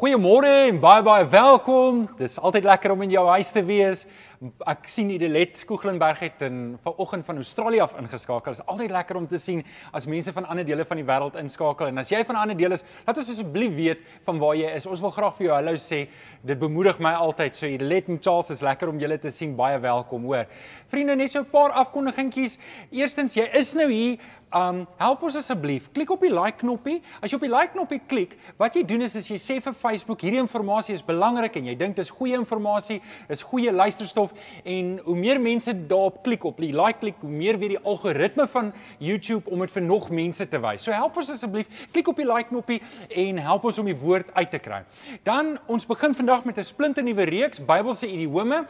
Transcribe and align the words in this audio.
Goeiemôre 0.00 0.48
en 0.70 0.78
baie 0.80 1.02
baie 1.04 1.26
welkom. 1.28 2.06
Dis 2.16 2.38
altyd 2.40 2.64
lekker 2.64 2.94
om 2.94 3.02
in 3.04 3.10
jou 3.12 3.26
huis 3.34 3.50
te 3.52 3.60
wees. 3.60 4.06
Ek 4.40 4.86
sien 4.88 5.10
Idelet 5.12 5.58
Koeglenberg 5.68 6.22
het 6.24 6.40
in 6.46 6.78
vanoggend 6.80 7.26
van 7.28 7.36
Australië 7.36 7.82
af 7.84 7.92
ingeskakel. 8.00 8.54
Dit 8.54 8.62
is 8.62 8.66
altyd 8.72 8.90
lekker 8.94 9.18
om 9.18 9.26
te 9.28 9.36
sien 9.36 9.58
as 9.92 10.06
mense 10.08 10.32
van 10.32 10.46
ander 10.48 10.64
dele 10.64 10.86
van 10.88 10.96
die 10.96 11.04
wêreld 11.04 11.34
inskakel. 11.36 11.90
En 11.90 12.00
as 12.00 12.08
jy 12.08 12.22
van 12.24 12.36
'n 12.36 12.40
ander 12.46 12.56
deel 12.56 12.72
is, 12.72 12.84
laat 13.04 13.18
ons 13.18 13.28
asseblief 13.28 13.74
weet 13.76 13.98
van 14.24 14.38
waar 14.38 14.56
jy 14.56 14.70
is. 14.72 14.86
Ons 14.86 15.00
wil 15.00 15.10
graag 15.10 15.36
vir 15.36 15.46
jou 15.46 15.54
hallo 15.54 15.74
sê. 15.76 16.08
Dit 16.42 16.58
bemoedig 16.58 16.98
my 16.98 17.12
altyd. 17.12 17.56
So 17.56 17.66
Idelet 17.66 18.08
en 18.08 18.18
Charles 18.18 18.50
is 18.50 18.62
lekker 18.62 18.88
om 18.88 18.98
julle 18.98 19.18
te 19.18 19.30
sien. 19.30 19.54
Baie 19.56 19.78
welkom, 19.78 20.22
hoor. 20.24 20.46
Vriende, 20.88 21.16
net 21.16 21.32
so 21.32 21.40
'n 21.40 21.50
paar 21.50 21.72
afkondigingkies. 21.72 22.58
Eerstens, 22.90 23.34
jy 23.34 23.46
is 23.52 23.74
nou 23.74 23.92
hier. 23.92 24.18
Um 24.54 24.86
help 24.96 25.22
ons 25.22 25.36
asseblief. 25.36 25.92
Klik 25.92 26.10
op 26.10 26.20
die 26.20 26.32
like 26.32 26.58
knoppie. 26.58 27.02
As 27.22 27.30
jy 27.30 27.36
op 27.36 27.42
die 27.42 27.58
like 27.58 27.72
knoppie 27.72 28.00
klik, 28.06 28.36
wat 28.56 28.74
jy 28.74 28.82
doen 28.84 29.02
is 29.02 29.16
as 29.16 29.28
jy 29.28 29.36
sê 29.36 29.60
vir 29.62 29.72
Facebook 29.72 30.20
hierdie 30.22 30.40
inligting 30.40 30.94
is 30.94 31.02
belangrik 31.02 31.56
en 31.56 31.66
jy 31.66 31.76
dink 31.76 31.96
dis 31.96 32.10
goeie 32.10 32.34
inligting, 32.34 33.00
is 33.28 33.42
goeie 33.42 33.70
luisterstof 33.70 34.29
en 34.64 34.98
hoe 35.04 35.16
meer 35.16 35.40
mense 35.40 35.74
daarop 35.86 36.22
klik 36.26 36.44
op 36.44 36.60
die 36.62 36.72
like 36.72 37.00
klik, 37.00 37.16
hoe 37.20 37.30
meer 37.30 37.58
weet 37.58 37.76
die 37.76 37.84
algoritme 37.84 38.46
van 38.48 38.72
YouTube 38.98 39.50
om 39.50 39.60
dit 39.64 39.70
vir 39.70 39.82
nog 39.82 40.10
mense 40.10 40.48
te 40.48 40.60
wys. 40.60 40.84
So 40.84 40.92
help 40.92 41.16
ons 41.16 41.30
asseblief, 41.30 41.68
klik 41.94 42.08
op 42.08 42.20
die 42.20 42.28
like 42.28 42.48
knoppie 42.48 42.80
en 43.08 43.38
help 43.38 43.64
ons 43.64 43.78
om 43.78 43.88
die 43.88 43.96
woord 43.96 44.30
uit 44.34 44.50
te 44.50 44.58
kry. 44.62 44.82
Dan 45.26 45.56
ons 45.70 45.86
begin 45.86 46.14
vandag 46.14 46.44
met 46.44 46.58
'n 46.58 46.64
splinte 46.64 47.02
nuwe 47.02 47.24
reeks 47.24 47.60
Bybelse 47.60 48.06
idiome. 48.06 48.66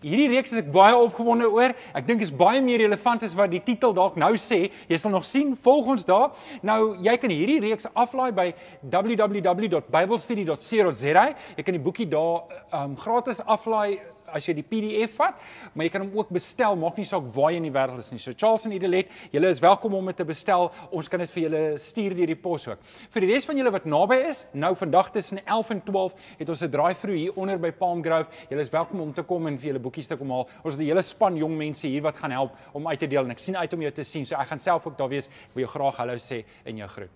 Hierdie 0.00 0.28
reeks 0.28 0.52
is 0.52 0.58
ek 0.58 0.72
baie 0.72 0.94
opgewonde 0.94 1.50
oor. 1.50 1.74
Ek 1.94 2.06
dink 2.06 2.22
is 2.22 2.30
baie 2.30 2.62
meer 2.62 2.78
relevant 2.78 3.22
as 3.22 3.34
wat 3.34 3.50
die 3.50 3.62
titel 3.64 3.92
dalk 3.92 4.16
nou 4.16 4.36
sê. 4.36 4.70
Jy 4.88 4.98
sal 4.98 5.10
nog 5.10 5.24
sien, 5.24 5.56
volg 5.56 5.86
ons 5.86 6.04
daar. 6.04 6.30
Nou 6.62 6.96
jy 7.02 7.16
kan 7.16 7.30
hierdie 7.30 7.60
reeks 7.60 7.86
aflaai 7.94 8.32
by 8.32 8.54
www.biblestudy.co.za. 8.82 11.34
Jy 11.56 11.62
kan 11.64 11.74
die 11.74 11.82
boekie 11.82 12.08
daar 12.08 12.42
um, 12.72 12.96
gratis 12.96 13.40
aflaai 13.42 13.98
as 14.34 14.48
jy 14.48 14.54
die 14.58 14.66
PDF 14.66 15.16
vat, 15.18 15.38
maar 15.74 15.86
jy 15.86 15.92
kan 15.94 16.04
hom 16.04 16.18
ook 16.18 16.30
bestel, 16.34 16.76
maak 16.76 16.98
nie 17.00 17.06
saak 17.08 17.26
waar 17.34 17.52
jy 17.52 17.60
in 17.62 17.68
die 17.68 17.74
wêreld 17.74 17.98
is 18.02 18.10
nie. 18.12 18.20
So 18.22 18.32
Charles 18.36 18.66
en 18.66 18.72
Idelet, 18.76 19.10
julle 19.32 19.50
is 19.52 19.60
welkom 19.60 19.94
om 19.94 20.06
dit 20.06 20.16
te 20.16 20.26
bestel. 20.28 20.70
Ons 20.90 21.08
kan 21.08 21.22
dit 21.22 21.30
vir 21.34 21.42
julle 21.42 21.62
stuur 21.82 22.16
deur 22.18 22.32
die 22.32 22.38
pos 22.38 22.68
ook. 22.68 22.82
Vir 23.14 23.26
die 23.26 23.32
res 23.32 23.48
van 23.48 23.60
julle 23.60 23.72
wat 23.74 23.88
naby 23.88 24.20
is, 24.28 24.44
nou 24.52 24.74
vandag 24.78 25.12
tussen 25.14 25.40
11 25.44 25.74
en 25.76 25.82
12 25.88 26.14
het 26.38 26.48
ons 26.48 26.62
'n 26.62 26.70
drive-through 26.70 27.18
hier 27.18 27.32
onder 27.36 27.58
by 27.58 27.70
Palm 27.70 28.02
Grove. 28.02 28.28
Julle 28.50 28.60
is 28.60 28.70
welkom 28.70 29.00
om 29.00 29.12
te 29.12 29.22
kom 29.22 29.46
en 29.46 29.58
vir 29.58 29.72
julle 29.72 29.82
boekies 29.82 30.06
te 30.06 30.16
kom 30.16 30.30
haal. 30.30 30.48
Ons 30.64 30.74
het 30.74 30.82
'n 30.82 30.86
hele 30.86 31.02
span 31.02 31.36
jong 31.36 31.56
mense 31.56 31.86
hier 31.86 32.02
wat 32.02 32.16
gaan 32.16 32.30
help 32.30 32.52
om 32.72 32.86
uit 32.86 32.98
te 32.98 33.06
deel 33.06 33.24
en 33.24 33.30
ek 33.30 33.38
sien 33.38 33.56
uit 33.56 33.72
om 33.72 33.80
jou 33.80 33.90
te 33.90 34.04
sien. 34.04 34.26
So 34.26 34.36
ek 34.36 34.48
gaan 34.48 34.58
self 34.58 34.86
ook 34.86 34.98
daar 34.98 35.08
wees. 35.08 35.26
Ek 35.26 35.54
wil 35.54 35.64
jou 35.64 35.72
graag 35.78 35.96
hallo 35.96 36.14
sê 36.14 36.44
en 36.64 36.76
jou 36.76 36.88
groet. 36.88 37.10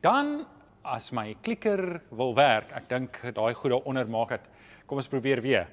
Dan 0.00 0.46
as 0.84 1.12
my 1.12 1.34
klikker 1.42 2.00
wil 2.12 2.34
werk, 2.34 2.72
ek 2.76 2.88
dink 2.88 3.20
daai 3.34 3.54
goed 3.56 3.72
daaronder 3.72 4.08
maak 4.12 4.34
dit 4.36 4.50
Kom 4.86 5.00
ons 5.00 5.08
probeer 5.08 5.40
weer. 5.44 5.68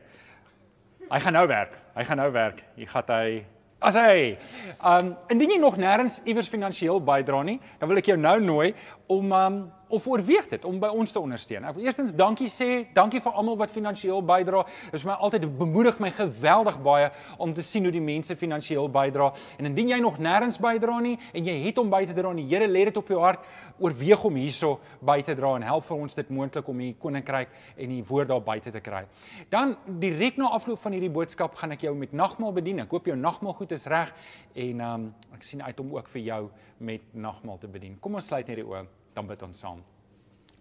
Hy 1.11 1.19
gaan 1.19 1.35
nou 1.35 1.47
werk. 1.51 1.75
Hy 1.97 2.03
gaan 2.07 2.21
nou 2.21 2.29
werk. 2.31 2.63
Hier 2.77 2.87
gaan 2.87 3.09
hy. 3.11 3.41
As 3.81 3.97
hy. 3.97 4.37
Um 4.85 5.15
indien 5.33 5.55
jy 5.55 5.59
nog 5.59 5.79
nêrens 5.81 6.19
iewers 6.23 6.49
finansiëel 6.51 7.01
bydra 7.03 7.41
nie, 7.43 7.57
dan 7.81 7.89
wil 7.89 7.99
ek 7.99 8.11
jou 8.11 8.17
nou 8.19 8.37
nooi 8.43 8.71
om 9.11 9.33
um 9.33 9.57
of 9.91 10.07
oorweeg 10.07 10.47
dit 10.49 10.65
om 10.65 10.79
by 10.79 10.89
ons 10.95 11.11
te 11.11 11.19
ondersteun. 11.19 11.65
Ek 11.67 11.75
wil 11.75 11.85
eerstens 11.85 12.13
dankie 12.17 12.49
sê, 12.51 12.85
dankie 12.95 13.21
vir 13.23 13.35
almal 13.37 13.57
wat 13.59 13.73
finansiëel 13.73 14.23
bydra. 14.25 14.63
Dit 14.87 14.99
is 15.01 15.05
my 15.07 15.17
altyd 15.19 15.47
bemoedig 15.59 15.99
my 16.03 16.11
geweldig 16.15 16.77
baie 16.83 17.09
om 17.41 17.53
te 17.53 17.63
sien 17.65 17.85
hoe 17.87 17.93
die 17.93 18.03
mense 18.03 18.35
finansiëel 18.39 18.89
bydra. 18.91 19.31
En 19.59 19.69
indien 19.69 19.93
jy 19.93 19.99
nog 20.03 20.19
nêrens 20.23 20.59
bydra 20.61 20.99
nie 21.03 21.17
en 21.33 21.47
jy 21.47 21.57
het 21.65 21.81
om 21.81 21.91
by 21.91 22.03
te 22.07 22.15
dra 22.17 22.31
en 22.31 22.39
die 22.41 22.47
Here 22.51 22.67
lê 22.67 22.83
dit 22.89 22.97
op 22.99 23.07
jou 23.07 23.19
hart, 23.21 23.45
oorweeg 23.79 24.23
om 24.27 24.35
hierso 24.35 24.73
by 25.07 25.19
te 25.25 25.35
dra 25.37 25.53
en 25.55 25.65
help 25.65 25.87
vir 25.87 26.05
ons 26.05 26.17
dit 26.19 26.31
moontlik 26.35 26.67
om 26.71 26.83
hier 26.83 26.97
koninkryk 27.01 27.53
en 27.77 27.95
die 27.95 28.03
woord 28.07 28.31
daar 28.31 28.43
buite 28.43 28.73
te 28.73 28.83
kry. 28.83 29.05
Dan 29.53 29.75
direk 30.03 30.39
na 30.41 30.51
afloop 30.57 30.81
van 30.83 30.95
hierdie 30.97 31.11
boodskap 31.13 31.55
gaan 31.59 31.75
ek 31.77 31.87
jou 31.87 31.95
met 31.97 32.13
nagmaal 32.13 32.55
bedien. 32.55 32.83
Ek 32.83 32.91
hoop 32.91 33.07
jou 33.07 33.17
nagmaal 33.17 33.57
goed 33.59 33.75
is 33.75 33.87
reg 33.91 34.13
en 34.55 34.87
um, 34.87 35.11
ek 35.35 35.47
sien 35.47 35.63
uit 35.63 35.83
om 35.83 35.93
ook 35.97 36.11
vir 36.15 36.25
jou 36.27 36.41
met 36.79 37.13
nagmaal 37.13 37.61
te 37.61 37.71
bedien. 37.71 37.99
Kom 38.01 38.19
ons 38.19 38.31
sluit 38.31 38.47
net 38.47 38.61
die 38.61 38.67
oë 38.67 38.85
dan 39.13 39.27
bid 39.27 39.43
ons 39.43 39.59
saam. 39.59 39.81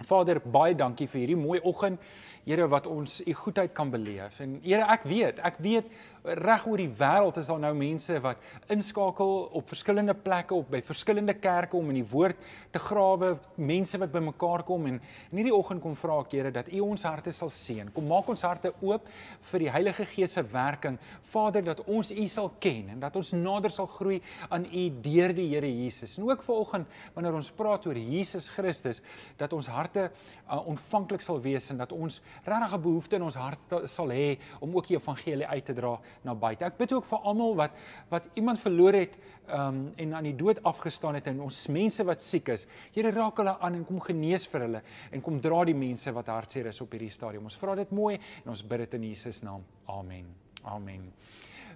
Vader, 0.06 0.40
baie 0.40 0.74
dankie 0.74 1.08
vir 1.10 1.20
hierdie 1.20 1.38
mooi 1.38 1.60
oggend. 1.66 2.00
Here 2.46 2.66
wat 2.72 2.86
ons 2.88 3.20
u 3.20 3.34
goedheid 3.36 3.74
kan 3.76 3.90
beleef. 3.92 4.40
En 4.40 4.56
Here, 4.64 4.86
ek 4.88 5.04
weet, 5.08 5.42
ek 5.44 5.60
weet 5.60 5.90
reg 6.24 6.66
oor 6.68 6.80
die 6.80 6.90
wêreld 6.98 7.38
is 7.40 7.48
daar 7.48 7.60
nou 7.62 7.72
mense 7.76 8.18
wat 8.20 8.42
inskakel 8.72 9.30
op 9.56 9.68
verskillende 9.70 10.14
plekke 10.14 10.54
op 10.54 10.68
by 10.70 10.80
verskillende 10.84 11.34
kerke 11.40 11.78
om 11.78 11.88
in 11.92 12.00
die 12.00 12.08
woord 12.10 12.36
te 12.72 12.82
grawe, 12.82 13.32
mense 13.56 13.98
wat 14.00 14.12
bymekaar 14.12 14.64
kom 14.68 14.86
en 14.90 14.98
in 15.00 15.40
hierdie 15.40 15.54
oggend 15.54 15.82
kom 15.82 15.96
vra 15.98 16.20
ek 16.20 16.36
Here 16.40 16.52
dat 16.54 16.68
U 16.72 16.80
ons 16.84 17.02
harte 17.04 17.32
sal 17.34 17.50
seën. 17.50 17.88
Kom 17.92 18.06
maak 18.08 18.28
ons 18.30 18.44
harte 18.46 18.70
oop 18.80 19.08
vir 19.50 19.64
die 19.64 19.70
Heilige 19.72 20.06
Gees 20.08 20.36
se 20.36 20.44
werking. 20.46 20.98
Vader, 21.32 21.64
dat 21.66 21.80
ons 21.90 22.12
U 22.12 22.26
sal 22.30 22.52
ken 22.62 22.92
en 22.94 23.00
dat 23.02 23.16
ons 23.18 23.32
nader 23.34 23.72
sal 23.74 23.88
groei 23.90 24.20
aan 24.48 24.66
U 24.68 24.84
deur 25.02 25.34
die 25.36 25.48
Here 25.50 25.68
Jesus. 25.68 26.18
En 26.18 26.28
ook 26.28 26.44
vanoggend 26.46 27.00
wanneer 27.16 27.36
ons 27.38 27.50
praat 27.56 27.86
oor 27.88 27.98
Jesus 27.98 28.48
Christus, 28.52 29.02
dat 29.40 29.52
ons 29.56 29.68
harte 29.72 30.08
uh, 30.10 30.60
ontvanklik 30.68 31.24
sal 31.24 31.40
wees 31.42 31.70
en 31.72 31.80
dat 31.80 31.92
ons 31.92 32.20
regtig 32.44 32.76
'n 32.76 32.82
behoefte 32.82 33.16
in 33.16 33.22
ons 33.22 33.36
hart 33.36 33.60
sal 33.90 34.08
hê 34.08 34.38
om 34.60 34.76
ook 34.76 34.86
die 34.86 34.96
evangelie 34.96 35.46
uit 35.46 35.64
te 35.64 35.74
dra 35.74 35.98
na 36.24 36.34
buite. 36.34 36.64
Ek 36.64 36.78
bid 36.78 36.92
ook 36.92 37.06
vir 37.10 37.28
almal 37.30 37.56
wat 37.58 37.76
wat 38.10 38.28
iemand 38.34 38.62
verloor 38.62 38.98
het 38.98 39.18
um 39.50 39.82
en 39.96 40.14
aan 40.14 40.28
die 40.30 40.36
dood 40.36 40.62
afgestaan 40.68 41.18
het 41.18 41.26
en 41.26 41.40
ons 41.46 41.60
mense 41.72 42.04
wat 42.06 42.22
siek 42.22 42.52
is. 42.54 42.66
Here 42.94 43.10
raak 43.14 43.42
hulle 43.42 43.56
aan 43.58 43.80
en 43.80 43.84
kom 43.88 44.00
genees 44.04 44.46
vir 44.50 44.66
hulle 44.66 44.82
en 45.10 45.22
kom 45.22 45.40
dra 45.40 45.64
die 45.64 45.76
mense 45.76 46.12
wat 46.14 46.30
hartseer 46.32 46.70
is 46.70 46.80
op 46.80 46.92
hierdie 46.92 47.12
stadium. 47.14 47.44
Ons 47.50 47.58
vra 47.60 47.74
dit 47.78 47.90
mooi 47.90 48.16
en 48.16 48.54
ons 48.54 48.62
bid 48.62 48.86
dit 48.86 48.98
in 49.00 49.10
Jesus 49.12 49.42
naam. 49.42 49.64
Amen. 49.88 50.26
Amen. 50.64 51.10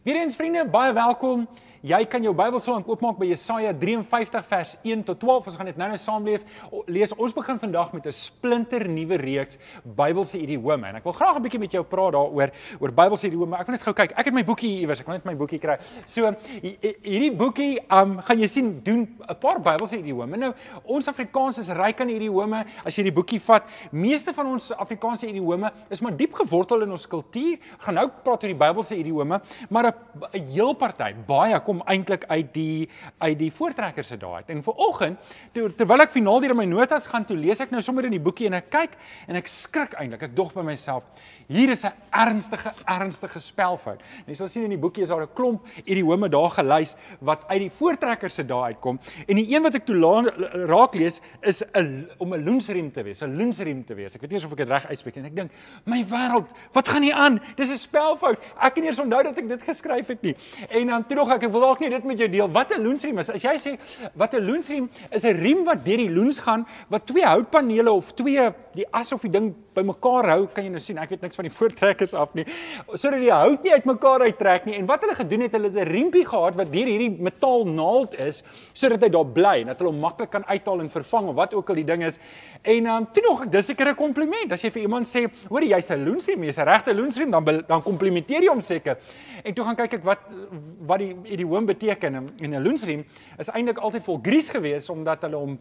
Weereens 0.04 0.36
vriende, 0.36 0.66
baie 0.68 0.92
welkom. 0.92 1.46
Jy 1.84 1.98
kan 2.08 2.24
jou 2.24 2.30
Bybel 2.32 2.62
sal 2.64 2.78
oopmaak 2.80 3.18
by 3.20 3.26
Jesaja 3.28 3.74
53 3.76 4.46
vers 4.48 4.70
1 4.88 5.02
tot 5.04 5.18
12. 5.20 5.50
Ons 5.50 5.56
gaan 5.60 5.68
dit 5.68 5.76
nou-nou 5.76 5.98
saam. 6.00 6.28
Lees. 6.88 7.12
Ons 7.12 7.34
begin 7.36 7.58
vandag 7.60 7.90
met 7.92 8.06
'n 8.06 8.12
splinter 8.12 8.88
nuwe 8.88 9.18
reeks 9.20 9.58
Bybelse 9.84 10.38
idiome. 10.38 10.86
En 10.88 10.96
ek 10.96 11.04
wil 11.04 11.12
graag 11.12 11.36
'n 11.36 11.42
bietjie 11.42 11.60
met 11.60 11.72
jou 11.72 11.84
praat 11.84 12.12
daaroor 12.12 12.50
oor 12.80 12.92
Bybelse 12.92 13.26
idiome. 13.26 13.56
Ek 13.56 13.66
wil 13.66 13.72
net 13.72 13.82
gou 13.82 13.92
kyk. 13.92 14.12
Ek 14.16 14.24
het 14.24 14.34
my 14.34 14.44
boekie 14.44 14.80
iewers. 14.80 15.00
Ek 15.00 15.06
wil 15.06 15.14
net 15.16 15.24
my 15.26 15.34
boekie 15.34 15.58
kry. 15.58 15.76
So 16.06 16.34
hierdie 16.62 17.36
boekie, 17.36 17.80
um 17.90 18.18
gaan 18.18 18.38
jy 18.38 18.46
sien 18.46 18.80
doen 18.82 19.06
'n 19.28 19.36
paar 19.38 19.60
Bybelse 19.60 19.98
idiome. 19.98 20.36
Nou, 20.36 20.54
ons 20.84 21.06
Afrikaans 21.06 21.58
is 21.58 21.68
ryk 21.68 22.00
aan 22.00 22.08
idiome. 22.08 22.64
As 22.86 22.96
jy 22.96 23.02
die 23.02 23.12
boekie 23.12 23.40
vat, 23.40 23.62
meeste 23.92 24.32
van 24.32 24.46
ons 24.46 24.72
Afrikaanse 24.72 25.28
idiome 25.28 25.70
is 25.90 26.00
maar 26.00 26.16
diep 26.16 26.32
gewortel 26.32 26.82
in 26.82 26.90
ons 26.90 27.06
kultuur. 27.06 27.58
Gaan 27.78 27.94
nou 27.94 28.08
praat 28.22 28.42
oor 28.42 28.48
die 28.48 28.54
Bybelse 28.54 28.96
idiome, 28.96 29.42
maar 29.68 29.84
'n 29.84 29.93
heel 30.32 30.74
party, 30.78 31.10
baie 31.26 31.58
kom 31.66 31.82
eintlik 31.90 32.24
uit 32.30 32.52
die 32.54 32.88
uit 33.18 33.38
die 33.38 33.50
voortrekkers 33.52 34.12
se 34.12 34.18
daai. 34.20 34.42
En 34.52 34.62
vir 34.62 34.80
oggend 34.86 35.32
ter, 35.52 35.72
terwyl 35.74 36.04
ek 36.04 36.12
finaal 36.14 36.40
deur 36.40 36.54
my 36.54 36.66
notas 36.68 37.08
gaan 37.10 37.26
toe 37.26 37.36
lees 37.36 37.60
ek 37.60 37.72
nou 37.74 37.82
sommer 37.82 38.06
in 38.06 38.14
die 38.14 38.22
boekie 38.22 38.46
en 38.46 38.58
ek 38.58 38.70
kyk 38.70 38.96
en 39.28 39.38
ek 39.40 39.50
skrik 39.50 39.96
eintlik. 39.98 40.22
Ek 40.28 40.36
dog 40.36 40.52
by 40.54 40.62
myself, 40.66 41.04
hier 41.48 41.70
is 41.70 41.84
'n 41.84 41.92
ernstige 42.10 42.72
ernstige 42.86 43.40
spelfout. 43.40 44.00
En 44.00 44.32
jy 44.32 44.34
sal 44.34 44.48
sien 44.48 44.64
in 44.64 44.70
die 44.70 44.78
boekie 44.78 45.02
is 45.02 45.08
daar 45.08 45.22
'n 45.22 45.34
klomp 45.34 45.66
idiome 45.84 46.28
daar 46.28 46.50
gelys 46.50 46.96
wat 47.20 47.44
uit 47.48 47.60
die 47.60 47.70
voortrekkers 47.70 48.34
se 48.34 48.44
daai 48.44 48.74
uitkom. 48.74 48.98
En 49.28 49.36
die 49.36 49.54
een 49.54 49.62
wat 49.62 49.74
ek 49.74 49.86
toe 49.86 49.96
raak 50.66 50.94
lees 50.94 51.20
is 51.42 51.62
'n 51.74 52.08
om 52.18 52.34
'n 52.34 52.44
loensriem 52.44 52.90
te 52.92 53.02
wees, 53.02 53.22
'n 53.22 53.36
loensriem 53.36 53.84
te 53.84 53.94
wees. 53.94 54.14
Ek 54.14 54.20
weet 54.20 54.30
nie 54.30 54.44
of 54.44 54.52
ek 54.52 54.56
dit 54.56 54.68
reg 54.68 54.86
uitspreek 54.86 55.16
nie. 55.16 55.24
Ek 55.24 55.36
dink, 55.36 55.50
my 55.84 56.04
wêreld, 56.04 56.46
wat 56.72 56.88
gaan 56.88 57.02
hier 57.02 57.14
aan? 57.14 57.40
Dis 57.56 57.70
'n 57.70 57.76
spelfout. 57.76 58.38
Ek 58.60 58.74
kan 58.74 58.82
nie 58.82 58.90
eens 58.90 59.00
onthou 59.00 59.22
dat 59.22 59.38
ek 59.38 59.48
dit 59.48 59.62
geskryf 59.62 59.83
het 59.92 60.22
nie. 60.22 60.34
En 60.68 60.86
dan 60.86 61.06
toe 61.06 61.16
nog 61.16 61.30
ek, 61.34 61.42
ek 61.42 61.52
wil 61.52 61.60
dalk 61.60 61.80
nie 61.80 61.90
dit 61.90 62.04
met 62.04 62.18
jou 62.18 62.28
deel. 62.28 62.50
Wat 62.50 62.72
'n 62.72 62.82
loensriem 62.82 63.18
is. 63.18 63.30
As 63.30 63.42
jy 63.42 63.54
sê 63.56 63.78
wat 64.14 64.34
'n 64.34 64.44
loensriem 64.46 64.90
is 65.10 65.24
'n 65.24 65.36
riem 65.36 65.64
wat 65.64 65.84
deur 65.84 65.96
die 65.96 66.10
loens 66.10 66.38
gaan 66.38 66.66
wat 66.88 67.06
twee 67.06 67.24
houtpanele 67.24 67.92
of 67.92 68.12
twee 68.14 68.50
die 68.74 68.86
as 68.92 69.12
of 69.12 69.20
die 69.20 69.30
ding 69.30 69.54
bymekaar 69.74 70.28
hou, 70.28 70.46
kan 70.46 70.64
jy 70.64 70.70
nou 70.70 70.80
sien. 70.80 70.98
Ek 70.98 71.10
weet 71.10 71.22
niks 71.22 71.36
van 71.36 71.44
die 71.44 71.54
voortrekkers 71.58 72.14
af 72.14 72.34
nie. 72.34 72.44
Sodat 72.94 73.20
die 73.20 73.30
hout 73.30 73.62
nie 73.62 73.72
uitmekaar 73.72 74.20
uittrek 74.20 74.66
nie. 74.66 74.74
En 74.78 74.86
wat 74.86 75.00
hulle 75.00 75.14
gedoen 75.14 75.40
het, 75.40 75.52
hulle 75.52 75.70
het 75.70 75.78
'n 75.78 75.90
riempie 75.90 76.24
gehad 76.24 76.54
wat 76.56 76.72
deur 76.72 76.86
hierdie 76.86 77.10
metaal 77.10 77.64
naald 77.66 78.14
is 78.14 78.42
sodat 78.72 79.02
hy 79.02 79.08
daar 79.08 79.26
bly 79.26 79.60
en 79.60 79.66
dat 79.66 79.78
hulle 79.78 79.90
hom 79.90 80.00
maklik 80.00 80.30
kan 80.30 80.44
uithaal 80.46 80.80
en 80.80 80.90
vervang 80.90 81.28
of 81.28 81.34
wat 81.34 81.54
ook 81.54 81.68
al 81.68 81.74
die 81.74 81.84
ding 81.84 82.04
is. 82.04 82.18
En 82.62 82.84
dan 82.84 83.02
um, 83.02 83.12
toe 83.12 83.22
nog, 83.22 83.46
dis 83.48 83.66
seker 83.66 83.88
'n 83.88 83.94
kompliment. 83.94 84.52
As 84.52 84.62
jy 84.62 84.70
vir 84.70 84.82
iemand 84.82 85.06
sê, 85.06 85.28
"Hoor 85.48 85.62
jy, 85.62 85.74
jy's 85.74 85.90
'n 85.90 86.04
loensriem, 86.04 86.44
jy's 86.44 86.58
'n 86.58 86.66
regte 86.68 86.94
loensriem," 86.94 87.30
dan 87.30 87.64
dan 87.66 87.82
komplimenteer 87.82 88.42
jy 88.42 88.48
hom 88.48 88.60
seker. 88.60 88.96
En 89.44 89.54
toe 89.54 89.64
gaan 89.64 89.73
kyk 89.76 89.94
ek 89.94 90.04
wat 90.04 90.34
wat 90.86 90.98
die 90.98 91.14
idioom 91.24 91.66
beteken 91.66 92.14
en 92.14 92.54
'n 92.54 92.62
loensriem 92.62 93.04
is 93.38 93.48
eintlik 93.48 93.78
altyd 93.78 94.04
vol 94.04 94.20
gries 94.22 94.48
geweest 94.48 94.90
omdat 94.90 95.22
hulle 95.22 95.36
hom 95.36 95.58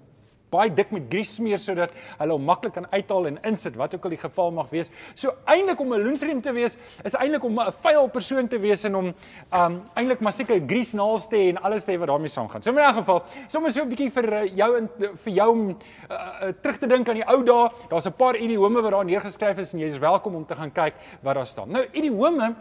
baie 0.54 0.72
dik 0.74 0.92
met 0.94 1.08
grease 1.12 1.38
smeer 1.38 1.62
sodat 1.62 1.94
hulle 2.20 2.36
hom 2.36 2.46
maklik 2.48 2.76
kan 2.78 2.88
uithaal 2.94 3.30
en 3.32 3.40
insit 3.50 3.78
wat 3.80 3.96
ook 3.96 4.08
al 4.08 4.16
die 4.16 4.22
geval 4.22 4.54
mag 4.56 4.70
wees. 4.74 4.92
So 5.16 5.34
eintlik 5.50 5.82
om 5.82 5.94
'n 5.94 6.04
loensriem 6.06 6.42
te 6.42 6.54
wees 6.54 6.78
is 7.04 7.16
eintlik 7.16 7.44
om 7.44 7.60
'n 7.60 7.74
vuil 7.84 8.08
persoon 8.10 8.48
te 8.48 8.60
wees 8.60 8.86
en 8.86 8.96
om 8.96 9.08
um 9.52 9.82
eintlik 9.96 10.22
maar 10.22 10.34
seker 10.34 10.62
grease 10.68 10.96
naels 10.96 11.28
te 11.28 11.36
hê 11.36 11.50
en 11.50 11.58
alles 11.58 11.86
te 11.86 11.92
hê 11.92 11.98
wat 12.00 12.08
daarmee 12.08 12.30
saamgaan. 12.30 12.62
So 12.62 12.72
in 12.72 12.78
'n 12.78 12.94
geval, 12.94 13.24
sommer 13.48 13.72
so 13.72 13.82
'n 13.82 13.90
bietjie 13.90 14.12
vir 14.12 14.34
uh, 14.34 14.56
jou 14.56 14.78
en 14.78 14.90
vir 15.24 15.34
jou 15.34 15.50
om 15.52 15.70
uh, 15.70 15.76
uh, 16.14 16.54
terug 16.62 16.78
te 16.78 16.88
dink 16.88 17.10
aan 17.10 17.16
die 17.16 17.28
ou 17.28 17.44
dae. 17.44 17.70
Daar's 17.90 18.06
'n 18.06 18.14
paar 18.14 18.36
idiome 18.36 18.82
wat 18.82 18.92
daar 18.92 19.06
neergeskryf 19.06 19.58
is 19.58 19.74
en 19.74 19.80
jy 19.80 19.86
is 19.86 19.98
welkom 19.98 20.36
om 20.36 20.46
te 20.46 20.56
gaan 20.56 20.72
kyk 20.72 20.94
wat 21.22 21.36
daar 21.36 21.48
staan. 21.48 21.72
Nou 21.72 21.86
idiome 21.92 22.56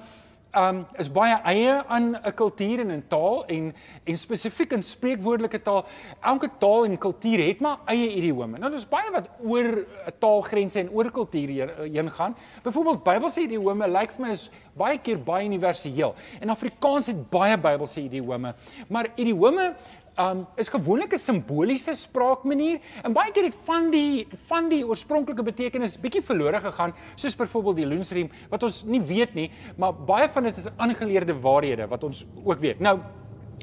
um 0.56 0.82
is 1.00 1.08
baie 1.08 1.37
eie 1.49 1.82
aan 1.88 2.16
'n 2.16 2.34
kultuur 2.34 2.81
en 2.81 2.90
'n 2.93 3.04
taal 3.08 3.44
en 3.46 3.75
en 4.04 4.16
spesifiek 4.16 4.72
in 4.72 4.82
spreekwoordelike 4.82 5.62
taal. 5.62 5.87
Elke 6.20 6.50
taal 6.58 6.84
en 6.84 6.99
kultuur 6.99 7.46
het 7.46 7.60
maar 7.60 7.78
eie 7.87 8.08
idiome. 8.14 8.58
Nou 8.58 8.70
daar's 8.70 8.88
baie 8.88 9.10
wat 9.10 9.28
oor 9.44 9.87
'n 10.06 10.12
taalgrense 10.19 10.78
en 10.78 10.90
oor 10.90 11.10
kulture 11.10 11.75
heen 11.93 12.10
gaan. 12.10 12.37
Byvoorbeeld 12.62 13.02
Bybelse 13.04 13.40
idiome 13.40 13.88
lyk 13.88 14.10
vir 14.10 14.26
my 14.26 14.31
is 14.31 14.50
baie 14.76 14.99
keer 14.99 15.19
baie 15.19 15.46
universeel. 15.46 16.14
En 16.40 16.49
Afrikaans 16.49 17.06
het 17.06 17.31
baie 17.31 17.58
Bybelse 17.58 18.00
idiome, 18.00 18.55
maar 18.88 19.06
idiome 19.16 19.75
um 20.20 20.46
is 20.56 20.68
gewoonlik 20.68 21.12
'n 21.12 21.18
simboliese 21.18 21.94
spraakmanier 21.94 22.80
en 23.02 23.12
baie 23.12 23.32
keer 23.32 23.44
het 23.44 23.56
van 23.64 23.90
die 23.90 24.26
van 24.46 24.68
die 24.68 24.84
oorspronklike 24.86 25.42
betekenis 25.42 25.96
bietjie 26.00 26.22
verlore 26.22 26.60
gegaan 26.60 26.94
soos 27.16 27.36
byvoorbeeld 27.36 27.76
die 27.76 27.86
loonsriem 27.86 28.30
wat 28.50 28.62
ons 28.62 28.84
nie 28.84 29.00
weet 29.00 29.34
nie 29.34 29.50
maar 29.76 29.94
baie 29.94 30.28
van 30.28 30.42
dit 30.42 30.56
is 30.56 30.68
aangeleerde 30.76 31.40
waarhede 31.40 31.86
wat 31.88 32.04
ons 32.04 32.26
ook 32.44 32.60
weet. 32.60 32.80
Nou 32.80 32.98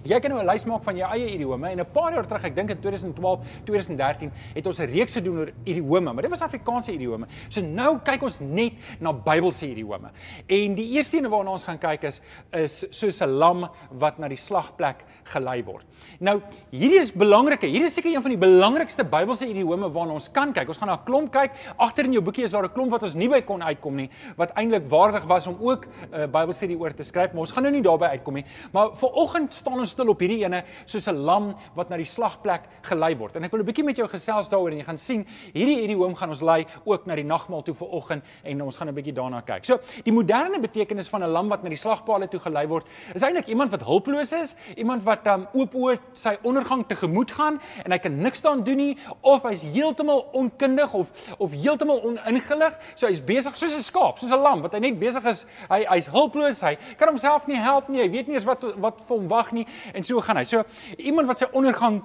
Jy 0.03 0.19
kan 0.19 0.31
nou 0.31 0.39
'n 0.41 0.47
lys 0.47 0.65
maak 0.65 0.83
van 0.83 0.95
jou 0.95 1.09
eie 1.11 1.27
idiome 1.35 1.67
en 1.69 1.79
'n 1.79 1.85
paar 1.93 2.13
jaar 2.13 2.25
terug, 2.25 2.43
ek 2.43 2.55
dink 2.55 2.69
in 2.69 2.79
2012, 2.79 3.39
2013, 3.65 4.31
het 4.55 4.67
ons 4.67 4.79
'n 4.79 4.85
reeks 4.85 5.13
gedoen 5.13 5.37
oor 5.37 5.51
idiome, 5.65 6.13
maar 6.13 6.21
dit 6.21 6.29
was 6.29 6.41
Afrikaanse 6.41 6.91
idiome. 6.91 7.27
So 7.49 7.61
nou 7.61 7.99
kyk 7.99 8.21
ons 8.23 8.39
net 8.39 8.73
na 8.99 9.13
Bybelse 9.13 9.67
idiome. 9.67 10.11
En 10.47 10.75
die 10.75 10.95
eerste 10.95 11.17
een 11.17 11.29
waarna 11.29 11.51
ons 11.51 11.63
gaan 11.63 11.77
kyk 11.77 12.03
is 12.03 12.21
is 12.51 12.85
soos 12.89 13.21
'n 13.21 13.29
lam 13.29 13.69
wat 13.91 14.19
na 14.19 14.27
die 14.27 14.37
slagplek 14.37 15.03
gelei 15.23 15.63
word. 15.63 15.85
Nou, 16.19 16.41
hierdie 16.71 16.99
is 16.99 17.11
belangrike. 17.11 17.67
Hierdie 17.67 17.85
is 17.85 17.93
seker 17.93 18.15
een 18.15 18.21
van 18.21 18.31
die 18.31 18.37
belangrikste 18.37 19.03
Bybelse 19.03 19.47
idiome 19.47 19.91
waarna 19.91 20.13
ons 20.13 20.31
kan 20.31 20.53
kyk. 20.53 20.67
Ons 20.67 20.77
gaan 20.77 20.87
na 20.87 20.95
'n 20.95 21.05
klomp 21.05 21.31
kyk. 21.31 21.51
Agter 21.77 22.05
in 22.05 22.13
jou 22.13 22.21
boekie 22.21 22.43
is 22.43 22.51
daar 22.51 22.63
'n 22.63 22.73
klomp 22.73 22.91
wat 22.91 23.03
ons 23.03 23.15
nie 23.15 23.29
by 23.29 23.41
kon 23.41 23.61
uitkom 23.61 23.95
nie, 23.95 24.09
wat 24.37 24.51
eintlik 24.55 24.89
waardig 24.89 25.25
was 25.25 25.47
om 25.47 25.57
ook 25.59 25.85
'n 25.85 26.13
uh, 26.13 26.27
Bybelstudie 26.27 26.77
oor 26.77 26.93
te 26.93 27.03
skryf, 27.03 27.31
maar 27.31 27.41
ons 27.41 27.51
gaan 27.51 27.63
nou 27.63 27.73
nie 27.73 27.81
daarby 27.81 28.05
uitkom 28.05 28.33
nie. 28.33 28.45
Maar 28.71 28.95
vir 28.95 29.09
oggend 29.09 29.53
staan 29.53 29.79
ons 29.79 29.88
stil 29.89 30.09
op 30.09 30.19
hierdie 30.19 30.43
ene 30.45 30.63
soos 30.85 31.07
'n 31.07 31.15
lam 31.25 31.55
wat 31.75 31.89
na 31.89 31.97
die 31.97 32.05
slagplek 32.05 32.63
gelei 32.83 33.15
word. 33.17 33.35
En 33.35 33.43
ek 33.43 33.51
wil 33.51 33.61
'n 33.61 33.65
bietjie 33.65 33.83
met 33.85 33.97
jou 33.97 34.07
gesels 34.07 34.49
daaroor 34.49 34.71
en 34.71 34.77
jy 34.77 34.83
gaan 34.83 34.97
sien 34.97 35.25
hierdie 35.53 35.83
idiom 35.83 36.15
gaan 36.15 36.29
ons 36.29 36.41
lei 36.41 36.65
ook 36.85 37.05
na 37.07 37.15
die 37.15 37.23
nagmaal 37.23 37.63
toe 37.63 37.73
vir 37.73 37.87
oggend 37.87 38.23
en 38.43 38.61
ons 38.61 38.77
gaan 38.77 38.89
'n 38.89 38.95
bietjie 38.95 39.13
daarna 39.13 39.41
kyk. 39.41 39.65
So, 39.65 39.79
die 40.03 40.11
moderne 40.11 40.59
betekenis 40.59 41.09
van 41.09 41.23
'n 41.23 41.31
lam 41.31 41.49
wat 41.49 41.63
na 41.63 41.69
die 41.69 41.77
slagpale 41.77 42.27
toe 42.27 42.39
gelei 42.39 42.67
word, 42.67 42.85
is 43.13 43.21
eintlik 43.21 43.47
iemand 43.47 43.71
wat 43.71 43.83
hulpeloos 43.83 44.33
is, 44.33 44.55
iemand 44.77 45.03
wat 45.03 45.27
um, 45.27 45.47
oop 45.53 45.73
oë 45.73 45.99
sy 46.13 46.37
ondergang 46.43 46.85
tegemoet 46.87 47.31
gaan 47.31 47.59
en 47.85 47.91
hy 47.91 47.97
kan 47.97 48.21
niks 48.21 48.41
daaraan 48.41 48.63
doen 48.63 48.77
nie 48.77 48.97
of 49.21 49.43
hy's 49.43 49.63
heeltemal 49.63 50.29
onkundig 50.33 50.93
of 50.93 51.09
of 51.39 51.51
heeltemal 51.51 52.01
oningelig. 52.01 52.77
So 52.95 53.07
hy's 53.07 53.21
besig 53.21 53.57
soos 53.57 53.71
'n 53.71 53.81
skaap, 53.81 54.19
soos 54.19 54.31
'n 54.31 54.41
lam 54.41 54.61
wat 54.61 54.73
hy 54.73 54.79
net 54.79 54.99
besig 54.99 55.25
is, 55.25 55.45
hy 55.69 55.85
hy's 55.89 56.07
hulpeloos, 56.07 56.61
hy 56.61 56.77
kan 56.97 57.07
homself 57.07 57.47
nie 57.47 57.57
help 57.57 57.89
nie, 57.89 58.01
hy 58.01 58.09
weet 58.09 58.27
nie 58.27 58.35
eens 58.35 58.45
wat 58.45 58.63
wat 58.77 59.01
vir 59.07 59.17
hom 59.17 59.27
wag 59.27 59.51
nie 59.51 59.65
en 59.93 60.03
so 60.03 60.21
gaan 60.21 60.37
hy. 60.37 60.45
So 60.47 60.63
iemand 60.97 61.27
wat 61.27 61.41
sy 61.41 61.49
ondergang 61.51 62.01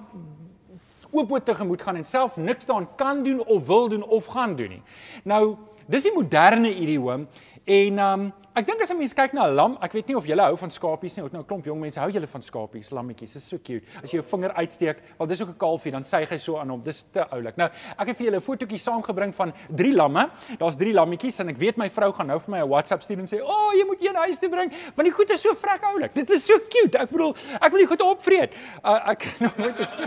oop 1.15 1.31
oop 1.33 1.45
tegemoet 1.47 1.83
gaan 1.83 2.01
en 2.01 2.05
self 2.05 2.37
niks 2.37 2.67
daaraan 2.67 2.89
kan 2.99 3.23
doen 3.23 3.45
of 3.45 3.67
wil 3.67 3.89
doen 3.89 4.03
of 4.03 4.27
gaan 4.27 4.57
doen 4.57 4.77
nie. 4.79 4.83
Nou, 5.25 5.57
dis 5.87 6.07
die 6.09 6.15
moderne 6.15 6.73
idioom 6.75 7.29
en 7.65 7.99
um 7.99 8.33
Ek 8.55 8.69
dink 8.69 8.83
as 8.85 8.91
'n 8.93 8.99
mens 8.99 9.13
kyk 9.13 9.33
na 9.35 9.49
'n 9.49 9.57
lam, 9.57 9.73
ek 9.83 9.93
weet 9.93 10.07
nie 10.07 10.15
of 10.15 10.27
julle 10.31 10.43
hou 10.47 10.55
van 10.55 10.71
skapies 10.71 11.17
nie, 11.17 11.25
ook 11.25 11.33
nou 11.33 11.43
'n 11.43 11.47
klomp 11.47 11.67
jong 11.67 11.81
mense 11.81 11.99
hou 11.99 12.09
julle 12.09 12.27
van 12.27 12.41
skapies, 12.41 12.93
lammetjies, 12.93 13.35
is 13.35 13.43
so 13.43 13.59
cute. 13.59 13.83
As 14.01 14.13
jy 14.13 14.21
jou 14.21 14.23
vinger 14.23 14.53
uitsteek, 14.55 14.99
wel 15.19 15.27
dis 15.27 15.43
ook 15.43 15.49
'n 15.49 15.59
kalfie, 15.59 15.91
dan 15.91 16.03
sê 16.03 16.25
hy 16.25 16.37
so 16.39 16.57
aan 16.57 16.71
hom. 16.71 16.81
Dis 16.81 17.03
te 17.03 17.27
oulik. 17.33 17.57
Nou, 17.57 17.69
ek 17.99 18.07
het 18.07 18.17
vir 18.17 18.27
julle 18.27 18.37
'n 18.37 18.41
fotootjie 18.41 18.79
saamgebring 18.79 19.35
van 19.35 19.53
drie 19.75 19.93
lamme. 19.93 20.31
Daar's 20.57 20.77
drie 20.77 20.95
lammetjies 20.95 21.41
en 21.41 21.49
ek 21.49 21.57
weet 21.59 21.77
my 21.77 21.91
vrou 21.91 22.13
gaan 22.13 22.29
nou 22.29 22.39
vir 22.39 22.51
my 22.51 22.61
'n 22.63 22.69
WhatsApp 22.69 23.03
stuur 23.03 23.19
en 23.19 23.27
sê, 23.27 23.41
"O, 23.43 23.45
oh, 23.45 23.75
jy 23.75 23.85
moet 23.85 24.01
een 24.01 24.15
huis 24.15 24.39
toe 24.39 24.49
bring, 24.49 24.71
want 24.95 25.09
die 25.09 25.11
goed 25.11 25.31
is 25.31 25.41
so 25.41 25.53
vrek 25.53 25.83
oulik. 25.83 26.15
Dit 26.15 26.31
is 26.31 26.45
so 26.45 26.57
cute." 26.71 26.97
Ek 26.97 27.11
bedoel, 27.11 27.35
ek 27.61 27.71
wil 27.73 27.81
die 27.81 27.87
goed 27.87 28.03
opvreet. 28.03 28.53
Uh, 28.85 29.09
ek 29.09 29.35
nou 29.41 29.51
moet 29.57 29.77
dit 29.77 29.99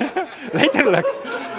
letterlik. 0.60 1.06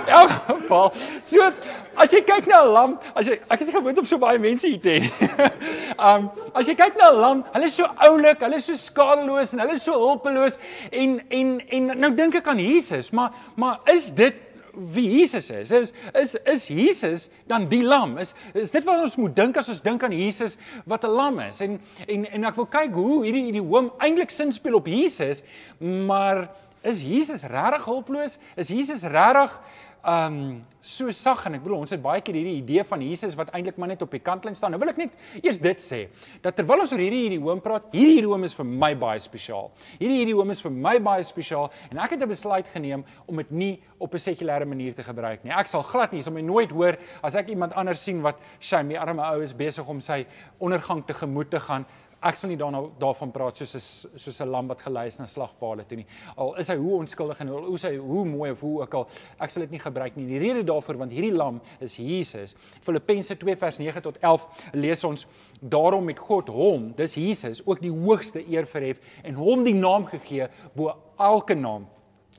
Ja, 0.05 0.27
geval. 0.27 0.93
So, 1.23 1.51
as 1.95 2.11
jy 2.11 2.21
kyk 2.21 2.45
na 2.45 2.61
'n 2.61 2.71
lam, 2.71 2.99
as 3.15 3.25
jy 3.25 3.39
ek 3.49 3.61
is 3.61 3.69
gewoond 3.69 3.97
om 3.97 4.05
so 4.05 4.19
baie 4.19 4.37
mense 4.37 4.67
hier 4.67 4.79
te 4.79 4.99
hê. 4.99 5.36
um 6.07 6.29
as 6.53 6.67
jy 6.67 6.75
kyk 6.75 6.97
na 6.97 7.11
'n 7.11 7.21
lam, 7.21 7.45
hulle 7.53 7.69
is 7.69 7.77
so 7.77 7.85
oulik, 8.07 8.41
hulle 8.41 8.59
is 8.61 8.65
so 8.65 8.73
skadeloos 8.73 9.53
en 9.53 9.63
hulle 9.65 9.77
is 9.77 9.85
so 9.85 9.93
hulpeloos 9.93 10.59
en 10.91 11.21
en 11.29 11.59
en 11.61 11.93
nou 11.99 12.11
dink 12.15 12.35
ek 12.35 12.47
aan 12.47 12.59
Jesus, 12.59 13.11
maar 13.11 13.31
maar 13.55 13.79
is 13.93 14.11
dit 14.11 14.43
wie 14.77 15.07
Jesus 15.19 15.49
is? 15.49 15.71
Is 15.71 15.93
is 16.13 16.35
is 16.45 16.67
Jesus 16.67 17.29
dan 17.47 17.67
die 17.69 17.83
lam? 17.83 18.17
Is 18.17 18.35
is 18.53 18.71
dit 18.71 18.85
wat 18.85 19.01
ons 19.01 19.17
moet 19.17 19.35
dink 19.35 19.57
as 19.57 19.69
ons 19.69 19.81
dink 19.81 20.03
aan 20.03 20.13
Jesus 20.13 20.57
wat 20.85 21.03
'n 21.03 21.09
lam 21.09 21.39
is? 21.39 21.61
En 21.61 21.79
en 22.07 22.25
en 22.25 22.45
ek 22.45 22.55
wil 22.55 22.65
kyk 22.65 22.93
hoe 22.93 23.23
hierdie 23.25 23.43
hierdie 23.49 23.65
hoom 23.65 23.91
eintlik 23.97 24.31
sin 24.31 24.51
speel 24.51 24.75
op 24.75 24.87
Jesus, 24.87 25.43
maar 25.79 26.49
is 26.83 27.01
Jesus 27.01 27.43
regtig 27.43 27.85
hulpeloos? 27.85 28.37
Is 28.55 28.69
Jesus 28.69 29.03
regtig 29.03 29.59
um 30.07 30.61
so 30.79 31.11
sag 31.11 31.41
en 31.49 31.57
ek 31.57 31.63
bedoel 31.65 31.81
ons 31.83 31.91
het 31.91 31.99
baie 31.99 32.21
keer 32.23 32.37
hierdie 32.39 32.61
idee 32.61 32.83
van 32.87 33.01
Jesus 33.03 33.33
wat 33.35 33.49
eintlik 33.55 33.75
maar 33.75 33.89
net 33.91 34.05
op 34.05 34.13
die 34.15 34.21
kantlyn 34.23 34.55
staan. 34.55 34.71
Nou 34.71 34.79
wil 34.79 34.93
ek 34.93 35.01
net 35.01 35.17
eers 35.41 35.59
dit 35.59 35.83
sê 35.83 35.99
dat 36.45 36.55
terwyl 36.55 36.85
ons 36.85 36.93
oor 36.95 37.03
hierdie 37.03 37.25
hierdie 37.25 37.41
hoom 37.43 37.59
praat, 37.63 37.89
hierdie 37.91 38.15
hierdie 38.15 38.31
hoom 38.31 38.47
is 38.47 38.55
vir 38.55 38.69
my 38.69 38.93
baie 38.95 39.19
spesiaal. 39.19 39.67
Hierdie 39.99 40.21
hierdie 40.21 40.37
hoom 40.37 40.55
is 40.55 40.63
vir 40.63 40.71
my 40.71 40.95
baie 41.03 41.25
spesiaal 41.27 41.67
en 41.91 41.99
ek 41.99 42.15
het 42.15 42.23
'n 42.23 42.31
besluit 42.31 42.67
geneem 42.71 43.03
om 43.27 43.35
dit 43.43 43.51
nie 43.51 43.73
op 43.99 44.13
'n 44.13 44.19
sekulêre 44.19 44.65
manier 44.65 44.93
te 44.95 45.03
gebruik 45.03 45.43
nie. 45.43 45.51
Ek 45.51 45.67
sal 45.67 45.83
glad 45.83 46.13
nie, 46.13 46.21
sal 46.21 46.33
my 46.33 46.41
nooit 46.41 46.71
hoor 46.71 46.97
as 47.21 47.35
ek 47.35 47.49
iemand 47.49 47.73
anders 47.73 48.01
sien 48.03 48.21
wat 48.21 48.39
shame, 48.61 48.89
die 48.89 48.99
arme 48.99 49.21
ou 49.21 49.41
is 49.41 49.53
besig 49.53 49.87
om 49.87 49.99
sy 49.99 50.25
ondergang 50.59 51.05
te 51.05 51.13
gemoed 51.13 51.49
te 51.49 51.59
gaan 51.59 51.85
ek 52.23 52.35
sal 52.35 52.49
nie 52.49 52.57
daarna 52.57 52.81
daarvan 52.99 53.31
praat 53.31 53.57
soos 53.57 53.75
'n 53.75 54.17
soos 54.17 54.41
'n 54.41 54.49
lam 54.49 54.67
wat 54.67 54.81
gelei 54.81 55.07
is 55.07 55.19
na 55.19 55.25
slagpale 55.25 55.83
toe 55.87 55.97
nie. 55.97 56.05
Al 56.37 56.55
is 56.55 56.67
hy 56.67 56.75
hoe 56.75 56.99
onskuldig 56.99 57.39
en 57.41 57.47
hoe 57.47 57.77
hy 57.77 57.97
hoe 57.97 58.25
mooi 58.25 58.51
of 58.51 58.59
hoe 58.59 58.81
ook 58.81 58.93
al, 58.93 59.07
ek 59.39 59.49
sal 59.49 59.61
dit 59.61 59.71
nie 59.71 59.79
gebruik 59.79 60.15
nie. 60.15 60.25
Die 60.25 60.39
rede 60.39 60.63
daarvoor 60.63 60.97
want 60.97 61.11
hierdie 61.11 61.33
lam 61.33 61.61
is 61.79 61.95
Jesus. 61.95 62.55
Filippense 62.81 63.35
2 63.35 63.55
vers 63.55 63.77
9 63.77 64.01
tot 64.01 64.17
11 64.21 64.47
lees 64.73 65.03
ons 65.03 65.27
daarom 65.61 66.05
met 66.05 66.19
God 66.19 66.47
hom, 66.47 66.93
dis 66.95 67.15
Jesus, 67.15 67.61
ook 67.65 67.81
die 67.81 67.91
hoogste 67.91 68.43
eer 68.49 68.65
verhef 68.65 68.99
en 69.23 69.35
hom 69.35 69.63
die 69.63 69.73
naam 69.73 70.05
gegee 70.05 70.47
bo 70.75 70.93
elke 71.17 71.55
naam 71.55 71.87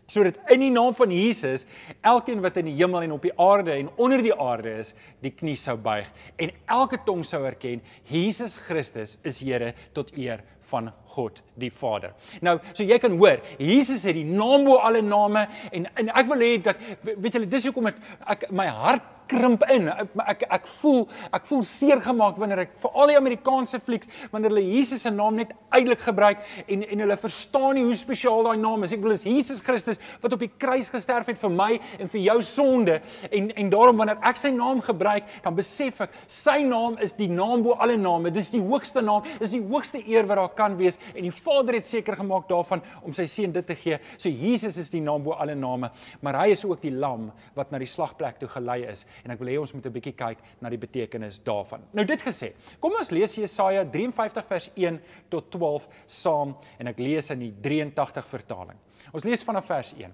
sodat 0.08 0.40
in 0.52 0.64
die 0.64 0.72
naam 0.72 0.94
van 0.96 1.12
Jesus 1.12 1.66
elkeen 2.06 2.42
wat 2.44 2.56
in 2.60 2.70
die 2.70 2.76
hemel 2.80 3.04
en 3.06 3.16
op 3.18 3.26
die 3.26 3.34
aarde 3.36 3.74
en 3.76 3.90
onder 4.00 4.22
die 4.24 4.34
aarde 4.34 4.78
is, 4.80 4.94
die 5.24 5.32
knie 5.34 5.56
sou 5.60 5.76
buig 5.76 6.08
en 6.40 6.54
elke 6.66 7.00
tong 7.06 7.24
sou 7.26 7.44
erken 7.46 7.82
Jesus 8.08 8.56
Christus 8.68 9.18
is 9.28 9.42
Here 9.44 9.74
tot 9.96 10.10
eer 10.16 10.42
van 10.68 10.90
God 11.14 11.40
die 11.56 11.70
Vader. 11.72 12.12
Nou, 12.44 12.58
so 12.72 12.84
jy 12.84 12.98
kan 13.00 13.14
hoor, 13.18 13.40
Jesus 13.60 14.04
het 14.06 14.16
die 14.18 14.26
naam 14.26 14.66
bo 14.68 14.78
alle 14.84 15.02
name 15.04 15.46
en 15.72 15.88
en 15.96 16.10
ek 16.12 16.28
wil 16.28 16.44
hê 16.44 16.56
dat 16.64 16.80
weet 17.08 17.38
julle 17.38 17.48
dis 17.48 17.68
hoekom 17.68 17.88
ek, 17.92 18.02
ek 18.34 18.50
my 18.52 18.68
hart 18.68 19.14
krimp 19.28 19.64
in. 19.72 19.88
Ek 19.88 20.16
ek, 20.28 20.44
ek 20.58 20.66
voel 20.80 21.04
ek 21.34 21.46
voel 21.48 21.64
seer 21.66 22.00
gemaak 22.04 22.38
wanneer 22.40 22.64
ek 22.64 22.74
vir 22.82 22.98
al 22.98 23.12
die 23.12 23.18
Amerikaanse 23.18 23.80
flieks 23.84 24.08
wanneer 24.32 24.52
hulle 24.52 24.64
Jesus 24.64 25.04
se 25.04 25.12
naam 25.14 25.38
net 25.38 25.52
uitelik 25.74 26.02
gebruik 26.06 26.42
en 26.66 26.84
en 26.86 27.04
hulle 27.04 27.16
verstaan 27.20 27.76
nie 27.78 27.84
hoe 27.86 27.96
spesiaal 27.98 28.46
daai 28.46 28.58
naam 28.60 28.84
is. 28.86 28.94
Ek 28.96 29.02
wil 29.04 29.14
is 29.14 29.24
Jesus 29.26 29.60
Christus 29.64 30.00
wat 30.22 30.34
op 30.36 30.44
die 30.44 30.50
kruis 30.60 30.90
gesterf 30.92 31.28
het 31.30 31.40
vir 31.40 31.52
my 31.54 31.70
en 31.98 32.10
vir 32.12 32.22
jou 32.24 32.38
sonde 32.46 32.98
en 33.30 33.50
en 33.58 33.72
daarom 33.72 34.00
wanneer 34.00 34.20
ek 34.30 34.40
sy 34.40 34.52
naam 34.54 34.80
gebruik, 34.84 35.26
dan 35.44 35.56
besef 35.56 36.02
ek 36.06 36.16
sy 36.30 36.60
naam 36.66 36.98
is 37.04 37.14
die 37.18 37.30
naam 37.30 37.64
bo 37.66 37.76
alle 37.82 37.98
name. 37.98 38.32
Dis 38.34 38.50
die 38.54 38.62
hoogste 38.62 39.02
naam, 39.04 39.26
is 39.40 39.54
die 39.56 39.62
hoogste 39.62 40.00
eer 40.04 40.28
wat 40.28 40.40
daar 40.40 40.54
kan 40.58 40.78
wees 40.78 40.98
en 41.14 41.26
die 41.26 41.34
Vader 41.34 41.78
het 41.78 41.88
seker 41.88 42.16
gemaak 42.18 42.48
daarvan 42.50 42.82
om 43.02 43.14
sy 43.16 43.26
seun 43.30 43.52
dit 43.54 43.66
te 43.66 43.76
gee. 43.78 43.98
So 44.16 44.30
Jesus 44.30 44.78
is 44.80 44.90
die 44.92 45.02
naam 45.04 45.24
bo 45.26 45.36
alle 45.36 45.56
name, 45.58 45.90
maar 46.22 46.40
hy 46.42 46.52
is 46.54 46.64
ook 46.64 46.82
die 46.82 46.94
lam 46.94 47.30
wat 47.56 47.72
na 47.72 47.80
die 47.82 47.90
slagplek 47.90 48.38
toe 48.40 48.50
gelei 48.52 48.82
is 48.88 49.04
en 49.24 49.30
ek 49.30 49.38
wil 49.38 49.48
hê 49.48 49.58
ons 49.60 49.74
moet 49.74 49.86
'n 49.86 49.92
bietjie 49.92 50.16
kyk 50.16 50.38
na 50.60 50.70
die 50.70 50.78
betekenis 50.78 51.40
daarvan. 51.40 51.82
Nou 51.92 52.04
dit 52.04 52.20
gesê, 52.20 52.52
kom 52.80 52.92
ons 52.92 53.10
lees 53.10 53.36
Jesaja 53.36 53.84
53 53.84 54.46
vers 54.46 54.70
1 54.76 55.00
tot 55.30 55.50
12 55.50 55.88
saam 56.06 56.56
en 56.78 56.86
ek 56.86 56.98
lees 56.98 57.30
in 57.30 57.38
die 57.38 57.52
83 57.62 58.26
vertaling. 58.26 58.76
Ons 59.12 59.24
lees 59.24 59.42
vanaf 59.42 59.66
vers 59.66 59.94
1. 59.94 60.12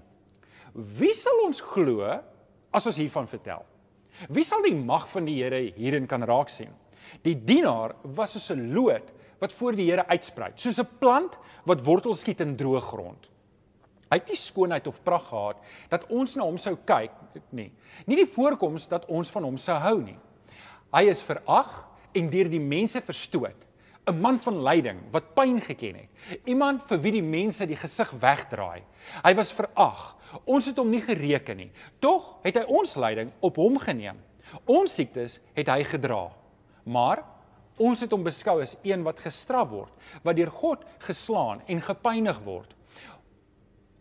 Wie 0.74 1.14
sal 1.14 1.44
ons 1.44 1.60
glo 1.60 2.20
as 2.72 2.86
ons 2.86 2.96
hiervan 2.96 3.26
vertel? 3.26 3.64
Wie 4.30 4.44
sal 4.44 4.62
die 4.62 4.74
mag 4.74 5.08
van 5.08 5.24
die 5.24 5.42
Here 5.42 5.60
hierin 5.76 6.06
kan 6.06 6.22
raak 6.22 6.48
sien? 6.48 6.70
Die 7.22 7.34
dienaar 7.34 7.94
was 8.02 8.32
soos 8.32 8.50
'n 8.50 8.72
loot 8.74 9.12
wat 9.40 9.52
voor 9.52 9.72
die 9.72 9.90
Here 9.90 10.06
uitsprei, 10.08 10.52
soos 10.56 10.78
'n 10.78 10.88
plant 10.98 11.36
wat 11.64 11.84
wortels 11.84 12.20
skiet 12.20 12.40
in 12.40 12.56
droë 12.56 12.80
grond. 12.80 13.30
Hy 14.14 14.20
het 14.20 14.28
nie 14.30 14.38
skoonheid 14.38 14.86
of 14.86 15.00
pragt 15.02 15.32
gehad 15.32 15.62
dat 15.90 16.04
ons 16.06 16.36
na 16.38 16.44
hom 16.46 16.58
sou 16.60 16.76
kyk 16.86 17.10
nie. 17.50 17.72
Nie 18.06 18.18
die 18.20 18.30
voorkoms 18.30 18.86
dat 18.86 19.08
ons 19.10 19.32
van 19.34 19.42
hom 19.48 19.56
sou 19.58 19.74
hou 19.82 19.96
nie. 20.04 20.14
Hy 20.94 21.08
is 21.10 21.24
verag 21.26 21.80
en 22.14 22.28
deur 22.30 22.46
die 22.52 22.62
mense 22.62 23.02
verstoot. 23.02 23.58
'n 24.06 24.20
Man 24.20 24.38
van 24.38 24.60
lyding 24.62 25.00
wat 25.10 25.34
pyn 25.34 25.58
geken 25.60 25.96
het. 25.96 26.38
Iemand 26.46 26.84
vir 26.86 26.98
wie 27.00 27.12
die 27.16 27.24
mense 27.24 27.66
die 27.66 27.76
gesig 27.76 28.10
wegdraai. 28.20 28.84
Hy 29.24 29.34
was 29.34 29.52
verag. 29.52 30.14
Ons 30.44 30.66
het 30.66 30.78
hom 30.78 30.90
nie 30.90 31.00
gereken 31.00 31.56
nie. 31.56 31.70
Tog 31.98 32.36
het 32.44 32.60
hy 32.60 32.64
ons 32.68 32.94
lyding 32.94 33.32
op 33.40 33.56
hom 33.56 33.78
geneem. 33.78 34.20
Ons 34.66 34.94
siektes 34.94 35.40
het 35.56 35.68
hy 35.68 35.82
gedra. 35.82 36.30
Maar 36.84 37.24
ons 37.78 38.00
het 38.00 38.12
hom 38.12 38.22
beskou 38.22 38.60
as 38.62 38.76
een 38.84 39.02
wat 39.02 39.18
gestraf 39.18 39.70
word, 39.72 39.92
wat 40.22 40.36
deur 40.36 40.50
God 40.50 40.84
geslaan 41.02 41.64
en 41.66 41.80
gepynig 41.82 42.38
word. 42.44 42.70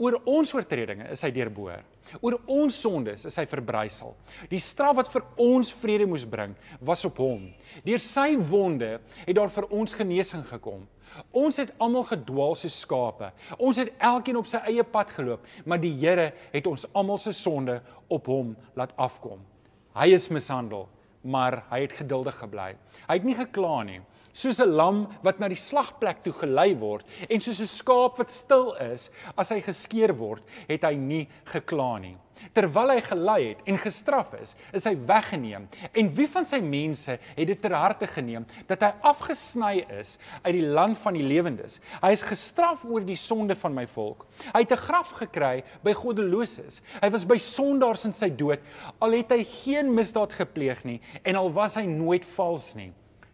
Oor 0.01 0.17
ons 0.25 0.53
oortredinge 0.55 1.05
is 1.13 1.21
hy 1.21 1.29
deurboor. 1.33 1.83
Oor 2.21 2.39
ons 2.49 2.75
sondes 2.81 3.27
is 3.29 3.35
hy 3.37 3.43
verbrysel. 3.49 4.15
Die 4.49 4.61
straf 4.61 4.97
wat 4.97 5.11
vir 5.13 5.25
ons 5.41 5.69
vrede 5.83 6.07
moes 6.09 6.25
bring, 6.29 6.55
was 6.81 7.05
op 7.05 7.21
hom. 7.21 7.45
Deur 7.85 8.01
sy 8.01 8.33
wonde 8.49 8.95
het 9.13 9.35
daar 9.37 9.53
vir 9.53 9.69
ons 9.69 9.93
genesing 9.97 10.43
gekom. 10.49 10.87
Ons 11.29 11.61
het 11.61 11.75
almal 11.81 12.07
gedwaal 12.09 12.57
soos 12.57 12.79
skape. 12.81 13.29
Ons 13.61 13.77
het 13.81 13.93
elkeen 14.01 14.39
op 14.41 14.49
sy 14.49 14.63
eie 14.69 14.85
pad 14.85 15.13
geloop, 15.13 15.45
maar 15.65 15.81
die 15.81 15.93
Here 16.01 16.31
het 16.53 16.69
ons 16.69 16.87
almal 16.97 17.21
se 17.21 17.35
sonde 17.37 17.77
op 18.09 18.29
hom 18.33 18.55
laat 18.77 18.95
afkom. 18.97 19.45
Hy 19.93 20.09
is 20.17 20.31
mishandel, 20.33 20.87
maar 21.21 21.61
hy 21.69 21.83
het 21.85 21.93
geduldig 22.01 22.41
gebly. 22.41 22.71
Hy 23.05 23.19
het 23.19 23.29
nie 23.29 23.37
gekla 23.37 23.77
nie 23.85 24.01
soos 24.33 24.59
'n 24.59 24.75
lam 24.75 25.07
wat 25.23 25.39
na 25.39 25.47
die 25.47 25.59
slagplek 25.59 26.23
toe 26.23 26.33
gelei 26.33 26.73
word 26.73 27.05
en 27.29 27.39
soos 27.39 27.61
'n 27.61 27.69
skaap 27.69 28.17
wat 28.17 28.31
stil 28.31 28.73
is 28.73 29.11
as 29.37 29.49
hy 29.49 29.61
geskeer 29.61 30.13
word, 30.17 30.43
het 30.67 30.83
hy 30.83 30.95
nie 30.95 31.27
gekla 31.45 31.99
nie. 31.99 32.17
Terwyl 32.51 32.91
hy 32.91 33.01
gelei 33.05 33.41
het 33.49 33.61
en 33.69 33.77
gestraf 33.79 34.33
is, 34.41 34.55
is 34.73 34.83
hy 34.83 34.95
weggeneem. 35.07 35.67
En 35.95 36.09
wie 36.17 36.27
van 36.27 36.45
sy 36.45 36.59
mense 36.59 37.15
het 37.37 37.47
dit 37.47 37.61
ter 37.61 37.71
harte 37.71 38.07
geneem 38.07 38.45
dat 38.67 38.81
hy 38.81 38.91
afgesny 39.01 39.85
is 39.99 40.17
uit 40.43 40.53
die 40.57 40.65
land 40.65 40.99
van 40.99 41.13
die 41.13 41.23
lewendes? 41.23 41.79
Hy 42.01 42.11
is 42.11 42.25
gestraf 42.27 42.83
oor 42.83 43.05
die 43.05 43.15
sonde 43.19 43.55
van 43.55 43.73
my 43.73 43.85
volk. 43.87 44.25
Hy 44.51 44.59
het 44.65 44.73
'n 44.73 44.85
graf 44.87 45.13
gekry 45.21 45.63
by 45.83 45.93
goddeloses. 45.93 46.81
Hy 47.01 47.09
was 47.09 47.25
by 47.25 47.37
sondaars 47.37 48.05
in 48.05 48.13
sy 48.13 48.29
dood, 48.29 48.59
al 48.99 49.11
het 49.11 49.31
hy 49.31 49.43
geen 49.43 49.93
misdaad 49.93 50.33
gepleeg 50.33 50.83
nie 50.83 50.99
en 51.23 51.35
al 51.35 51.51
was 51.53 51.75
hy 51.75 51.85
nooit 51.85 52.25
vals 52.25 52.75
nie. 52.75 52.91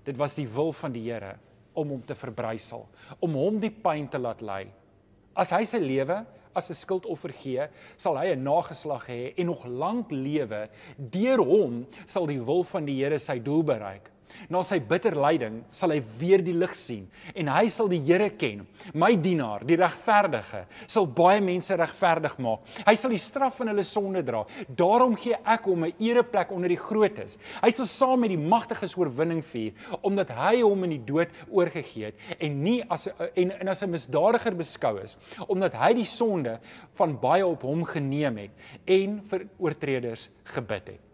Dit 0.10 0.18
was 0.18 0.34
die 0.38 0.48
wil 0.50 0.74
van 0.74 0.94
die 0.96 1.06
Here 1.06 1.36
om 1.78 1.94
hom 1.94 2.02
te 2.04 2.16
verbrysel, 2.18 2.88
om 3.22 3.36
hom 3.38 3.60
die 3.62 3.72
pyn 3.72 4.08
te 4.10 4.20
laat 4.20 4.42
ly. 4.42 4.64
As 5.38 5.54
hy 5.54 5.62
sy 5.70 5.78
lewe 5.80 6.26
as 6.58 6.70
'n 6.70 6.76
skuldoffer 6.76 7.32
gee, 7.32 7.68
sal 7.96 8.18
hy 8.18 8.34
'n 8.34 8.44
nageslag 8.44 9.06
hê 9.08 9.34
en 9.38 9.46
nog 9.46 9.66
lank 9.66 10.12
lewe. 10.12 10.68
Deur 10.98 11.38
hom 11.38 11.86
sal 12.06 12.26
die 12.26 12.42
wil 12.42 12.64
van 12.64 12.86
die 12.86 12.98
Here 12.98 13.20
sy 13.20 13.40
doel 13.40 13.64
bereik. 13.64 14.10
Na 14.50 14.62
sy 14.66 14.80
bitter 14.80 15.16
lyding 15.16 15.64
sal 15.72 15.92
hy 15.92 16.02
weer 16.20 16.44
die 16.44 16.54
lig 16.54 16.76
sien 16.76 17.08
en 17.36 17.48
hy 17.48 17.68
sal 17.68 17.90
die 17.92 18.02
Here 18.10 18.30
ken. 18.30 18.66
My 18.94 19.16
dienaar, 19.16 19.66
die 19.68 19.78
regverdige, 19.78 20.64
sal 20.88 21.06
baie 21.06 21.42
mense 21.42 21.76
regverdig 21.78 22.38
maak. 22.42 22.66
Hy 22.88 22.96
sal 22.96 23.14
die 23.14 23.22
straf 23.22 23.60
van 23.60 23.72
hulle 23.74 23.84
sonde 23.84 24.24
dra. 24.26 24.46
Daarom 24.68 25.16
gee 25.20 25.38
ek 25.46 25.66
hom 25.66 25.86
'n 25.86 25.94
ereplek 26.00 26.52
onder 26.52 26.70
die 26.70 26.78
grootes. 26.80 27.38
Hy 27.62 27.72
sal 27.72 27.86
saam 27.86 28.20
met 28.22 28.30
die 28.30 28.38
magtiges 28.38 28.98
oorwinning 28.98 29.44
vier 29.44 29.74
omdat 30.02 30.30
hy 30.30 30.62
hom 30.62 30.84
in 30.84 30.96
die 30.98 31.06
dood 31.06 31.30
oorgegee 31.50 32.06
het 32.12 32.40
en 32.40 32.64
nie 32.64 32.84
as 32.90 33.08
en, 33.36 33.52
en 33.52 33.68
as 33.68 33.84
'n 33.84 33.92
misdadiger 33.92 34.56
beskou 34.56 34.98
is 35.04 35.18
omdat 35.48 35.74
hy 35.74 35.94
die 35.94 36.08
sonde 36.08 36.60
van 37.00 37.18
baie 37.20 37.46
op 37.46 37.62
hom 37.62 37.86
geneem 37.86 38.38
het 38.38 38.52
en 38.86 39.22
vir 39.30 39.48
oortreders 39.58 40.30
gebid 40.44 40.96
het. 40.96 41.09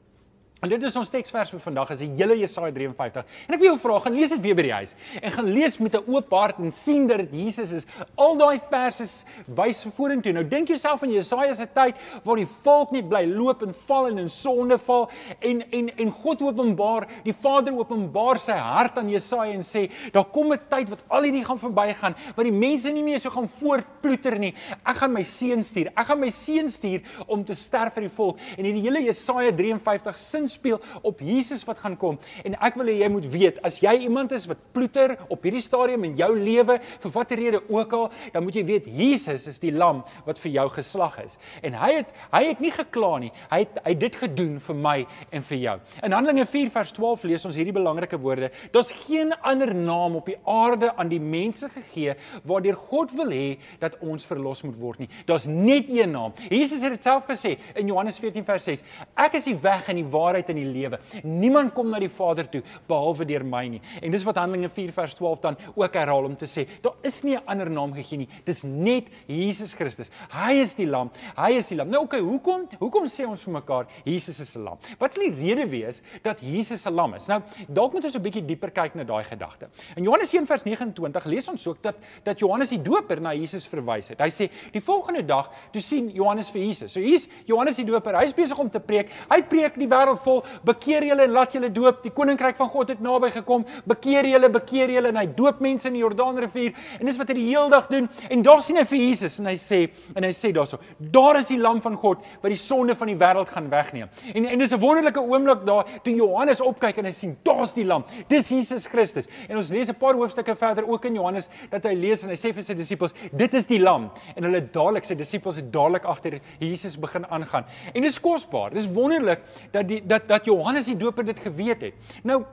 En 0.66 0.72
dit 0.72 0.82
is 0.82 0.96
ons 0.98 1.10
teksvers 1.14 1.52
vir 1.54 1.60
vandag 1.62 1.92
is 1.94 2.00
die 2.02 2.08
hele 2.18 2.34
Jesaja 2.40 2.72
53. 2.74 3.26
En 3.46 3.54
ek 3.54 3.60
wil 3.62 3.68
jou 3.68 3.76
vra, 3.84 4.00
gaan 4.02 4.16
lees 4.18 4.32
dit 4.34 4.40
weer 4.42 4.56
by 4.58 4.64
die 4.66 4.74
huis 4.74 4.96
en 5.20 5.34
gaan 5.36 5.50
lees 5.54 5.76
met 5.78 5.94
'n 5.94 6.10
oop 6.10 6.32
hart 6.34 6.58
en 6.58 6.72
sien 6.74 7.06
dat 7.06 7.20
dit 7.22 7.34
Jesus 7.46 7.72
is. 7.72 7.86
Al 8.18 8.34
daai 8.36 8.60
verse 8.72 9.26
wys 9.46 9.86
vorentoe. 9.96 10.34
Nou 10.34 10.44
dink 10.44 10.68
jouself 10.68 11.04
aan 11.04 11.12
Jesaja 11.14 11.54
se 11.54 11.68
tyd 11.68 11.96
waar 12.24 12.38
die 12.38 12.48
volk 12.64 12.92
net 12.92 13.08
bly 13.08 13.26
loop 13.28 13.62
en 13.62 13.74
val 13.74 14.08
en 14.08 14.18
in 14.18 14.30
sonde 14.30 14.80
val 14.80 15.12
en 15.40 15.62
en 15.72 15.90
en 15.98 16.10
God 16.10 16.42
openbaar, 16.42 17.08
die 17.24 17.34
Vader 17.34 17.78
openbaar 17.78 18.40
sy 18.40 18.58
hart 18.58 18.98
aan 18.98 19.10
Jesaja 19.10 19.54
en 19.54 19.62
sê, 19.62 19.92
daar 20.12 20.26
kom 20.26 20.52
'n 20.52 20.60
tyd 20.70 20.90
wat 20.90 21.04
al 21.10 21.22
hierdie 21.22 21.46
gaan 21.46 21.60
verbygaan, 21.60 22.16
waar 22.36 22.46
die 22.46 22.52
mense 22.52 22.90
nie 22.90 23.04
meer 23.04 23.20
so 23.20 23.30
gaan 23.30 23.48
voortploeter 23.48 24.40
nie. 24.40 24.56
Ek 24.84 24.96
gaan 24.96 25.14
my 25.14 25.24
seun 25.24 25.62
stuur. 25.62 25.92
Ek 25.96 26.08
gaan 26.08 26.20
my 26.20 26.30
seun 26.30 26.68
stuur 26.68 27.02
om 27.28 27.44
te 27.44 27.54
sterf 27.54 27.94
vir 27.94 28.02
die 28.02 28.16
volk. 28.16 28.40
En 28.58 28.66
hierdie 28.66 28.82
hele 28.82 29.06
Jesaja 29.06 29.52
53 29.52 30.18
sin 30.18 30.48
speel 30.56 30.82
op 31.06 31.22
Jesus 31.24 31.64
wat 31.68 31.82
gaan 31.84 31.98
kom. 32.00 32.20
En 32.48 32.58
ek 32.64 32.80
wil 32.80 32.90
hê 32.92 32.98
jy 33.04 33.12
moet 33.12 33.28
weet, 33.32 33.62
as 33.68 33.82
jy 33.84 33.94
iemand 34.08 34.34
is 34.36 34.48
wat 34.50 34.62
ploeter 34.76 35.16
op 35.30 35.44
hierdie 35.46 35.64
stadium 35.64 36.08
in 36.08 36.18
jou 36.20 36.32
lewe 36.38 36.80
vir 37.04 37.14
watter 37.16 37.40
rede 37.40 37.62
ook 37.72 37.94
al, 37.94 38.10
dan 38.34 38.46
moet 38.46 38.58
jy 38.60 38.66
weet 38.68 38.90
Jesus 38.90 39.48
is 39.52 39.62
die 39.62 39.74
lam 39.76 40.04
wat 40.26 40.40
vir 40.42 40.56
jou 40.58 40.68
geslag 40.76 41.18
is. 41.24 41.38
En 41.66 41.76
hy 41.80 41.92
het 42.00 42.14
hy 42.32 42.44
het 42.50 42.62
nie 42.64 42.72
gekla 42.74 43.12
nie. 43.24 43.32
Hy 43.52 43.62
het 43.64 43.80
hy 43.86 43.94
het 43.94 44.02
dit 44.02 44.18
gedoen 44.20 44.58
vir 44.64 44.80
my 44.80 44.96
en 45.36 45.46
vir 45.46 45.60
jou. 45.62 45.76
In 46.06 46.16
Handelinge 46.16 46.46
4 46.50 46.72
vers 46.74 46.94
12 46.96 47.26
lees 47.30 47.46
ons 47.48 47.58
hierdie 47.60 47.76
belangrike 47.76 48.20
woorde: 48.22 48.52
Daar's 48.74 48.92
geen 49.06 49.34
ander 49.42 49.74
naam 49.76 50.18
op 50.20 50.30
die 50.30 50.38
aarde 50.50 50.92
aan 50.96 51.12
die 51.12 51.22
mense 51.22 51.70
gegee 51.72 52.16
waardeur 52.44 52.78
God 52.90 53.14
wil 53.16 53.32
hê 53.34 53.58
dat 53.82 53.98
ons 54.02 54.28
verlos 54.28 54.64
moet 54.66 54.78
word 54.80 55.04
nie. 55.04 55.10
Daar's 55.30 55.48
net 55.50 55.90
een 55.92 56.12
naam. 56.16 56.34
Jesus 56.50 56.84
het 56.86 56.96
dit 56.96 57.04
self 57.04 57.26
gesê 57.30 57.56
in 57.76 57.88
Johannes 57.92 58.20
14 58.22 58.46
vers 58.48 58.70
6: 58.70 58.84
Ek 59.26 59.38
is 59.40 59.50
die 59.50 59.58
weg 59.62 59.90
en 59.92 60.00
die 60.02 60.08
waarheid 60.12 60.35
waarheid 60.36 60.52
in 60.52 60.60
die 60.60 60.68
lewe. 60.68 61.00
Niemand 61.24 61.74
kom 61.76 61.90
na 61.92 62.00
die 62.02 62.12
Vader 62.12 62.48
toe 62.52 62.62
behalwe 62.90 63.26
deur 63.28 63.46
my 63.48 63.64
nie. 63.76 63.82
En 64.02 64.12
dis 64.14 64.24
wat 64.28 64.40
Handelinge 64.40 64.70
4 64.74 64.94
vers 64.96 65.16
12 65.18 65.42
dan 65.44 65.58
ook 65.76 65.96
herhaal 65.96 66.28
om 66.28 66.36
te 66.36 66.48
sê, 66.50 66.66
daar 66.84 66.96
is 67.04 67.24
nie 67.24 67.36
'n 67.36 67.44
ander 67.46 67.70
naam 67.70 67.94
gegee 67.94 68.18
nie. 68.18 68.30
Dis 68.46 68.64
net 68.64 69.06
Jesus 69.28 69.74
Christus. 69.74 70.10
Hy 70.30 70.54
is 70.62 70.76
die 70.76 70.86
lam. 70.86 71.12
Hy 71.38 71.52
is 71.58 71.68
die 71.68 71.76
lam. 71.76 71.90
Nou 71.90 72.04
okay, 72.04 72.20
hoekom 72.20 72.68
hoekom 72.80 73.06
sê 73.06 73.26
ons 73.28 73.44
vir 73.44 73.54
mekaar 73.54 73.88
Jesus 74.04 74.40
is 74.40 74.56
'n 74.56 74.64
lam? 74.64 74.78
Wat 75.00 75.14
sal 75.14 75.24
die 75.24 75.36
rede 75.36 75.70
wees 75.70 76.02
dat 76.24 76.40
Jesus 76.42 76.86
'n 76.86 76.94
lam 76.94 77.14
is? 77.14 77.28
Nou, 77.28 77.42
dalk 77.68 77.94
moet 77.94 78.04
ons 78.04 78.16
'n 78.16 78.22
bietjie 78.22 78.46
dieper 78.46 78.72
kyk 78.72 78.96
na 78.96 79.04
daai 79.04 79.24
gedagte. 79.24 79.68
In 79.96 80.04
Johannes 80.04 80.34
1 80.34 80.46
vers 80.46 80.64
29 80.64 81.26
lees 81.26 81.48
ons 81.48 81.68
ook 81.68 81.82
dat 81.82 81.96
dat 82.24 82.40
Johannes 82.40 82.70
die 82.70 82.82
Doper 82.82 83.22
na 83.22 83.34
Jesus 83.34 83.68
verwys 83.68 84.10
het. 84.10 84.20
Hy 84.20 84.30
sê 84.30 84.50
die 84.72 84.82
volgende 84.82 85.26
dag 85.26 85.52
toe 85.72 85.82
sien 85.82 86.10
Johannes 86.10 86.50
vir 86.50 86.62
Jesus. 86.62 86.92
So 86.94 87.00
hier's 87.00 87.28
Johannes 87.46 87.76
die 87.76 87.86
Doper. 87.86 88.18
Hy's 88.18 88.34
besig 88.34 88.58
om 88.58 88.70
te 88.70 88.80
preek. 88.80 89.10
Hy 89.30 89.42
preek 89.42 89.76
die 89.76 89.88
wêreld 89.88 90.22
vol 90.26 90.42
bekeer 90.68 91.06
julle 91.10 91.26
en 91.28 91.36
laat 91.36 91.56
julle 91.56 91.70
doop. 91.74 92.02
Die 92.04 92.14
koninkryk 92.16 92.58
van 92.60 92.70
God 92.74 92.94
het 92.94 93.02
naby 93.04 93.32
gekom. 93.36 93.66
Bekeer 93.90 94.28
julle, 94.30 94.50
bekeer 94.54 94.94
julle 94.96 95.12
en 95.14 95.20
hy 95.22 95.26
doop 95.38 95.62
mense 95.64 95.88
in 95.90 95.98
die 95.98 96.04
Jordaanrivier. 96.04 96.74
En 97.00 97.10
dis 97.10 97.20
wat 97.22 97.32
hy 97.32 97.38
die 97.40 97.48
hele 97.50 97.70
dag 97.74 97.90
doen. 97.92 98.10
En 98.30 98.46
daar 98.46 98.64
sien 98.66 98.80
hy 98.80 98.86
vir 98.90 99.02
Jesus 99.02 99.40
en 99.42 99.50
hy 99.52 99.56
sê 99.60 99.82
en 100.16 100.26
hy 100.26 100.32
sê 100.36 100.52
daarso: 100.56 100.80
"Daar 100.98 101.40
is 101.42 101.50
die 101.52 101.60
lam 101.62 101.82
van 101.82 101.98
God 102.02 102.24
wat 102.42 102.52
die 102.52 102.60
sonde 102.60 102.96
van 102.96 103.12
die 103.12 103.18
wêreld 103.20 103.50
gaan 103.50 103.70
wegneem." 103.70 104.10
En 104.34 104.46
en 104.46 104.60
dis 104.60 104.74
'n 104.74 104.80
wonderlike 104.80 105.22
oomblik 105.22 105.66
daar 105.66 105.86
toe 106.04 106.16
Johannes 106.16 106.62
opkyk 106.62 106.98
en 106.98 107.06
hy 107.06 107.12
sien 107.12 107.38
daar's 107.44 107.74
die 107.74 107.86
lam. 107.86 108.06
Dis 108.28 108.50
Jesus 108.50 108.88
Christus. 108.88 109.28
En 109.50 109.58
ons 109.58 109.70
lees 109.70 109.90
'n 109.90 109.96
paar 109.96 110.14
hoofstukke 110.14 110.56
verder 110.56 110.88
ook 110.88 111.06
in 111.06 111.16
Johannes 111.16 111.50
dat 111.70 111.84
hy 111.84 111.94
lees 111.94 112.24
en 112.24 112.30
hy 112.30 112.36
sê 112.36 112.54
vir 112.54 112.64
sy 112.64 112.74
disippels: 112.74 113.14
"Dit 113.32 113.54
is 113.54 113.66
die 113.66 113.80
lam." 113.80 114.12
En 114.36 114.44
hulle 114.44 114.62
dadelik 114.62 115.06
sy 115.06 115.16
disippels 115.16 115.56
het 115.56 115.72
dadelik 115.72 116.06
agter 116.06 116.40
Jesus 116.60 117.00
begin 117.00 117.26
aangaan. 117.28 117.66
En 117.94 118.02
dis 118.02 118.20
kosbaar. 118.20 118.74
Dis 118.74 118.88
wonderlik 118.88 119.42
dat 119.72 119.88
die 119.88 120.02
dat 120.06 120.15
dat 120.24 120.46
Johannes 120.46 120.86
die 120.86 120.98
Doper 120.98 121.26
dit 121.26 121.40
geweet 121.40 121.82
het. 121.82 121.94
Nou, 122.24 122.46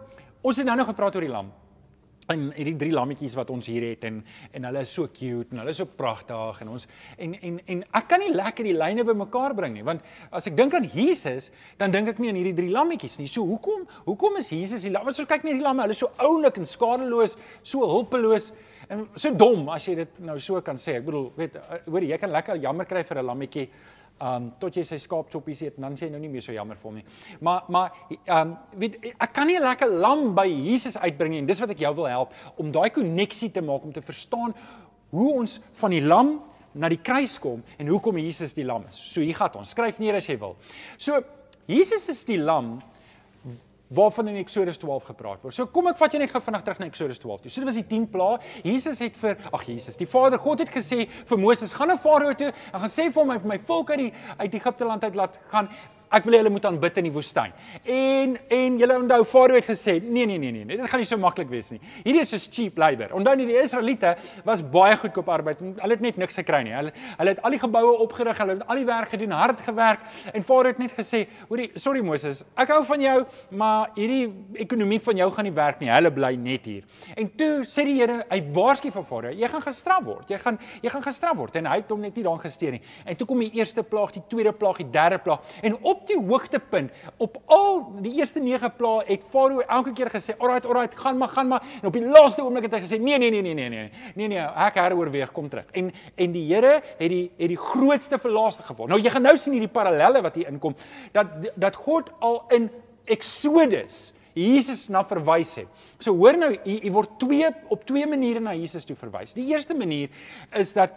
ons 0.43 0.57
het 0.57 0.67
nou 0.67 0.77
nog 0.77 0.87
gepraat 0.87 1.15
oor 1.15 1.21
die 1.21 1.31
lam. 1.31 1.53
En 2.31 2.53
hierdie 2.55 2.77
drie 2.79 2.93
lammetjies 2.95 3.35
wat 3.35 3.51
ons 3.51 3.67
hier 3.67 3.83
het 3.83 4.05
en 4.07 4.21
en 4.55 4.67
hulle 4.69 4.83
is 4.87 4.93
so 4.95 5.09
cute 5.11 5.51
en 5.51 5.59
hulle 5.59 5.73
is 5.75 5.81
so 5.81 5.91
pragtig 5.99 6.61
en 6.63 6.69
ons 6.71 6.87
en 7.19 7.35
en 7.35 7.57
en 7.75 7.81
ek 7.99 8.07
kan 8.13 8.23
nie 8.23 8.31
lekker 8.31 8.69
die 8.69 8.77
lyne 8.79 9.03
bymekaar 9.05 9.57
bring 9.59 9.75
nie 9.75 9.83
want 9.83 10.07
as 10.31 10.47
ek 10.47 10.55
dink 10.57 10.77
aan 10.79 10.87
Jesus 10.95 11.51
dan 11.81 11.91
dink 11.91 12.13
ek 12.13 12.21
nie 12.23 12.31
aan 12.31 12.39
hierdie 12.39 12.55
drie 12.55 12.71
lammetjies 12.71 13.19
nie. 13.19 13.27
So 13.27 13.43
hoekom 13.49 13.89
hoekom 14.07 14.39
is 14.39 14.53
Jesus 14.55 14.87
die 14.87 14.93
lam? 14.95 15.09
As 15.11 15.19
ons 15.19 15.29
kyk 15.29 15.43
na 15.43 15.51
hierdie 15.51 15.67
lamme, 15.67 15.83
hulle 15.83 15.99
is 15.99 16.05
so 16.05 16.13
oulik 16.23 16.63
en 16.63 16.69
skadeloos, 16.69 17.35
so 17.63 17.91
hulpeloos 17.91 18.53
en 18.89 19.09
so 19.17 19.35
dom 19.35 19.67
as 19.75 19.89
jy 19.89 19.97
dit 20.05 20.23
nou 20.23 20.39
so 20.39 20.63
kan 20.63 20.79
sê. 20.79 21.01
Ek 21.01 21.09
bedoel, 21.11 21.27
weet 21.37 21.59
hoor 21.89 22.07
jy 22.07 22.21
kan 22.23 22.31
lekker 22.39 22.63
jammer 22.63 22.87
kry 22.87 23.03
vir 23.03 23.19
'n 23.19 23.27
lammetjie 23.27 23.67
um 24.23 24.51
tot 24.63 24.77
jy 24.79 24.85
sy 24.87 24.99
skaapchoppies 25.03 25.65
eet, 25.67 25.81
dan 25.83 25.97
sê 25.99 26.07
jy 26.07 26.13
nou 26.15 26.21
nie 26.23 26.31
meer 26.31 26.45
so 26.45 26.55
jammer 26.55 26.79
vir 26.79 26.89
hom 26.91 27.01
nie. 27.01 27.05
Maar 27.41 27.67
maar 27.75 27.99
um 28.39 28.55
weet 28.79 28.99
ek 29.13 29.33
kan 29.33 29.47
nie 29.47 29.59
'n 29.59 29.67
lekker 29.67 29.91
lam 29.91 30.35
by 30.35 30.47
Jesus 30.47 30.97
uitbring 30.97 31.33
nie 31.33 31.39
en 31.39 31.47
dis 31.47 31.61
wat 31.61 31.71
ek 31.71 31.79
jou 31.79 31.95
wil 31.95 32.07
help 32.07 32.33
om 32.57 32.73
daai 32.73 32.91
koneksie 32.91 33.51
te 33.51 33.61
maak 33.61 33.85
om 33.85 33.93
te 33.93 34.03
verstaan 34.03 34.55
hoe 35.11 35.33
ons 35.35 35.61
van 35.75 35.91
die 35.91 36.01
lam 36.01 36.41
na 36.75 36.89
die 36.89 37.01
kruis 37.03 37.39
kom 37.39 37.63
en 37.79 37.89
hoekom 37.89 38.19
Jesus 38.19 38.55
die 38.55 38.65
lam 38.65 38.85
is. 38.89 38.97
So 38.97 39.21
hier 39.21 39.35
gaan 39.35 39.55
ons. 39.57 39.71
Skryf 39.71 39.99
neer 39.99 40.15
as 40.15 40.29
jy 40.29 40.39
wil. 40.39 40.57
So 40.97 41.23
Jesus 41.67 42.09
is 42.09 42.25
die 42.25 42.39
lam 42.39 42.81
waarvan 43.95 44.29
in 44.33 44.41
Eksodus 44.41 44.81
12 44.83 45.11
gepraat 45.13 45.43
word. 45.45 45.55
So 45.57 45.67
kom 45.67 45.91
ek 45.91 46.01
vat 46.01 46.15
jou 46.15 46.21
net 46.23 46.33
gou 46.33 46.43
vinnig 46.43 46.65
terug 46.67 46.83
na 46.83 46.89
Eksodus 46.91 47.23
12. 47.23 47.45
Toe. 47.45 47.53
So 47.53 47.63
dit 47.63 47.71
was 47.71 47.81
die 47.81 47.87
10 47.91 48.09
plaae. 48.13 48.41
Jesus 48.65 49.03
het 49.05 49.17
vir 49.21 49.41
ag 49.53 49.67
Jesus, 49.69 49.99
die 50.01 50.09
Vader 50.09 50.41
God 50.43 50.65
het 50.65 50.73
gesê 50.73 51.07
vir 51.09 51.41
Moses, 51.41 51.75
gaan 51.77 51.93
na 51.93 51.99
Farao 52.01 52.35
toe 52.39 52.53
en 52.53 52.85
gaan 52.85 52.93
sê 52.93 53.09
vir 53.09 53.21
hom 53.21 53.35
my 53.35 53.41
my 53.55 53.59
volk 53.69 53.91
uit 53.93 54.07
die 54.07 54.13
uit 54.39 54.55
Egipte 54.61 54.89
land 54.89 55.05
uit 55.05 55.19
laat 55.19 55.39
gaan 55.53 55.69
ek 56.13 56.27
wil 56.27 56.37
hê 56.37 56.43
hulle 56.43 56.53
moet 56.53 56.67
aanbid 56.69 56.99
in 57.01 57.09
die 57.09 57.15
woestyn. 57.15 57.53
En 57.85 58.37
en 58.53 58.79
julle 58.81 58.99
onthou 59.01 59.25
Farao 59.29 59.57
het 59.59 59.69
gesê, 59.69 59.97
nee 60.03 60.27
nee 60.27 60.39
nee 60.39 60.53
nee, 60.53 60.65
dit 60.77 60.91
gaan 60.91 61.01
nie 61.01 61.09
so 61.09 61.19
maklik 61.21 61.51
wees 61.53 61.71
nie. 61.73 61.81
Hierdie 62.05 62.23
is 62.25 62.33
so 62.35 62.51
cheap 62.53 62.79
labor. 62.79 63.13
Onthou 63.17 63.35
nie 63.39 63.49
die 63.49 63.59
Israeliete 63.61 64.15
was 64.47 64.63
baie 64.63 64.97
goedkoop 65.01 65.29
arbeid. 65.33 65.63
Hulle 65.63 65.97
het 65.97 66.05
net 66.05 66.21
niks 66.21 66.39
gekry 66.41 66.63
nie. 66.67 66.75
Hulle 66.77 66.93
hulle 67.19 67.35
het 67.35 67.43
al 67.43 67.57
die 67.57 67.63
geboue 67.63 67.95
opgerig, 68.05 68.39
hulle 68.43 68.59
het 68.59 68.67
al 68.69 68.83
die 68.83 68.89
werk 68.89 69.15
gedoen, 69.15 69.35
hard 69.37 69.61
gewerk 69.65 70.05
en 70.33 70.45
Farao 70.47 70.73
het 70.73 70.81
net 70.83 70.93
gesê, 70.97 71.25
hoorie, 71.49 71.71
sorry 71.81 72.03
Moses, 72.05 72.43
ek 72.59 72.73
hou 72.75 72.83
van 72.89 73.03
jou, 73.05 73.17
maar 73.59 73.93
hierdie 73.97 74.29
ekonomie 74.65 75.01
van 75.03 75.21
jou 75.23 75.31
gaan 75.33 75.49
nie 75.49 75.55
werk 75.57 75.81
nie. 75.83 75.91
Hulle 75.93 76.13
bly 76.15 76.33
net 76.41 76.67
hier. 76.69 76.85
En 77.17 77.31
toe 77.39 77.53
sê 77.69 77.87
die 77.89 77.99
Here, 78.03 78.23
hy 78.31 78.41
waarsku 78.57 78.91
vir 78.91 79.05
Farao, 79.07 79.33
jy 79.37 79.49
gaan 79.53 79.63
gestraf 79.63 80.05
word. 80.07 80.31
Jy 80.33 80.39
gaan 80.43 80.59
jy 80.83 80.91
gaan 80.91 81.05
gestraf 81.05 81.37
word 81.39 81.57
en 81.61 81.69
hy 81.71 81.77
het 81.83 81.91
hom 81.93 82.01
net 82.03 82.17
nie 82.19 82.25
daan 82.27 82.41
gesteer 82.43 82.77
nie. 82.77 82.83
En 83.07 83.19
toe 83.19 83.27
kom 83.29 83.43
die 83.45 83.53
eerste 83.61 83.85
plaag, 83.87 84.15
die 84.17 84.25
tweede 84.31 84.53
plaag, 84.57 84.81
die 84.83 84.91
derde 84.91 85.21
plaag 85.23 85.53
en 85.63 85.77
op 85.83 86.02
die 86.07 86.19
hoogtepunt 86.19 86.93
op 87.17 87.39
al 87.47 87.93
die 88.03 88.15
eerste 88.19 88.41
9 88.41 88.73
plaae 88.77 89.05
het 89.07 89.25
Farao 89.31 89.61
elke 89.61 89.93
keer 89.93 90.11
gesê, 90.11 90.37
"Alright, 90.39 90.67
alright, 90.67 90.99
gaan 90.99 91.19
maar, 91.19 91.29
gaan 91.29 91.49
maar." 91.49 91.63
En 91.81 91.87
op 91.87 91.93
die 91.93 92.07
laaste 92.07 92.43
oomblik 92.45 92.63
het 92.63 92.73
hy 92.73 92.81
gesê, 92.81 93.01
"Nee, 93.01 93.19
nee, 93.19 93.31
nee, 93.31 93.43
nee, 93.43 93.55
nee, 93.55 93.69
nee. 93.69 93.91
Nee, 94.15 94.29
nee, 94.29 94.39
ek 94.39 94.75
heroorweeg, 94.75 95.33
kom 95.33 95.49
terug." 95.49 95.65
En 95.73 95.93
en 96.15 96.33
die 96.33 96.55
Here 96.55 96.83
het 96.99 97.09
die 97.09 97.31
het 97.37 97.49
die 97.49 97.57
grootste 97.57 98.19
verlaaste 98.19 98.63
geval. 98.63 98.87
Nou 98.87 99.01
jy 99.01 99.11
gaan 99.11 99.23
nou 99.23 99.37
sien 99.37 99.53
hierdie 99.53 99.73
parallelle 99.73 100.23
wat 100.23 100.35
hier 100.35 100.49
inkom 100.49 100.75
dat 101.13 101.27
dat 101.55 101.77
God 101.77 102.11
al 102.19 102.45
in 102.49 102.71
Exodus 103.05 104.13
Jesus 104.33 104.87
na 104.89 105.03
verwys 105.05 105.55
het. 105.61 105.69
So 106.01 106.15
hoor 106.17 106.39
nou, 106.41 106.53
u 106.65 106.93
word 106.95 107.19
twee 107.21 107.49
op 107.73 107.85
twee 107.89 108.07
maniere 108.09 108.41
na 108.41 108.55
Jesus 108.57 108.87
toe 108.89 108.97
verwys. 108.97 109.35
Die 109.37 109.51
eerste 109.53 109.77
manier 109.77 110.09
is 110.57 110.73
dat 110.73 110.97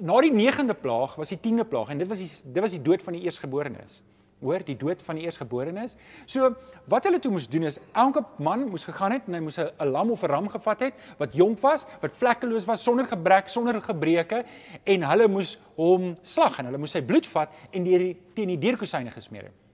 na 0.00 0.20
die 0.20 0.32
9de 0.32 0.74
plaag 0.80 1.14
was 1.16 1.28
die 1.28 1.40
10de 1.40 1.64
plaag 1.68 1.88
en 1.88 1.98
dit 1.98 2.08
was 2.08 2.18
die 2.18 2.52
dit 2.52 2.62
was 2.62 2.70
die 2.70 2.82
dood 2.82 3.02
van 3.02 3.12
die 3.12 3.22
eersgeborenes 3.22 4.02
hoor 4.44 4.60
die 4.66 4.76
dood 4.76 5.00
van 5.06 5.16
die 5.16 5.24
eersgeborenes. 5.24 5.96
So 6.28 6.50
wat 6.92 7.06
hulle 7.08 7.20
toe 7.22 7.32
moes 7.32 7.48
doen 7.48 7.66
is 7.68 7.78
elke 7.96 8.22
man 8.42 8.66
moes 8.70 8.84
gegaan 8.88 9.16
het 9.16 9.28
en 9.28 9.38
hy 9.38 9.42
moes 9.46 9.58
'n 9.58 9.90
lam 9.90 10.10
of 10.10 10.22
'n 10.22 10.30
ram 10.30 10.48
gevat 10.48 10.80
het 10.80 10.94
wat 11.18 11.34
jonk 11.34 11.60
was, 11.60 11.86
wat 12.00 12.16
vlekkeloos 12.16 12.66
was 12.66 12.82
sonder 12.82 13.06
gebrek, 13.06 13.48
sonder 13.48 13.80
gebreke 13.80 14.44
en 14.84 15.02
hulle 15.02 15.28
moes 15.28 15.58
hom 15.76 16.16
slag 16.22 16.58
en 16.58 16.66
hulle 16.66 16.78
moes 16.78 16.92
sy 16.92 17.00
bloed 17.00 17.26
vat 17.26 17.48
en 17.72 17.84
deur 17.84 17.98
die 17.98 18.16
teen 18.34 18.48
die 18.48 18.58
deurkusyne 18.58 19.10
gesmeer 19.10 19.44
het. 19.44 19.65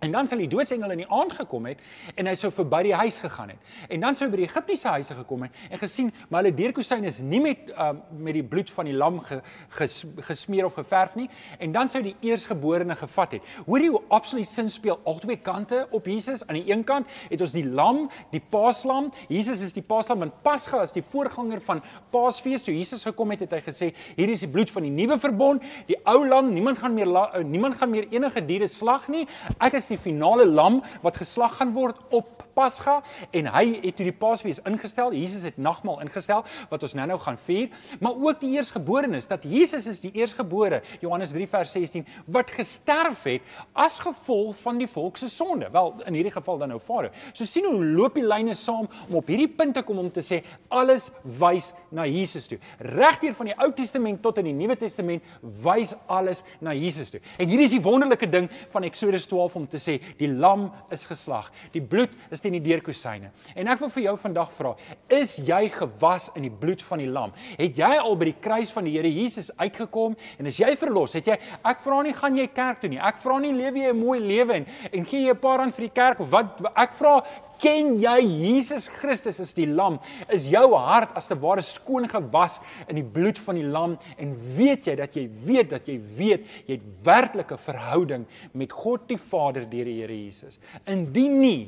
En 0.00 0.10
dan 0.10 0.26
sal 0.26 0.40
die 0.40 0.48
doodsengel 0.48 0.94
in 0.94 1.02
die 1.02 1.10
aand 1.12 1.34
gekom 1.36 1.66
het 1.68 1.80
en 2.16 2.28
hy 2.30 2.32
sou 2.38 2.48
verby 2.54 2.78
die 2.86 2.94
huis 2.96 3.18
gegaan 3.20 3.50
het. 3.52 3.72
En 3.92 4.00
dan 4.00 4.16
sou 4.16 4.26
hy 4.26 4.32
by 4.32 4.38
die 4.40 4.46
Egiptiese 4.48 4.88
huise 4.94 5.16
gekom 5.18 5.42
het 5.44 5.58
en 5.68 5.80
gesien 5.82 6.08
maar 6.30 6.40
hulle 6.40 6.54
deurkusyne 6.56 7.10
is 7.10 7.18
nie 7.20 7.40
met 7.44 7.68
uh, 7.74 7.90
met 8.16 8.38
die 8.38 8.44
bloed 8.46 8.70
van 8.72 8.88
die 8.88 8.94
lam 8.96 9.18
ge, 9.26 9.40
ges, 9.76 9.98
gesmeer 10.24 10.70
of 10.70 10.78
geverf 10.78 11.18
nie 11.20 11.28
en 11.60 11.74
dan 11.76 11.90
sou 11.92 12.00
die 12.04 12.14
eersgeborene 12.24 12.96
gevat 12.96 13.36
het. 13.36 13.50
Hoor 13.66 13.84
jy 13.84 13.90
hoe 13.92 14.00
absoluut 14.08 14.48
sin 14.48 14.70
speel 14.72 14.96
albei 15.04 15.36
kante 15.36 15.82
op 15.90 16.08
Jesus? 16.08 16.46
Aan 16.46 16.62
die 16.62 16.72
een 16.72 16.84
kant 16.88 17.08
het 17.28 17.44
ons 17.44 17.52
die 17.52 17.66
lam, 17.66 18.06
die 18.32 18.40
paaslam. 18.40 19.10
Jesus 19.28 19.60
is 19.66 19.76
die 19.76 19.84
paaslam 19.84 20.24
en 20.24 20.32
Pasga 20.42 20.80
is 20.86 20.96
die 20.96 21.04
voorganger 21.04 21.60
van 21.66 21.84
Paasfees. 22.14 22.64
Toe 22.64 22.74
Jesus 22.74 23.04
gekom 23.04 23.34
het, 23.34 23.44
het 23.44 23.52
hy 23.58 23.60
gesê 23.68 23.90
hier 24.16 24.32
is 24.32 24.46
die 24.46 24.50
bloed 24.50 24.72
van 24.72 24.88
die 24.88 24.94
nuwe 24.94 25.20
verbond, 25.20 25.64
die 25.90 25.98
ou 26.08 26.22
lam, 26.24 26.54
niemand 26.54 26.80
gaan 26.80 26.96
meer 26.96 27.10
la, 27.10 27.26
uh, 27.36 27.44
niemand 27.44 27.76
gaan 27.76 27.92
meer 27.92 28.08
enige 28.14 28.42
diere 28.48 28.68
slag 28.70 29.08
nie. 29.12 29.26
Ek 29.60 29.76
is 29.76 29.89
die 29.90 30.00
finale 30.00 30.46
lam 30.46 30.80
wat 31.04 31.20
geslag 31.20 31.58
gaan 31.58 31.74
word 31.76 31.98
op 32.10 32.44
Pasga 32.54 33.00
en 33.36 33.50
hy 33.54 33.64
het 33.80 33.96
toe 33.98 34.06
die 34.08 34.16
Paasfees 34.16 34.62
ingestel. 34.68 35.14
Jesus 35.16 35.46
het 35.48 35.58
nagmaal 35.60 36.00
ingestel 36.04 36.44
wat 36.70 36.84
ons 36.86 36.94
nou-nou 36.98 37.18
gaan 37.22 37.38
vier, 37.46 37.68
maar 38.00 38.16
ook 38.16 38.40
die 38.42 38.54
eersgeborenes 38.56 39.28
dat 39.30 39.44
Jesus 39.48 39.86
is 39.90 40.00
die 40.02 40.12
eersgebore, 40.18 40.82
Johannes 41.02 41.34
3 41.34 41.48
vers 41.50 41.74
16, 41.76 42.06
wat 42.26 42.50
gesterf 42.54 43.24
het 43.28 43.46
as 43.72 43.98
gevolg 44.02 44.56
van 44.62 44.80
die 44.80 44.88
volk 44.90 45.18
se 45.20 45.28
sonde. 45.30 45.70
Wel, 45.72 45.94
in 46.06 46.18
hierdie 46.18 46.34
geval 46.34 46.58
dan 46.60 46.72
nou 46.74 46.80
Farao. 46.80 47.10
So 47.32 47.46
sien 47.48 47.66
hoe 47.68 47.84
loop 47.84 48.16
die 48.18 48.26
lyne 48.26 48.54
saam 48.58 48.88
om 49.08 49.18
op 49.20 49.30
hierdie 49.30 49.48
punt 49.48 49.76
te 49.76 49.84
kom 49.86 50.00
om 50.02 50.10
te 50.12 50.22
sê 50.24 50.40
alles 50.68 51.10
wys 51.40 51.72
na 51.94 52.06
Jesus 52.08 52.48
toe. 52.50 52.58
Regdeur 52.78 53.34
van 53.38 53.50
die 53.50 53.56
Ou 53.60 53.70
Testament 53.76 54.22
tot 54.24 54.40
in 54.42 54.50
die 54.50 54.56
Nuwe 54.56 54.76
Testament 54.78 55.24
wys 55.64 55.94
alles 56.10 56.42
na 56.64 56.74
Jesus 56.76 57.12
toe. 57.12 57.20
En 57.38 57.50
hierdie 57.50 57.68
is 57.68 57.76
die 57.76 57.82
wonderlike 57.84 58.28
ding 58.30 58.48
van 58.72 58.86
Eksodus 58.88 59.28
12 59.30 59.58
om 59.60 59.68
te 59.70 59.80
sê 59.82 59.98
die 60.20 60.30
lam 60.30 60.68
is 60.94 61.06
geslag. 61.08 61.50
Die 61.74 61.82
bloed 61.82 62.14
is 62.34 62.39
teen 62.40 62.56
die 62.56 62.62
deurkusyne. 62.64 63.30
En 63.54 63.70
ek 63.72 63.82
wil 63.84 63.92
vir 63.94 64.04
jou 64.08 64.16
vandag 64.22 64.52
vra, 64.56 64.74
is 65.08 65.36
jy 65.38 65.68
gewas 65.74 66.30
in 66.36 66.46
die 66.48 66.54
bloed 66.62 66.82
van 66.86 67.02
die 67.02 67.10
lam? 67.10 67.34
Het 67.58 67.78
jy 67.82 67.92
al 67.98 68.16
by 68.16 68.30
die 68.30 68.38
kruis 68.40 68.72
van 68.74 68.88
die 68.88 68.96
Here 68.96 69.10
Jesus 69.10 69.50
uitgekom 69.58 70.16
en 70.38 70.46
is 70.50 70.58
jy 70.60 70.72
verlos? 70.80 71.14
Het 71.18 71.32
jy 71.32 71.38
ek 71.64 71.84
vra 71.84 72.00
nie 72.02 72.16
gaan 72.16 72.36
jy 72.36 72.48
kerk 72.54 72.80
toe 72.80 72.90
nie. 72.90 73.00
Ek 73.00 73.20
vra 73.22 73.38
nie 73.40 73.52
lewe 73.52 73.84
jy 73.84 73.92
'n 73.92 74.00
mooi 74.00 74.18
lewe 74.18 74.54
en 74.54 74.66
en 74.92 75.04
gee 75.04 75.26
jy 75.26 75.30
'n 75.32 75.40
paar 75.40 75.58
rand 75.58 75.74
vir 75.74 75.88
die 75.88 75.94
kerk 75.94 76.20
of 76.20 76.30
wat 76.30 76.60
ek 76.76 76.94
vra 76.98 77.22
Ken 77.60 77.98
jy 78.00 78.20
Jesus 78.24 78.86
Christus 78.88 79.40
as 79.42 79.52
die 79.56 79.68
lam? 79.68 79.98
Is 80.32 80.46
jou 80.48 80.72
hart 80.80 81.12
as 81.18 81.28
te 81.28 81.36
ware 81.40 81.62
skoon 81.64 82.08
gewas 82.08 82.56
in 82.88 82.96
die 82.96 83.04
bloed 83.04 83.38
van 83.44 83.58
die 83.60 83.66
lam 83.68 83.98
en 84.16 84.32
weet 84.56 84.88
jy 84.88 84.96
dat 84.96 85.16
jy 85.18 85.26
weet 85.44 85.74
dat 85.74 85.88
jy 85.90 85.98
weet 86.16 86.46
jy 86.64 86.78
het 86.78 86.86
werklike 87.04 87.58
verhouding 87.60 88.24
met 88.56 88.72
God 88.72 89.04
die 89.10 89.20
Vader 89.20 89.68
deur 89.68 89.90
die 89.90 89.98
Here 90.00 90.16
Jesus. 90.16 90.56
Indien 90.88 91.36
nie, 91.42 91.60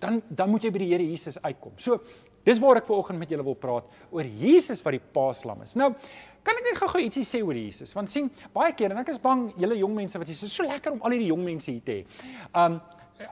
dan 0.00 0.22
dan 0.28 0.50
moet 0.50 0.64
jy 0.64 0.72
by 0.74 0.82
die 0.82 0.90
Here 0.92 1.04
Jesus 1.04 1.38
uitkom. 1.42 1.74
So, 1.76 2.00
dis 2.46 2.60
waar 2.62 2.80
ek 2.80 2.88
vanoggend 2.88 3.20
met 3.20 3.30
julle 3.32 3.44
wil 3.44 3.58
praat 3.58 3.88
oor 4.14 4.24
Jesus 4.24 4.82
wat 4.84 4.96
die 4.96 5.02
paaslam 5.14 5.62
is. 5.66 5.74
Nou, 5.78 5.90
kan 6.46 6.56
ek 6.56 6.68
net 6.70 6.78
gou-gou 6.80 7.02
ietsie 7.02 7.26
sê 7.26 7.42
oor 7.44 7.58
Jesus? 7.58 7.92
Want 7.96 8.10
sien, 8.12 8.30
baie 8.54 8.72
keer 8.76 8.94
en 8.94 9.02
ek 9.02 9.12
is 9.12 9.20
bang 9.22 9.48
julle 9.58 9.76
jong 9.80 9.96
mense 9.98 10.20
wat 10.20 10.30
jy 10.30 10.38
sê 10.38 10.50
so 10.52 10.66
lekker 10.68 10.96
om 10.96 11.02
al 11.04 11.16
hierdie 11.16 11.32
jong 11.32 11.44
mense 11.44 11.70
hier 11.70 11.84
te 11.84 12.00
hê. 12.00 12.24
Um 12.56 12.80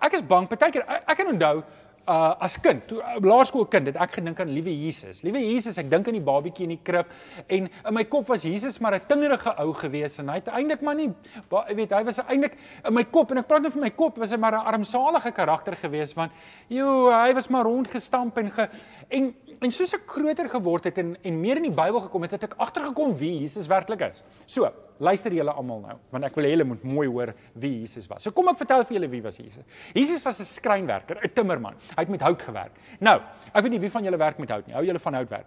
ek 0.03 0.19
is 0.19 0.25
bang, 0.27 0.49
partykeer 0.51 0.83
ek 0.99 1.15
kan 1.21 1.31
onthou 1.31 1.63
uh 2.07 2.35
as 2.47 2.57
kind, 2.63 2.85
toe 2.87 3.01
uh, 3.03 3.17
laerskoolkind 3.23 3.91
het 3.91 3.97
ek 4.01 4.19
gedink 4.19 4.41
aan 4.41 4.53
liewe 4.55 4.71
Jesus. 4.71 5.23
Liewe 5.27 5.41
Jesus, 5.43 5.79
ek 5.79 5.91
dink 5.91 6.09
aan 6.09 6.19
die 6.19 6.25
babietjie 6.25 6.67
in 6.69 6.75
die 6.77 6.83
krib 6.87 7.11
en 7.49 7.67
in 7.69 7.95
my 7.95 8.05
kop 8.11 8.31
was 8.31 8.45
Jesus 8.47 8.79
maar 8.81 8.95
'n 8.95 9.07
tingerige 9.09 9.55
ou 9.63 9.73
gewees 9.75 10.19
en 10.19 10.29
hy 10.29 10.39
het 10.41 10.49
eintlik 10.49 10.83
maar 10.83 10.95
nie 10.95 11.11
weet 11.51 11.91
hy 11.91 12.03
was 12.05 12.19
eintlik 12.19 12.57
in 12.85 12.95
my 12.95 13.05
kop 13.05 13.31
en 13.31 13.39
ek 13.39 13.49
praat 13.49 13.63
nou 13.63 13.73
van 13.73 13.81
my 13.81 13.91
kop 13.91 14.19
was 14.19 14.31
hy 14.31 14.39
maar 14.39 14.55
'n 14.55 14.67
armsalige 14.75 15.33
karakter 15.33 15.77
gewees 15.77 16.15
want 16.15 16.33
jo 16.69 17.11
hy 17.11 17.35
was 17.35 17.49
maar 17.49 17.65
rondgestamp 17.65 18.39
en 18.39 18.51
ge, 18.51 18.69
en 19.11 19.35
en 19.61 19.73
soos 19.73 19.95
ek 19.95 20.07
groter 20.07 20.49
geword 20.49 20.85
het 20.85 20.99
en 20.99 21.17
en 21.23 21.41
meer 21.41 21.57
in 21.57 21.71
die 21.71 21.77
Bybel 21.77 22.01
gekom 22.01 22.23
het, 22.23 22.31
het 22.37 22.45
ek 22.45 22.59
agtergekom 22.59 23.17
wie 23.17 23.41
Jesus 23.41 23.67
werklik 23.67 24.01
is. 24.01 24.23
So, 24.47 24.71
luister 25.01 25.33
julle 25.33 25.53
almal 25.53 25.81
nou, 25.81 25.99
want 26.11 26.25
ek 26.25 26.37
wil 26.37 26.45
hê 26.45 26.53
julle 26.55 26.65
moet 26.65 26.85
mooi 26.85 27.07
hoor 27.07 27.35
wie 27.55 27.81
Jesus 27.81 28.09
was. 28.11 28.23
So 28.23 28.31
kom 28.31 28.49
ek 28.49 28.59
vertel 28.59 28.85
vir 28.85 28.99
julle 28.99 29.11
wie 29.11 29.23
was 29.25 29.39
Jesus. 29.39 29.65
Jesus 29.95 30.25
was 30.25 30.41
'n 30.41 30.45
skrynwerker, 30.45 31.19
'n 31.23 31.35
timmerman. 31.35 31.75
Hy 31.97 32.03
het 32.03 32.09
met 32.09 32.21
hout 32.21 32.43
gewerk. 32.43 32.73
Nou, 33.01 33.21
ek 33.55 33.63
weet 33.63 33.73
nie 33.73 33.81
wie 33.81 33.91
van 33.91 34.05
julle 34.05 34.19
werk 34.19 34.39
met 34.39 34.51
hout 34.51 34.67
nie. 34.67 34.75
Hou 34.75 34.85
julle 34.85 34.99
van 34.99 35.15
houtwerk? 35.15 35.47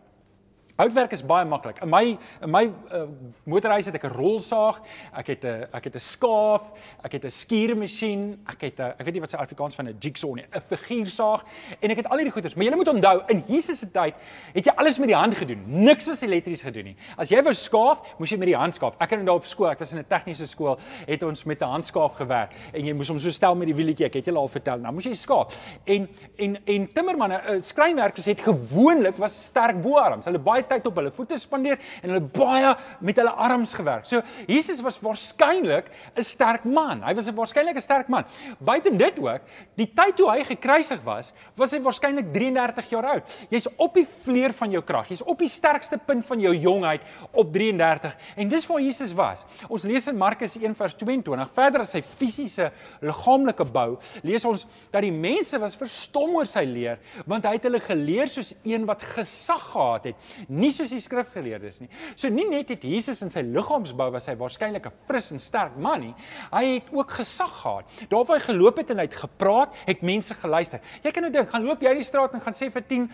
Houtwerk 0.80 1.12
is 1.12 1.20
baie 1.28 1.44
maklik. 1.44 1.82
In 1.84 1.90
my 1.92 2.06
in 2.40 2.52
my 2.54 2.62
uh, 2.96 3.02
motorhuis 3.44 3.90
het 3.90 3.98
ek 3.98 4.06
'n 4.08 4.14
rolsaag, 4.16 4.78
ek 5.12 5.28
het 5.28 5.44
'n 5.44 5.68
ek 5.76 5.84
het 5.84 5.96
'n 5.96 6.00
skaaf, 6.00 6.72
ek 7.04 7.12
het 7.20 7.26
'n 7.26 7.32
skiermasjien, 7.32 8.40
ek 8.48 8.62
het 8.62 8.80
'n 8.80 8.96
ek 8.96 9.04
weet 9.04 9.14
nie 9.14 9.20
wat 9.20 9.30
se 9.30 9.38
Afrikaans 9.38 9.76
van 9.76 9.90
'n 9.90 9.98
jigsaw 10.00 10.36
nie, 10.36 10.46
'n 10.48 10.62
figuursaag 10.72 11.44
en 11.82 11.92
ek 11.92 11.98
het 11.98 12.08
al 12.08 12.18
hierdie 12.18 12.32
goeders. 12.32 12.56
Maar 12.56 12.66
jy 12.66 12.76
moet 12.76 12.88
onthou, 12.88 13.24
in 13.28 13.44
Jesus 13.48 13.80
se 13.80 13.92
tyd 13.92 14.16
het 14.54 14.66
jy 14.66 14.72
alles 14.78 15.00
met 15.00 15.08
die 15.08 15.18
hand 15.18 15.36
gedoen. 15.36 15.64
Niks 15.66 16.08
was 16.08 16.22
elektries 16.22 16.62
gedoen 16.62 16.84
nie. 16.84 16.96
As 17.18 17.30
jy 17.30 17.44
wou 17.44 17.54
skaaf, 17.54 18.16
moes 18.18 18.30
jy 18.30 18.38
met 18.38 18.48
die 18.48 18.56
hand 18.56 18.74
skaaf. 18.74 18.96
Ek 19.00 19.10
het 19.10 19.20
onthou 19.20 19.36
op 19.36 19.46
skool, 19.46 19.72
ek 19.72 19.80
was 19.80 19.92
in 19.92 20.00
'n 20.00 20.06
tegniese 20.08 20.48
skool, 20.48 20.80
het 21.06 21.24
ons 21.24 21.44
met 21.44 21.60
'n 21.62 21.66
handskaaf 21.66 22.14
gewerk 22.16 22.54
en 22.74 22.86
jy 22.86 22.94
moes 22.94 23.10
hom 23.10 23.20
so 23.20 23.30
stel 23.30 23.54
met 23.56 23.68
die 23.68 23.76
wielietjie. 23.76 24.06
Ek 24.06 24.14
het 24.14 24.26
julle 24.26 24.40
al 24.40 24.48
vertel. 24.48 24.78
Nou 24.78 24.94
moes 24.94 25.04
jy 25.04 25.14
skaaf. 25.14 25.54
En 25.86 26.08
en 26.38 26.58
en 26.66 26.88
timmermanne, 26.94 27.42
uh, 27.50 27.62
skrynwerkers 27.62 28.26
het 28.26 28.40
gewoonlik 28.42 29.18
was 29.18 29.44
sterk 29.44 29.82
boarms. 29.82 30.26
Hulle 30.26 30.40
baie 30.40 30.64
tyd 30.70 30.88
op 30.90 31.00
hulle 31.02 31.12
voete 31.16 31.38
spandeer 31.40 31.80
en 32.02 32.14
hulle 32.14 32.24
baie 32.34 32.76
met 33.06 33.20
hulle 33.20 33.34
arms 33.34 33.74
gewerk. 33.78 34.06
So 34.10 34.22
Jesus 34.48 34.82
was 34.86 35.00
waarskynlik 35.04 35.90
'n 36.16 36.24
sterk 36.24 36.66
man. 36.66 37.04
Hy 37.04 37.14
was 37.16 37.28
'n 37.28 37.36
waarskynlik 37.36 37.76
'n 37.76 37.82
sterk 37.82 38.08
man. 38.08 38.26
Buiten 38.60 38.98
dit 38.98 39.20
ook, 39.20 39.42
die 39.76 39.88
tyd 39.94 40.16
toe 40.16 40.30
hy 40.32 40.44
gekruisig 40.44 41.02
was, 41.04 41.34
was 41.56 41.72
hy 41.72 41.80
waarskynlik 41.80 42.34
33 42.34 42.90
jaar 42.90 43.06
oud. 43.06 43.24
Jy's 43.50 43.68
op 43.78 43.94
die 43.94 44.06
vleuer 44.06 44.54
van 44.54 44.72
jou 44.72 44.82
krag. 44.84 45.10
Jy's 45.10 45.24
op 45.26 45.40
die 45.40 45.50
sterkste 45.50 45.98
punt 45.98 46.26
van 46.26 46.40
jou 46.40 46.54
jongheid 46.56 47.02
op 47.32 47.54
33 47.54 48.16
en 48.36 48.50
dis 48.50 48.68
waar 48.68 48.82
Jesus 48.82 49.14
was. 49.14 49.46
Ons 49.70 49.84
lees 49.84 50.08
in 50.08 50.18
Markus 50.18 50.58
1:22 50.58 51.50
verder 51.54 51.82
as 51.82 51.92
sy 51.92 52.02
fisiese 52.02 52.72
liggaamlike 53.02 53.66
bou, 53.66 53.98
lees 54.24 54.46
ons 54.46 54.66
dat 54.92 55.02
die 55.02 55.12
mense 55.12 55.60
was 55.60 55.76
verstom 55.76 56.36
oor 56.36 56.46
sy 56.46 56.66
leer, 56.66 57.00
want 57.26 57.46
hy 57.46 57.54
het 57.58 57.64
hulle 57.64 57.80
geleer 57.80 58.28
soos 58.28 58.54
een 58.64 58.86
wat 58.86 59.02
gesag 59.16 59.72
gehad 59.72 60.10
het 60.10 60.16
nie 60.60 60.72
soos 60.76 60.92
die 60.94 61.02
skrifgeleerdes 61.04 61.82
nie. 61.84 61.90
So 62.16 62.32
nie 62.34 62.48
net 62.50 62.74
het 62.74 62.84
Jesus 62.84 63.24
in 63.26 63.32
sy 63.34 63.44
liggaamsbou 63.48 64.10
was 64.16 64.30
hy 64.30 64.36
waarskynlik 64.40 64.86
'n 64.86 65.06
fris 65.08 65.32
en 65.32 65.40
sterk 65.40 65.78
man 65.78 66.02
nie, 66.02 66.16
hy 66.52 66.66
het 66.76 66.92
ook 66.92 67.12
gesag 67.12 67.54
gehad. 67.62 67.86
Daar 68.10 68.26
waar 68.26 68.40
hy 68.40 68.46
geloop 68.54 68.78
het 68.78 68.92
en 68.92 68.98
hy 68.98 69.08
het 69.08 69.16
gepraat, 69.16 69.74
het 69.86 70.02
mense 70.02 70.34
geluister. 70.34 70.80
Jy 71.04 71.12
kan 71.12 71.24
nou 71.24 71.32
dink, 71.32 71.50
gaan 71.50 71.64
loop 71.64 71.82
jy 71.82 71.94
die 71.94 72.04
straat 72.04 72.34
en 72.34 72.42
gaan 72.42 72.54
sê 72.54 72.70
vir 72.72 72.84
10 72.88 73.10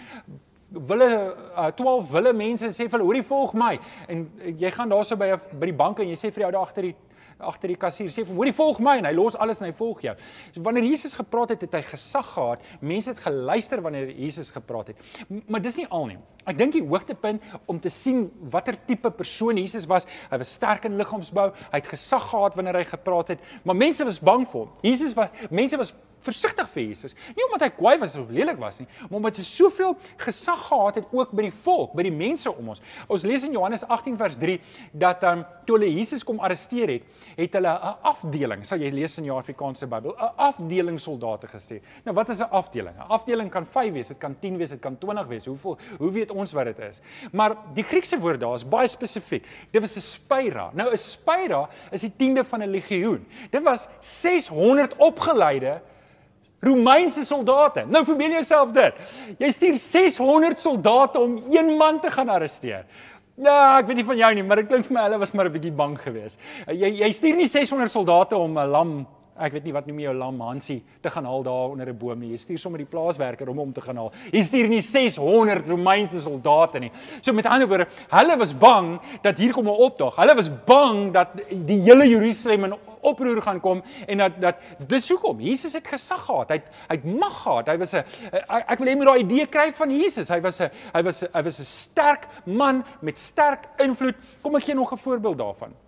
wille 0.70 1.36
uh, 1.58 1.72
12 1.72 2.12
wille 2.12 2.34
mense 2.34 2.66
en 2.66 2.72
sê 2.72 2.88
vir 2.90 2.98
hulle 2.98 3.08
hoorie 3.08 3.24
volg 3.24 3.54
my 3.54 3.76
en 4.10 4.26
jy 4.60 4.72
gaan 4.72 4.90
daarso 4.90 5.16
by 5.16 5.36
by 5.54 5.70
die 5.70 5.78
bank 5.78 6.00
en 6.00 6.10
jy 6.10 6.18
sê 6.20 6.32
vir 6.34 6.46
jou 6.46 6.52
daar 6.52 6.66
agter 6.68 6.90
die 6.90 6.96
agter 7.39 7.71
die 7.71 7.80
kassier 7.80 8.12
sê 8.13 8.24
vir 8.26 8.36
hoorie 8.36 8.54
volg 8.56 8.80
my 8.84 8.98
en 9.00 9.08
hy 9.10 9.13
los 9.15 9.36
alles 9.41 9.62
en 9.62 9.67
hy 9.67 9.74
volg 9.76 10.04
jou. 10.06 10.13
So 10.56 10.63
wanneer 10.65 10.88
Jesus 10.88 11.15
gepraat 11.17 11.56
het, 11.56 11.65
het 11.67 11.76
hy 11.76 11.82
gesag 11.89 12.30
gehad. 12.36 12.63
Mense 12.82 13.12
het 13.12 13.19
geluister 13.26 13.84
wanneer 13.84 14.12
Jesus 14.13 14.52
gepraat 14.56 14.93
het. 14.93 15.04
Maar 15.48 15.63
dis 15.63 15.80
nie 15.82 15.88
al 15.89 16.10
nie. 16.13 16.17
Ek 16.45 16.58
dink 16.60 16.76
die 16.78 16.84
hoogtepunt 16.86 17.43
om 17.71 17.80
te 17.82 17.89
sien 17.89 18.28
watter 18.54 18.78
tipe 18.88 19.10
persoon 19.12 19.58
Jesus 19.58 19.88
was, 19.89 20.06
hy 20.30 20.39
was 20.41 20.54
sterk 20.54 20.86
in 20.86 21.00
liggaamsbou, 21.00 21.50
hy 21.71 21.80
het 21.80 21.89
gesag 21.89 22.30
gehad 22.30 22.58
wanneer 22.58 22.78
hy 22.80 22.86
gepraat 22.91 23.34
het, 23.34 23.48
maar 23.65 23.78
mense 23.78 24.06
was 24.06 24.21
bang 24.21 24.45
vir 24.52 24.62
hom. 24.62 24.76
Jesus 24.86 25.15
was 25.17 25.34
mense 25.50 25.80
was 25.82 25.93
versigtig 26.26 26.70
vir 26.74 26.84
Jesus. 26.84 27.16
Nie 27.36 27.46
omdat 27.48 27.68
hy 27.68 27.70
kwaai 27.78 27.98
was 28.02 28.18
of 28.20 28.32
lelik 28.34 28.60
was 28.62 28.80
nie, 28.82 28.88
maar 29.10 29.20
omdat 29.22 29.40
hy 29.42 29.46
soveel 29.48 29.96
gesag 30.22 30.62
gehad 30.68 31.00
het 31.02 31.12
ook 31.16 31.34
by 31.36 31.48
die 31.48 31.56
volk, 31.66 31.94
by 31.98 32.06
die 32.08 32.14
mense 32.14 32.52
om 32.52 32.74
ons. 32.74 32.82
Ons 33.12 33.26
lees 33.28 33.46
in 33.48 33.56
Johannes 33.56 33.86
18 33.88 34.18
vers 34.18 34.38
3 34.42 34.60
dat 35.06 35.24
um, 35.24 35.44
toe 35.66 35.78
hulle 35.78 35.90
Jesus 35.92 36.24
kom 36.26 36.40
arresteer 36.44 36.96
het, 36.98 37.04
het 37.38 37.54
hulle 37.58 37.74
'n 37.76 37.96
afdeling, 38.12 38.66
sal 38.66 38.80
jy 38.80 38.92
lees 38.94 39.18
in 39.18 39.26
jou 39.26 39.38
Afrikaanse 39.38 39.88
Bybel, 39.88 40.16
'n 40.16 40.32
afdeling 40.38 41.00
soldate 41.00 41.48
gestuur. 41.48 41.82
Nou 42.06 42.16
wat 42.16 42.30
is 42.30 42.42
'n 42.42 42.50
afdeling? 42.52 42.96
'n 42.96 43.10
Afdeling 43.10 43.50
kan 43.50 43.66
5 43.66 43.94
wees, 43.94 44.08
dit 44.08 44.18
kan 44.18 44.36
10 44.40 44.58
wees, 44.58 44.70
dit 44.70 44.80
kan 44.80 44.98
20 44.98 45.28
wees. 45.28 45.46
Hoeveel 45.46 45.78
hoe 45.98 46.12
weet 46.12 46.32
ons 46.32 46.54
wat 46.54 46.66
dit 46.66 46.80
is? 46.80 47.02
Maar 47.32 47.56
die 47.74 47.84
Griekse 47.84 48.20
woord 48.20 48.40
daar 48.40 48.56
is 48.56 48.68
baie 48.68 48.88
spesifiek. 48.88 49.46
Dit 49.72 49.82
was 49.82 49.96
'n 49.96 50.02
spyra. 50.02 50.72
Nou 50.74 50.92
'n 50.92 50.98
spyra 50.98 51.70
is 51.92 52.02
die 52.02 52.14
tiende 52.16 52.44
van 52.44 52.64
'n 52.64 52.70
legioen. 52.70 53.26
Dit 53.52 53.64
was 53.64 53.88
600 54.00 54.96
opgeleide 54.98 55.82
Romeinse 56.65 57.25
soldate. 57.25 57.86
Nou 57.88 58.04
verbeel 58.06 58.38
jouself 58.39 58.71
dit. 58.75 58.93
Jy 59.39 59.51
stuur 59.51 59.78
600 59.78 60.60
soldate 60.60 61.19
om 61.19 61.38
een 61.51 61.75
man 61.78 61.99
te 62.01 62.10
gaan 62.10 62.30
arresteer. 62.30 62.86
Ja, 63.36 63.78
ek 63.80 63.89
weet 63.89 63.99
nie 63.99 64.08
van 64.08 64.17
jou 64.17 64.34
nie, 64.34 64.43
maar 64.47 64.62
dit 64.62 64.69
klink 64.71 64.86
vir 64.88 64.95
my 64.95 65.01
hulle 65.10 65.19
was 65.19 65.34
maar 65.36 65.49
'n 65.49 65.51
bietjie 65.51 65.75
bang 65.75 65.97
geweest. 65.99 66.39
Jy 66.67 66.89
jy 67.01 67.12
stuur 67.12 67.36
nie 67.36 67.47
600 67.47 67.91
soldate 67.91 68.38
om 68.38 68.58
'n 68.58 68.71
lam 68.71 69.08
ek 69.38 69.52
weet 69.52 69.65
nie 69.67 69.74
wat 69.76 69.88
noem 69.88 70.00
jy 70.00 70.06
jou 70.08 70.13
lam 70.15 70.39
Hansie 70.39 70.78
te 71.04 71.10
gaan 71.12 71.26
haal 71.28 71.43
daar 71.43 71.74
onder 71.74 71.89
'n 71.89 71.98
boom 71.98 72.19
nie. 72.19 72.32
Jy 72.32 72.38
stuur 72.38 72.60
sommer 72.60 72.78
die 72.78 72.88
plaaswerker 72.88 73.50
om 73.50 73.58
hom 73.58 73.74
te 73.74 73.82
gaan 73.82 73.98
haal. 73.98 74.12
Jy 74.32 74.43
stuur 74.43 74.67
nie 74.67 74.82
600 74.82 75.67
Romeinse 75.67 76.21
soldate 76.21 76.80
nie. 76.80 76.91
So 77.21 77.34
met 77.34 77.45
ander 77.45 77.67
woorde, 77.67 77.88
hulle 78.10 78.38
was 78.38 78.54
bang 78.54 79.00
dat 79.21 79.38
hier 79.38 79.52
kom 79.52 79.67
'n 79.67 79.69
optog. 79.69 80.15
Hulle 80.15 80.36
was 80.36 80.50
bang 80.65 81.12
dat 81.12 81.28
die 81.50 81.82
hele 81.82 82.08
Jerusalem 82.08 82.63
in 82.63 82.74
oproer 83.02 83.41
gaan 83.41 83.60
kom 83.60 83.84
en 84.08 84.17
dat 84.17 84.41
dat 84.41 84.56
dis 84.88 85.10
hoekom 85.10 85.39
Jesus 85.39 85.74
het 85.74 85.88
gesag 85.88 86.26
gehad. 86.26 86.50
Hy 86.50 86.56
het 86.56 86.69
hy 86.89 86.95
het 86.95 87.06
mag 87.06 87.41
gehad. 87.43 87.67
Hy 87.67 87.78
was 87.78 87.93
'n 87.93 88.04
ek 88.67 88.80
wil 88.80 88.88
hê 88.88 88.91
jy 88.91 88.98
moet 88.98 89.08
daai 89.08 89.24
idee 89.24 89.45
kry 89.48 89.74
van 89.74 89.91
Jesus. 89.91 90.30
Hy 90.30 90.41
was 90.41 90.62
'n 90.62 90.69
hy 90.93 91.04
was 91.04 91.21
hy 91.21 91.43
was 91.43 91.60
'n 91.60 91.63
sterk 91.63 92.28
man 92.45 92.84
met 93.02 93.19
sterk 93.19 93.67
invloed. 93.80 94.15
Kom 94.41 94.56
ek 94.56 94.63
gee 94.63 94.76
nog 94.76 94.91
'n 94.91 94.98
voorbeeld 94.98 95.38
daarvan. 95.38 95.85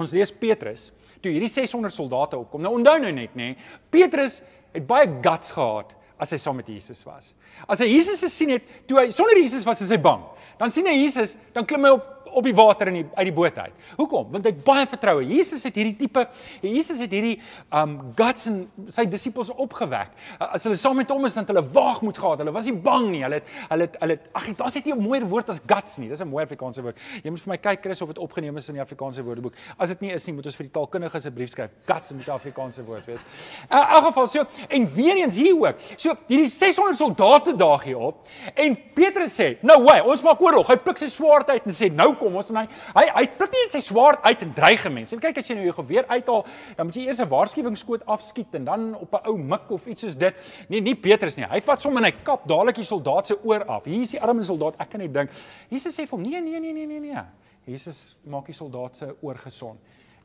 Ons 0.00 0.12
lees 0.12 0.32
Petrus 0.32 0.90
toe 1.24 1.32
hierdie 1.32 1.50
600 1.50 1.94
soldate 1.94 2.38
opkom. 2.38 2.62
Nou 2.62 2.74
onthou 2.76 2.98
nou 3.00 3.12
net 3.14 3.36
nê, 3.38 3.54
Petrus 3.92 4.42
het 4.74 4.84
baie 4.88 5.08
guts 5.24 5.54
gehad 5.56 5.94
as 6.20 6.32
hy 6.32 6.38
saam 6.40 6.56
met 6.56 6.68
Jesus 6.68 7.02
was. 7.06 7.32
As 7.68 7.80
hy 7.84 7.88
Jesus 7.90 8.22
gesien 8.24 8.54
het 8.56 8.68
toe 8.88 9.00
hy 9.00 9.08
sonder 9.14 9.38
Jesus 9.40 9.64
was, 9.68 9.82
is 9.84 9.92
hy 9.92 10.00
bang. 10.00 10.22
Dan 10.60 10.72
sien 10.72 10.88
hy 10.88 10.94
Jesus, 10.96 11.36
dan 11.56 11.68
klim 11.68 11.84
hy 11.84 11.96
op 11.96 12.15
op 12.32 12.44
die 12.44 12.54
water 12.54 12.88
in 12.88 12.94
die 13.00 13.06
uit 13.14 13.26
die 13.28 13.34
boot 13.34 13.58
uit. 13.58 13.72
Hoekom? 13.96 14.30
Want 14.32 14.44
hy 14.44 14.52
het 14.54 14.64
baie 14.64 14.86
vertroue. 14.86 15.24
Jesus 15.26 15.64
het 15.64 15.74
hierdie 15.74 15.96
tipe 15.96 16.26
Jesus 16.62 17.00
het 17.00 17.10
hierdie 17.10 17.40
um 17.74 17.98
guts 18.18 18.46
en 18.50 18.62
sy 18.92 19.06
disippels 19.10 19.50
opgewek. 19.50 20.10
As 20.38 20.64
hulle 20.64 20.76
saam 20.76 20.96
met 20.96 21.10
hom 21.10 21.24
is, 21.28 21.34
dan 21.34 21.46
hulle 21.48 21.64
waagmoed 21.72 22.18
gehad. 22.18 22.38
Hulle 22.38 22.52
was 22.52 22.66
nie 22.70 22.76
bang 22.76 23.10
nie. 23.10 23.22
Hulle 23.22 23.40
het 23.40 23.52
hulle 23.70 23.88
het 23.88 23.98
hulle 24.02 24.18
ag, 24.32 24.48
daar's 24.56 24.74
net 24.74 24.86
nie 24.86 24.94
'n 24.94 25.02
mooier 25.02 25.26
woord 25.26 25.48
as 25.50 25.60
guts 25.66 25.98
nie. 25.98 26.08
Dis 26.08 26.20
'n 26.20 26.28
mooi 26.28 26.44
Afrikaanse 26.44 26.82
woord. 26.82 26.96
Jy 27.22 27.30
moet 27.30 27.40
vir 27.40 27.50
my 27.50 27.56
kyk 27.58 27.82
Chris 27.82 28.02
of 28.02 28.08
dit 28.08 28.18
opgeneem 28.18 28.56
is 28.56 28.68
in 28.68 28.74
die 28.74 28.82
Afrikaanse 28.82 29.22
Woordeboek. 29.22 29.54
As 29.78 29.88
dit 29.88 30.00
nie 30.00 30.12
is 30.12 30.26
nie, 30.26 30.34
moet 30.34 30.46
ons 30.46 30.56
vir 30.56 30.66
die 30.66 30.72
taalkundige 30.72 31.16
asseblief 31.16 31.50
skryf. 31.50 31.70
Guts 31.86 32.12
moet 32.12 32.26
'n 32.26 32.30
Afrikaanse 32.30 32.84
woord 32.84 33.06
wees. 33.06 33.22
In 33.70 33.76
elk 33.76 34.04
geval 34.04 34.26
so 34.26 34.44
en 34.68 34.94
weer 34.94 35.16
eens 35.16 35.36
hier 35.36 35.54
ook. 35.54 35.76
So 35.96 36.16
hierdie 36.28 36.48
600 36.48 36.96
soldate 36.96 37.56
daag 37.56 37.84
hier 37.84 37.98
op 37.98 38.28
en 38.54 38.76
Petrus 38.94 39.40
sê, 39.40 39.56
"No 39.62 39.82
way, 39.82 40.00
ons 40.00 40.22
maak 40.22 40.40
oorlog." 40.40 40.66
Hy 40.66 40.76
pluk 40.76 40.98
sy 40.98 41.08
swaard 41.08 41.50
uit 41.50 41.64
en 41.64 41.72
sê, 41.72 41.92
"Nou 41.92 42.14
kom 42.18 42.36
ons 42.36 42.50
en 42.50 42.56
hy 42.62 42.66
hy 42.96 43.04
hy 43.14 43.24
pluk 43.38 43.52
nie 43.52 43.64
sy 43.72 43.80
swaard 43.84 44.24
uit 44.24 44.42
en 44.42 44.52
dreig 44.56 44.84
mense. 44.92 45.18
Kyk 45.22 45.38
as 45.38 45.50
jy 45.50 45.56
nou 45.58 45.64
jou 45.66 45.76
geweer 45.80 46.08
uithaal, 46.08 46.44
dan 46.76 46.86
moet 46.86 46.96
jy 46.96 47.06
eers 47.06 47.20
'n 47.20 47.28
waarskuwingsskoot 47.28 48.06
afskiet 48.06 48.54
en 48.54 48.64
dan 48.64 48.94
op 48.94 49.14
'n 49.14 49.28
ou 49.28 49.36
mik 49.36 49.70
of 49.70 49.86
iets 49.86 50.02
soos 50.02 50.16
dit. 50.16 50.34
Nee, 50.68 50.80
nie 50.80 50.94
Petrus 50.94 51.36
nie. 51.36 51.46
Hy 51.46 51.60
vat 51.60 51.80
sommer 51.80 52.04
en 52.04 52.12
hy 52.12 52.14
kap 52.22 52.46
dadelik 52.48 52.76
die 52.76 52.84
soldaat 52.84 53.26
se 53.26 53.44
oor 53.44 53.64
af. 53.64 53.84
Hier 53.84 54.00
is 54.00 54.10
die 54.10 54.20
arme 54.20 54.42
soldaat. 54.42 54.74
Ek 54.78 54.90
kan 54.90 55.00
net 55.00 55.12
dink. 55.12 55.30
Jesus 55.70 55.94
sê 55.94 56.06
vir 56.06 56.18
hom: 56.18 56.22
"Nee, 56.22 56.40
nee, 56.40 56.60
nee, 56.60 56.72
nee, 56.72 56.86
nee, 56.86 57.00
nee." 57.00 57.24
Jesus 57.66 58.16
maak 58.24 58.46
die 58.46 58.54
soldaat 58.54 58.96
se 58.96 59.14
oor 59.20 59.34
gesond. 59.34 59.78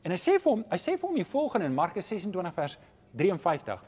En 0.03 0.11
hy 0.11 0.17
sê 0.17 0.37
vir 0.39 0.51
hom, 0.51 0.65
hy 0.69 0.77
sê 0.77 0.97
vir 0.97 1.07
hom 1.09 1.15
die 1.15 1.25
volgende 1.25 1.65
in 1.65 1.73
Markus 1.73 2.07
26 2.07 2.53
vers 2.53 2.77
53. 3.17 3.79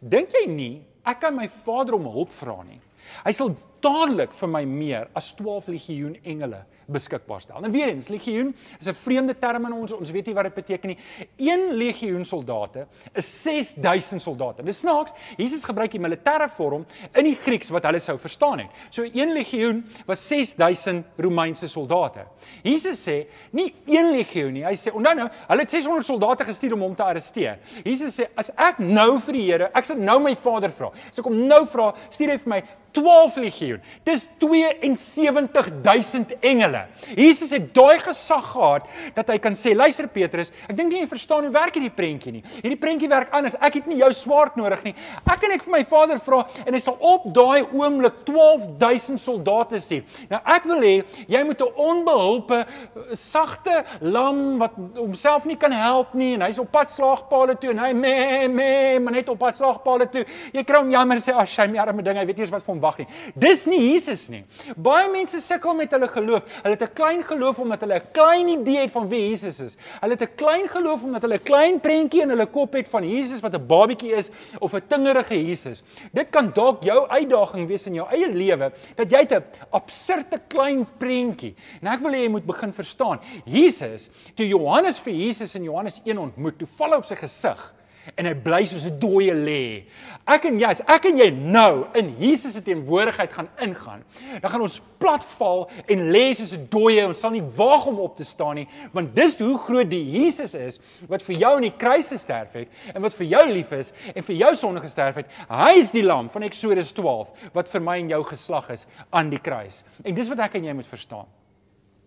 Dink 0.00 0.32
jy 0.32 0.46
nie 0.50 0.82
ek 1.04 1.20
kan 1.20 1.34
my 1.34 1.48
Vader 1.64 1.94
om 1.98 2.08
hulp 2.12 2.32
vra 2.38 2.62
nie? 2.66 2.80
Hy 3.24 3.32
sal 3.36 3.54
dadelik 3.82 4.32
vir 4.38 4.48
my 4.48 4.62
meer 4.68 5.08
as 5.18 5.32
12 5.38 5.68
legioen 5.74 6.16
engele 6.22 6.62
beskikbaar 6.92 7.40
stel. 7.40 7.64
En 7.64 7.72
weer 7.72 7.88
eens, 7.88 8.08
legioen 8.08 8.54
is 8.78 8.86
'n 8.86 8.94
vreemde 8.94 9.38
term 9.38 9.64
aan 9.64 9.72
ons. 9.72 9.92
Ons 9.92 10.10
weet 10.10 10.26
nie 10.26 10.34
wat 10.34 10.44
dit 10.44 10.54
beteken 10.54 10.88
nie. 10.88 10.98
Een 11.36 11.72
legioen 11.74 12.24
soldate 12.24 12.86
is 13.14 13.42
6000 13.42 14.22
soldate. 14.22 14.62
Dis 14.62 14.78
snaaks. 14.78 15.12
Jesus 15.36 15.64
gebruik 15.64 15.90
die 15.90 16.00
militêre 16.00 16.48
vorm 16.56 16.86
in 17.14 17.24
die 17.24 17.34
Grieks 17.34 17.70
wat 17.70 17.84
hulle 17.84 17.98
sou 17.98 18.18
verstaan 18.18 18.58
het. 18.58 18.68
So 18.90 19.02
een 19.02 19.32
legioen 19.32 19.84
was 20.06 20.28
6000 20.28 21.06
Romeinse 21.16 21.68
soldate. 21.68 22.26
Jesus 22.62 23.08
sê 23.08 23.26
nie 23.50 23.74
een 23.86 24.10
legioen 24.10 24.52
nie. 24.52 24.64
Hy 24.64 24.74
sê 24.74 24.92
onthou 24.92 25.14
nou, 25.14 25.28
hulle 25.48 25.60
het 25.60 25.70
600 25.70 26.06
soldate 26.06 26.44
gestuur 26.44 26.74
om 26.74 26.80
hom 26.80 26.94
te 26.94 27.02
arresteer. 27.02 27.58
Jesus 27.84 28.20
sê 28.20 28.28
as 28.36 28.50
ek 28.56 28.78
nou 28.78 29.20
vir 29.20 29.32
die 29.32 29.42
Here, 29.42 29.70
ek 29.74 29.84
sal 29.84 29.96
nou 29.96 30.20
my 30.20 30.36
Vader 30.36 30.70
vra. 30.70 30.92
As 31.08 31.18
ek 31.18 31.24
hom 31.24 31.46
nou 31.46 31.66
vra, 31.66 31.94
stuur 32.10 32.30
hy 32.30 32.38
vir 32.38 32.48
my 32.48 32.62
12 32.92 33.36
legioen. 33.36 33.71
Dis 34.04 34.28
72000 34.40 36.32
engele. 36.40 36.86
Jesus 37.16 37.50
het 37.50 37.74
daai 37.74 37.98
gesag 37.98 38.52
gehad 38.52 38.88
dat 39.14 39.28
hy 39.28 39.38
kan 39.38 39.52
sê, 39.52 39.74
luister 39.74 40.06
Petrus, 40.08 40.52
ek 40.68 40.76
dink 40.76 40.92
nie 40.92 41.00
jy 41.02 41.08
verstaan 41.10 41.44
hoe 41.46 41.52
werk 41.54 41.74
hierdie 41.74 41.90
prentjie 41.94 42.32
nie. 42.32 42.42
Hierdie 42.60 42.78
prentjie 42.80 43.08
werk 43.08 43.32
anders. 43.32 43.56
Ek 43.60 43.74
het 43.74 43.86
nie 43.86 43.98
jou 44.00 44.12
swaard 44.16 44.56
nodig 44.56 44.82
nie. 44.84 44.94
Ek 45.22 45.40
kan 45.40 45.50
net 45.50 45.64
vir 45.64 45.72
my 45.72 45.84
Vader 45.88 46.18
vra 46.22 46.42
en 46.66 46.74
hy 46.74 46.80
sal 46.82 46.96
op 47.00 47.24
daai 47.34 47.62
oomblik 47.72 48.24
12000 48.28 49.20
soldate 49.20 49.80
stuur. 49.82 50.02
Nou 50.30 50.40
ek 50.56 50.68
wil 50.70 50.80
hê 50.84 50.94
jy 51.28 51.42
moet 51.44 51.60
'n 51.62 51.72
onbehulpe 51.76 52.66
sagte 53.14 53.84
lam 54.00 54.58
wat 54.58 54.72
homself 54.96 55.44
nie 55.46 55.56
kan 55.56 55.72
help 55.72 56.14
nie 56.14 56.34
en 56.34 56.42
hy's 56.42 56.58
op 56.58 56.70
pad 56.72 56.90
slaagpale 56.90 57.56
toe 57.60 57.70
en 57.70 57.78
hy 57.78 57.92
me 57.92 58.48
me 58.48 58.98
maar 59.00 59.12
net 59.12 59.28
op 59.28 59.38
pad 59.38 59.56
slaagpale 59.56 60.08
toe. 60.10 60.24
Jy 60.52 60.64
kry 60.64 60.78
hom 60.78 60.90
jammer 60.90 61.16
sê, 61.16 61.34
"Ag, 61.34 61.48
sy 61.48 61.66
my 61.66 61.78
arme 61.78 62.02
ding, 62.02 62.16
hy 62.16 62.26
weet 62.26 62.36
nie 62.36 62.42
eens 62.42 62.50
wat 62.50 62.62
vir 62.62 62.74
hom 62.74 62.80
wag 62.80 62.98
nie." 62.98 63.06
Dis 63.36 63.61
nie 63.66 63.80
Jesus 63.80 64.28
nie. 64.28 64.44
Baie 64.76 65.08
mense 65.12 65.40
sukkel 65.40 65.74
met 65.74 65.92
hulle 65.94 66.08
geloof. 66.08 66.42
Hulle 66.62 66.74
het 66.74 66.82
'n 66.82 66.94
klein 66.94 67.22
geloof 67.22 67.58
omdat 67.58 67.80
hulle 67.80 67.94
'n 67.94 68.12
klein 68.12 68.48
idee 68.48 68.78
het 68.78 68.90
van 68.90 69.08
wie 69.08 69.28
Jesus 69.28 69.60
is. 69.60 69.76
Hulle 70.00 70.12
het 70.12 70.22
'n 70.22 70.34
klein 70.36 70.68
geloof 70.68 71.02
omdat 71.02 71.22
hulle 71.22 71.34
'n 71.34 71.42
klein 71.44 71.80
prentjie 71.80 72.22
in 72.22 72.28
hulle 72.28 72.46
kop 72.46 72.72
het 72.72 72.88
van 72.88 73.08
Jesus 73.08 73.40
wat 73.40 73.54
'n 73.54 73.66
babietjie 73.66 74.12
is 74.12 74.30
of 74.58 74.74
'n 74.74 74.82
tingerige 74.88 75.34
Jesus. 75.34 75.82
Dit 76.12 76.30
kan 76.30 76.52
dalk 76.52 76.82
jou 76.82 77.08
uitdaging 77.08 77.68
wees 77.68 77.86
in 77.86 77.94
jou 77.94 78.08
eie 78.10 78.28
lewe 78.28 78.72
dat 78.96 79.10
jy 79.10 79.26
'n 79.30 79.44
absurde 79.70 80.40
klein 80.48 80.86
prentjie. 80.98 81.54
En 81.80 81.88
ek 81.88 82.00
wil 82.00 82.12
hê 82.12 82.22
jy 82.22 82.28
moet 82.28 82.46
begin 82.46 82.72
verstaan. 82.72 83.20
Jesus, 83.44 84.10
toe 84.34 84.46
Johannes 84.46 84.98
vir 84.98 85.12
Jesus 85.12 85.54
in 85.54 85.64
Johannes 85.64 86.00
1 86.04 86.18
ontmoet, 86.18 86.58
toe 86.58 86.68
val 86.76 86.90
hy 86.90 86.96
op 86.96 87.04
sy 87.04 87.14
gesig 87.14 87.74
en 88.16 88.26
hy 88.26 88.34
bly 88.34 88.64
soos 88.66 88.86
'n 88.86 88.98
dooie 88.98 89.34
lê. 89.34 89.84
Ek 90.26 90.44
en 90.44 90.58
jy, 90.58 90.66
as 90.66 90.80
ek 90.86 91.06
en 91.06 91.18
jy 91.18 91.30
nou 91.30 91.86
in 91.94 92.14
Jesus 92.18 92.54
se 92.54 92.62
teenwoordigheid 92.62 93.32
gaan 93.32 93.48
ingaan, 93.60 94.04
dan 94.40 94.50
gaan 94.50 94.60
ons 94.60 94.80
platval 94.98 95.68
en 95.88 96.10
lê 96.10 96.34
soos 96.34 96.52
'n 96.52 96.68
dooie. 96.68 97.06
Ons 97.06 97.20
sal 97.20 97.30
nie 97.30 97.42
waag 97.56 97.86
om 97.86 97.98
op 97.98 98.16
te 98.16 98.24
staan 98.24 98.56
nie, 98.56 98.68
want 98.92 99.14
dis 99.14 99.38
hoe 99.38 99.58
groot 99.58 99.90
die 99.90 100.04
Jesus 100.04 100.54
is 100.54 100.80
wat 101.08 101.22
vir 101.22 101.36
jou 101.36 101.56
aan 101.56 101.62
die 101.62 101.76
kruis 101.76 102.08
gesterf 102.08 102.52
het 102.52 102.68
en 102.94 103.02
wat 103.02 103.14
vir 103.14 103.26
jou 103.26 103.46
lief 103.52 103.72
is 103.72 103.92
en 104.14 104.22
vir 104.22 104.36
jou 104.36 104.54
sonde 104.54 104.80
gesterf 104.80 105.14
het. 105.14 105.26
Hy 105.48 105.78
is 105.78 105.90
die 105.90 106.02
lam 106.02 106.28
van 106.30 106.42
Eksodus 106.42 106.92
12 106.92 107.30
wat 107.52 107.68
vir 107.68 107.80
my 107.80 107.98
en 107.98 108.08
jou 108.08 108.22
geslag 108.24 108.70
is 108.70 108.86
aan 109.10 109.30
die 109.30 109.40
kruis. 109.40 109.84
En 110.04 110.14
dis 110.14 110.28
wat 110.28 110.38
ek 110.38 110.54
en 110.54 110.64
jy 110.64 110.72
moet 110.72 110.86
verstaan. 110.86 111.26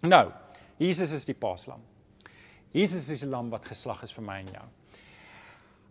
Nou, 0.01 0.31
Jesus 0.77 1.11
is 1.11 1.25
die 1.25 1.33
paaslam. 1.33 1.81
Jesus 2.75 3.09
is 3.09 3.21
die 3.23 3.29
lam 3.29 3.49
wat 3.49 3.65
geslag 3.65 4.03
is 4.03 4.11
vir 4.11 4.23
my 4.23 4.39
en 4.43 4.49
jou. 4.51 4.65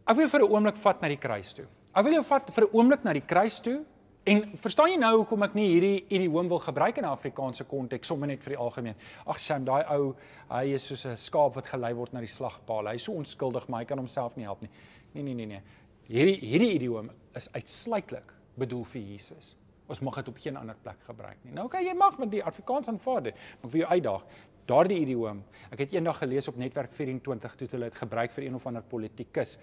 Ek 0.06 0.16
wil 0.16 0.28
vir 0.28 0.40
'n 0.40 0.50
oomblik 0.50 0.76
vat 0.76 1.02
na 1.02 1.08
die 1.08 1.16
kruis 1.16 1.52
toe. 1.54 1.66
Ek 1.94 2.04
wil 2.04 2.12
jou 2.12 2.22
vat 2.22 2.50
vir 2.50 2.64
'n 2.64 2.70
oomblik 2.72 3.04
na 3.04 3.12
die 3.12 3.26
kruis 3.26 3.60
toe 3.60 3.84
En 4.24 4.38
verstaan 4.56 4.88
jy 4.88 4.96
nou 4.96 5.10
hoekom 5.18 5.44
ek 5.44 5.56
nie 5.56 5.66
hierdie 5.68 6.04
idioom 6.16 6.48
wil 6.48 6.60
gebruik 6.64 6.96
in 6.96 7.04
'n 7.04 7.12
Afrikaanse 7.12 7.64
konteks 7.68 8.08
sommer 8.08 8.28
net 8.28 8.42
vir 8.42 8.54
die 8.54 8.60
algemeen. 8.66 8.94
Ag 9.26 9.38
Sam, 9.38 9.64
daai 9.64 9.84
ou, 9.92 10.14
hy 10.48 10.72
is 10.74 10.86
soos 10.86 11.04
'n 11.04 11.16
skaap 11.16 11.54
wat 11.54 11.66
gelei 11.66 11.92
word 11.94 12.12
na 12.12 12.20
die 12.20 12.26
slagpaal. 12.26 12.86
Hy 12.88 12.94
is 12.94 13.02
so 13.02 13.12
onskuldig, 13.12 13.68
maar 13.68 13.80
hy 13.80 13.84
kan 13.84 13.98
homself 13.98 14.36
nie 14.36 14.44
help 14.44 14.62
nie. 14.62 14.70
Nee 15.12 15.22
nee 15.22 15.34
nee 15.34 15.46
nee. 15.46 15.62
Hierdie 16.08 16.40
hierdie 16.40 16.74
idioom 16.74 17.10
is 17.34 17.52
uitsluitlik 17.52 18.32
bedoel 18.56 18.84
vir 18.84 19.02
Jesus. 19.02 19.56
Ons 19.88 20.00
mag 20.00 20.14
dit 20.14 20.28
op 20.28 20.38
geen 20.38 20.56
ander 20.56 20.76
plek 20.82 20.96
gebruik 21.06 21.36
nie. 21.44 21.52
Nou 21.52 21.66
okay, 21.66 21.84
jy 21.84 21.94
mag 21.94 22.18
met 22.18 22.30
die 22.30 22.44
Afrikaans 22.44 22.88
aanvaar 22.88 23.22
dit. 23.22 23.34
Ek 23.34 23.70
wil 23.70 23.80
jou 23.80 23.90
uitdaag. 23.90 24.24
Daardie 24.64 24.96
idioom. 25.02 25.42
Ek 25.74 25.82
het 25.82 25.92
eendag 25.92 26.22
gelees 26.22 26.48
op 26.48 26.56
netwerk 26.56 26.92
24 26.96 27.56
toe 27.60 27.68
hulle 27.74 27.90
dit 27.90 27.98
gebruik 28.00 28.32
vir 28.32 28.46
een 28.46 28.54
of 28.56 28.64
ander 28.66 28.84
politikus 28.88 29.58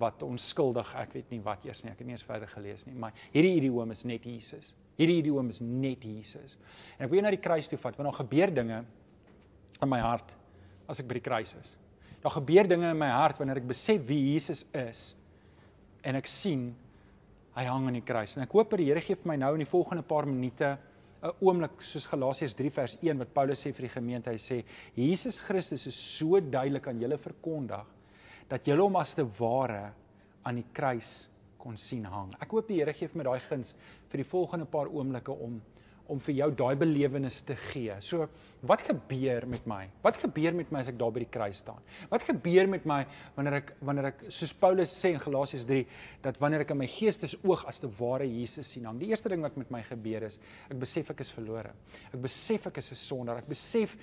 wat 0.00 0.22
onskuldig, 0.24 0.94
ek 0.96 1.12
weet 1.18 1.34
nie 1.34 1.40
wat 1.44 1.66
eers 1.68 1.84
nie. 1.84 1.92
Ek 1.92 2.00
het 2.00 2.08
nie 2.08 2.16
eens 2.16 2.24
verder 2.24 2.48
gelees 2.48 2.86
nie, 2.88 2.94
maar 2.96 3.12
hierdie 3.34 3.52
idioom 3.58 3.92
is 3.92 4.06
net 4.08 4.24
Jesus. 4.24 4.72
Hierdie 4.96 5.18
idioom 5.20 5.52
is 5.52 5.60
net 5.60 6.04
Jesus. 6.08 6.56
En 6.96 7.04
ek 7.04 7.12
wil 7.12 7.20
jou 7.20 7.26
na 7.26 7.34
die 7.34 7.42
kruis 7.44 7.68
toe 7.68 7.80
vat 7.82 7.98
want 7.98 8.08
daar 8.08 8.20
gebeur 8.22 8.54
dinge 8.62 8.80
in 9.76 9.92
my 9.92 10.00
hart 10.00 10.32
as 10.88 11.02
ek 11.02 11.10
by 11.10 11.18
die 11.18 11.26
kruis 11.26 11.52
is. 11.60 11.76
Daar 12.24 12.38
gebeur 12.38 12.68
dinge 12.70 12.88
in 12.88 12.98
my 12.98 13.12
hart 13.12 13.38
wanneer 13.38 13.60
ek 13.60 13.68
besef 13.68 14.00
wie 14.08 14.32
Jesus 14.32 14.64
is 14.72 15.10
en 16.06 16.16
ek 16.16 16.30
sien 16.30 16.70
hy 17.56 17.64
hang 17.68 17.90
aan 17.90 17.98
die 17.98 18.04
kruis. 18.04 18.36
En 18.36 18.44
ek 18.44 18.56
hoop 18.56 18.72
dat 18.72 18.80
die 18.80 18.88
Here 18.88 19.04
gee 19.04 19.18
vir 19.20 19.32
my 19.32 19.36
nou 19.40 19.52
in 19.56 19.64
die 19.64 19.68
volgende 19.68 20.04
paar 20.06 20.28
minute 20.28 20.76
'n 21.22 21.32
oomblik 21.40 21.80
soos 21.80 22.06
Galasiërs 22.06 22.54
3 22.54 22.70
vers 22.70 22.96
1 23.02 23.18
wat 23.18 23.32
Paulus 23.34 23.62
sê 23.64 23.72
vir 23.72 23.88
die 23.88 23.94
gemeente. 23.94 24.30
Hy 24.30 24.38
sê 24.38 24.64
Jesus 24.94 25.38
Christus 25.40 25.86
is 25.86 25.94
so 25.94 26.40
duidelik 26.40 26.88
aan 26.88 27.00
julle 27.00 27.18
verkondig 27.18 27.86
dat 28.48 28.66
julle 28.66 28.82
hom 28.82 28.96
as 28.96 29.14
te 29.14 29.24
ware 29.38 29.92
aan 30.44 30.60
die 30.60 30.66
kruis 30.72 31.28
kon 31.58 31.76
sien 31.76 32.04
hang. 32.04 32.34
Ek 32.40 32.50
hoop 32.50 32.68
die 32.68 32.78
Here 32.78 32.92
gee 32.92 33.08
vir 33.08 33.18
my 33.18 33.24
daai 33.24 33.40
guns 33.48 33.74
vir 34.10 34.22
die 34.22 34.28
volgende 34.28 34.66
paar 34.70 34.86
oomblikke 34.86 35.32
om 35.32 35.60
om 36.12 36.20
vir 36.22 36.34
jou 36.40 36.48
daai 36.58 36.76
belewenis 36.78 37.40
te 37.46 37.56
gee. 37.70 37.94
So, 38.04 38.28
wat 38.66 38.82
gebeur 38.86 39.46
met 39.50 39.66
my? 39.68 39.82
Wat 40.04 40.18
gebeur 40.20 40.54
met 40.56 40.70
my 40.72 40.80
as 40.82 40.90
ek 40.90 40.98
daar 41.00 41.12
by 41.14 41.22
die 41.24 41.30
kruis 41.32 41.60
staan? 41.62 41.82
Wat 42.10 42.24
gebeur 42.26 42.70
met 42.70 42.86
my 42.88 43.00
wanneer 43.36 43.58
ek 43.60 43.72
wanneer 43.86 44.10
ek 44.12 44.26
soos 44.34 44.54
Paulus 44.56 44.94
sê 44.94 45.12
in 45.14 45.22
Galasiërs 45.22 45.66
3 45.68 45.82
dat 46.24 46.40
wanneer 46.42 46.64
ek 46.66 46.74
in 46.74 46.80
my 46.82 46.88
geestesoog 46.90 47.66
as 47.68 47.82
te 47.82 47.90
ware 47.98 48.26
Jesus 48.26 48.70
sien, 48.72 48.86
dan 48.88 48.98
die 48.98 49.10
eerste 49.12 49.32
ding 49.32 49.44
wat 49.44 49.58
met 49.60 49.70
my 49.74 49.82
gebeur 49.86 50.28
is, 50.28 50.40
ek 50.70 50.78
besef 50.82 51.12
ek 51.14 51.24
is 51.26 51.34
verlore. 51.34 51.74
Ek 52.12 52.20
besef 52.22 52.70
ek 52.70 52.78
is 52.82 52.92
'n 52.92 53.02
sondaar. 53.02 53.38
Ek 53.44 53.48
besef 53.48 53.96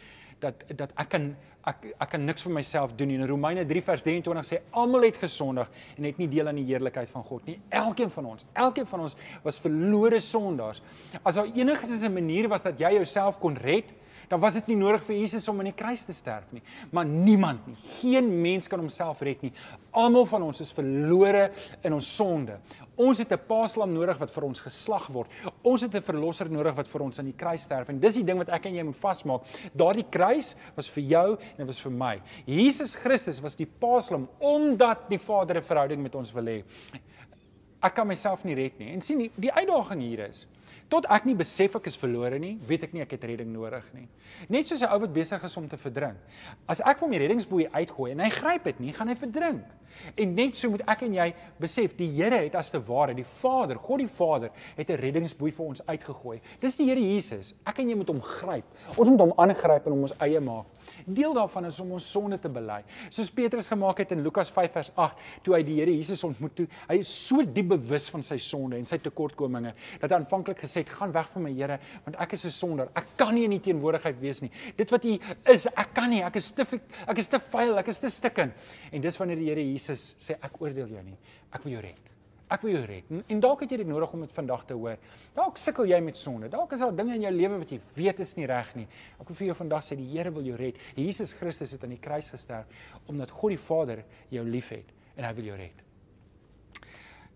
dat 0.44 0.64
dat 0.78 0.94
ek 1.00 1.10
kan 1.16 1.34
ek 1.70 1.86
ek 1.96 2.10
kan 2.12 2.26
niks 2.28 2.44
vir 2.44 2.54
myself 2.58 2.94
doen 3.00 3.12
nie. 3.12 3.18
In 3.22 3.28
Romeine 3.30 3.64
3 3.68 3.84
vers 3.88 4.04
23 4.04 4.48
sê 4.48 4.60
almal 4.80 5.08
het 5.08 5.20
gesondig 5.22 5.70
en 5.96 6.08
het 6.10 6.20
nie 6.20 6.28
deel 6.32 6.52
aan 6.52 6.60
die 6.60 6.68
heerlikheid 6.68 7.12
van 7.14 7.24
God 7.28 7.48
nie. 7.48 7.58
Elkeen 7.72 8.12
van 8.12 8.32
ons, 8.34 8.48
elkeen 8.54 8.88
van 8.90 9.06
ons 9.08 9.16
was 9.46 9.60
verlore 9.64 10.20
sondaars. 10.24 10.84
As 11.24 11.40
daar 11.40 11.48
enigiets 11.48 12.04
'n 12.04 12.14
manier 12.14 12.50
was 12.50 12.62
dat 12.62 12.80
jy 12.80 12.94
jouself 13.00 13.40
kon 13.40 13.56
red, 13.56 13.94
dan 14.30 14.40
was 14.40 14.54
dit 14.54 14.68
nie 14.68 14.76
nodig 14.76 15.04
vir 15.04 15.16
Jesus 15.16 15.48
om 15.48 15.60
aan 15.60 15.70
die 15.70 15.78
kruis 15.78 16.04
te 16.04 16.14
sterf 16.14 16.52
nie. 16.52 16.62
Maar 16.92 17.06
niemand 17.06 17.68
nie, 17.68 17.76
geen 18.00 18.30
mens 18.42 18.68
kan 18.68 18.80
homself 18.80 19.22
red 19.22 19.42
nie. 19.42 19.52
Almal 19.92 20.26
van 20.26 20.42
ons 20.42 20.62
is 20.64 20.74
verlore 20.74 21.52
in 21.84 21.94
ons 21.94 22.16
sonde. 22.16 22.60
Ons 22.96 23.18
het 23.18 23.32
'n 23.32 23.42
paaslam 23.48 23.94
nodig 23.94 24.18
wat 24.18 24.32
vir 24.32 24.44
ons 24.44 24.60
geslag 24.60 25.08
word. 25.08 25.30
Ons 25.64 25.82
het 25.82 25.96
'n 25.96 26.02
verlosser 26.02 26.50
nodig 26.50 26.76
wat 26.76 26.88
vir 26.88 27.02
ons 27.02 27.20
aan 27.20 27.26
die 27.26 27.38
kruis 27.38 27.62
sterf. 27.62 27.90
En 27.90 28.00
dis 28.00 28.14
die 28.14 28.24
ding 28.24 28.38
wat 28.38 28.50
ek 28.50 28.66
en 28.66 28.76
jy 28.76 28.84
moet 28.84 28.96
vasmaak. 28.96 29.42
Daardie 29.74 30.10
kruis 30.10 30.56
was 30.76 30.90
vir 30.90 31.04
jou 31.04 31.32
en 31.32 31.58
dit 31.58 31.66
was 31.66 31.82
vir 31.82 31.92
my. 31.92 32.22
Jesus 32.46 32.94
Christus 32.94 33.42
was 33.42 33.56
die 33.56 33.66
paaslam 33.80 34.28
omdat 34.40 35.10
die 35.10 35.20
Vader 35.20 35.58
'n 35.58 35.64
verhouding 35.64 36.02
met 36.02 36.16
ons 36.16 36.32
wil 36.32 36.46
hê. 36.46 36.64
Ek 37.82 37.96
kan 37.96 38.08
myself 38.08 38.44
nie 38.46 38.56
red 38.56 38.80
nie. 38.80 38.94
En 38.94 39.02
sien, 39.02 39.18
die, 39.18 39.32
die 39.36 39.52
uitdaging 39.52 40.02
hier 40.02 40.30
is, 40.30 40.48
tot 40.90 41.06
ek 41.10 41.26
nie 41.26 41.36
besef 41.36 41.76
ek 41.76 41.88
is 41.88 41.98
verlore 42.00 42.40
nie, 42.40 42.58
weet 42.68 42.84
ek 42.84 42.94
nie 42.94 43.02
ek 43.02 43.12
het 43.12 43.24
redding 43.24 43.52
nodig 43.54 43.86
nie. 43.94 44.08
Net 44.50 44.68
soos 44.68 44.82
'n 44.82 44.92
ou 44.92 45.00
wat 45.00 45.14
besig 45.14 45.44
is 45.44 45.58
om 45.58 45.68
te 45.68 45.78
verdrink. 45.78 46.18
As 46.68 46.82
ek 46.82 47.00
hom 47.00 47.12
die 47.12 47.20
reddingsboei 47.20 47.68
uitgooi 47.74 48.12
en 48.12 48.20
hy 48.20 48.30
gryp 48.30 48.64
dit 48.64 48.80
nie, 48.80 48.94
gaan 48.94 49.08
hy 49.08 49.16
verdrink. 49.16 49.64
En 50.16 50.34
net 50.36 50.56
so 50.58 50.72
moet 50.74 50.84
ek 50.90 51.06
en 51.08 51.16
jy 51.18 51.28
besef, 51.62 51.96
die 51.98 52.10
Here 52.14 52.40
het 52.46 52.56
as 52.56 52.70
te 52.74 52.80
ware, 52.88 53.14
die 53.14 53.26
Vader, 53.42 53.80
God 53.82 54.04
die 54.04 54.08
Vader, 54.08 54.52
het 54.78 54.90
'n 54.90 55.00
reddingsboei 55.00 55.52
vir 55.52 55.66
ons 55.66 55.82
uitgegooi. 55.88 56.42
Dis 56.60 56.76
die 56.76 56.86
Here 56.86 57.00
Jesus. 57.00 57.54
Ek 57.66 57.80
en 57.80 57.90
jy 57.90 57.96
moet 57.96 58.08
hom 58.08 58.22
gryp. 58.22 58.66
Ons 58.98 59.10
moet 59.10 59.20
hom 59.20 59.34
aangryp 59.38 59.86
en 59.86 59.92
hom 59.92 60.02
ons 60.02 60.14
eie 60.20 60.40
maak. 60.40 60.66
Deel 61.06 61.34
daarvan 61.34 61.66
is 61.66 61.80
om 61.80 61.92
ons 61.92 62.12
sonde 62.12 62.40
te 62.40 62.50
bely. 62.50 62.84
Soos 63.10 63.32
Petrus 63.32 63.68
gemaak 63.68 63.98
het 63.98 64.12
in 64.12 64.24
Lukas 64.24 64.50
5 64.50 64.72
vers 64.72 64.92
8, 64.96 65.18
toe 65.44 65.56
hy 65.56 65.64
die 65.64 65.76
Here 65.76 65.92
Jesus 65.92 66.24
ontmoet 66.24 66.56
toe, 66.56 66.68
hy 66.90 67.00
is 67.00 67.28
so 67.28 67.44
diep 67.44 67.68
bewus 67.68 68.10
van 68.10 68.22
sy 68.22 68.38
sonde 68.38 68.78
en 68.78 68.86
sy 68.86 68.98
tekortkominge 68.98 69.74
dat 70.00 70.12
hy 70.12 70.18
aanvanklik 70.18 70.60
gesê 70.74 70.82
het, 70.82 70.90
"Gaan 70.90 71.12
weg 71.12 71.30
van 71.30 71.44
my, 71.44 71.54
Here, 71.54 71.80
want 72.06 72.18
ek 72.18 72.34
is 72.34 72.46
'n 72.46 72.50
sondaar. 72.50 72.90
Ek 72.96 73.06
kan 73.16 73.34
nie 73.36 73.44
in 73.44 73.52
U 73.52 73.60
teenwoordigheid 73.60 74.20
wees 74.20 74.42
nie. 74.42 74.52
Dit 74.76 74.90
wat 74.90 75.06
U 75.06 75.20
is, 75.46 75.66
ek 75.66 75.94
kan 75.94 76.10
nie. 76.10 76.24
Ek 76.24 76.36
is 76.36 76.52
te 76.52 76.66
ek 77.08 77.18
is 77.18 77.28
te 77.28 77.40
vuil, 77.40 77.78
ek 77.78 77.88
is 77.88 78.00
te 78.00 78.10
stikken." 78.10 78.54
En 78.92 79.02
dis 79.02 79.18
wanneer 79.18 79.38
die 79.38 79.50
Here 79.50 79.62
Jesus 79.62 80.16
sê 80.18 80.36
ek 80.42 80.62
oordeel 80.62 80.88
jou 80.88 81.04
nie. 81.04 81.18
Ek 81.54 81.64
wil 81.64 81.74
jou 81.74 81.82
red. 81.82 82.14
Ek 82.54 82.62
wil 82.62 82.72
jou 82.72 82.86
red. 82.86 83.04
En, 83.10 83.24
en 83.28 83.40
dalk 83.40 83.62
het 83.62 83.72
jy 83.72 83.78
dit 83.78 83.88
nodig 83.88 84.14
om 84.14 84.20
dit 84.22 84.32
vandag 84.32 84.66
te 84.66 84.74
hoor. 84.74 84.98
Dalk 85.34 85.58
sukkel 85.58 85.86
jy 85.86 86.00
met 86.00 86.18
sonde. 86.18 86.50
Dalk 86.50 86.74
is 86.74 86.80
daar 86.80 86.96
dinge 86.96 87.16
in 87.16 87.22
jou 87.22 87.32
lewe 87.32 87.58
wat 87.58 87.72
jy 87.72 87.80
weet 87.96 88.20
is 88.20 88.36
nie 88.36 88.46
reg 88.46 88.76
nie. 88.76 88.88
Ek 89.20 89.28
wil 89.28 89.36
vir 89.36 89.48
jou 89.48 89.56
vandag 89.56 89.86
sê 89.88 89.98
die 89.98 90.10
Here 90.12 90.32
wil 90.32 90.44
jou 90.44 90.56
red. 90.60 90.78
Jesus 90.96 91.34
Christus 91.34 91.72
het 91.72 91.84
aan 91.84 91.96
die 91.96 92.02
kruis 92.04 92.30
gesterf 92.30 92.66
omdat 93.08 93.32
God 93.32 93.56
die 93.56 93.58
Vader 93.58 94.04
jou 94.30 94.46
liefhet 94.46 94.86
en 95.16 95.26
hy 95.26 95.34
wil 95.34 95.50
jou 95.54 95.58
red. 95.58 95.84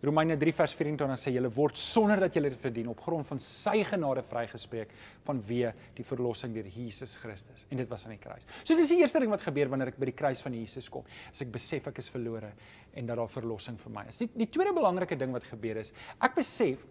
Romeine 0.05 0.37
3 0.37 0.53
vers 0.53 0.73
24 0.77 1.17
sê 1.17 1.31
julle 1.33 1.49
word 1.53 1.77
sonder 1.81 2.19
dat 2.21 2.35
julle 2.37 2.51
dit 2.53 2.61
verdien 2.61 2.89
op 2.91 2.99
grond 3.01 3.25
van 3.25 3.39
sy 3.41 3.79
genade 3.87 4.21
vrygespreek 4.29 4.91
vanweë 5.25 5.71
die 5.97 6.05
verlossing 6.05 6.53
deur 6.53 6.67
Jesus 6.69 7.15
Christus 7.17 7.65
en 7.71 7.81
dit 7.81 7.89
was 7.89 8.05
aan 8.05 8.13
die 8.13 8.21
kruis. 8.21 8.45
So 8.61 8.77
dis 8.77 8.93
die 8.93 8.99
eerste 9.01 9.21
ding 9.23 9.33
wat 9.33 9.45
gebeur 9.45 9.71
wanneer 9.73 9.93
ek 9.93 9.97
by 9.97 10.11
die 10.11 10.17
kruis 10.17 10.43
van 10.45 10.53
Jesus 10.53 10.89
kom. 10.93 11.07
As 11.31 11.41
ek 11.41 11.49
besef 11.53 11.89
ek 11.89 12.03
is 12.03 12.11
verlore 12.13 12.51
en 12.93 13.09
dat 13.09 13.17
daar 13.17 13.31
verlossing 13.31 13.79
vir 13.81 13.95
my 13.95 14.05
is. 14.11 14.21
Die 14.21 14.29
die 14.37 14.49
tweede 14.53 14.75
belangrike 14.77 15.17
ding 15.17 15.33
wat 15.33 15.49
gebeur 15.49 15.81
is, 15.81 15.93
ek 16.21 16.37
besef 16.37 16.85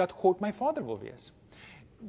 dat 0.00 0.14
God 0.22 0.40
my 0.40 0.52
Vader 0.56 0.86
wil 0.86 1.00
wees. 1.02 1.28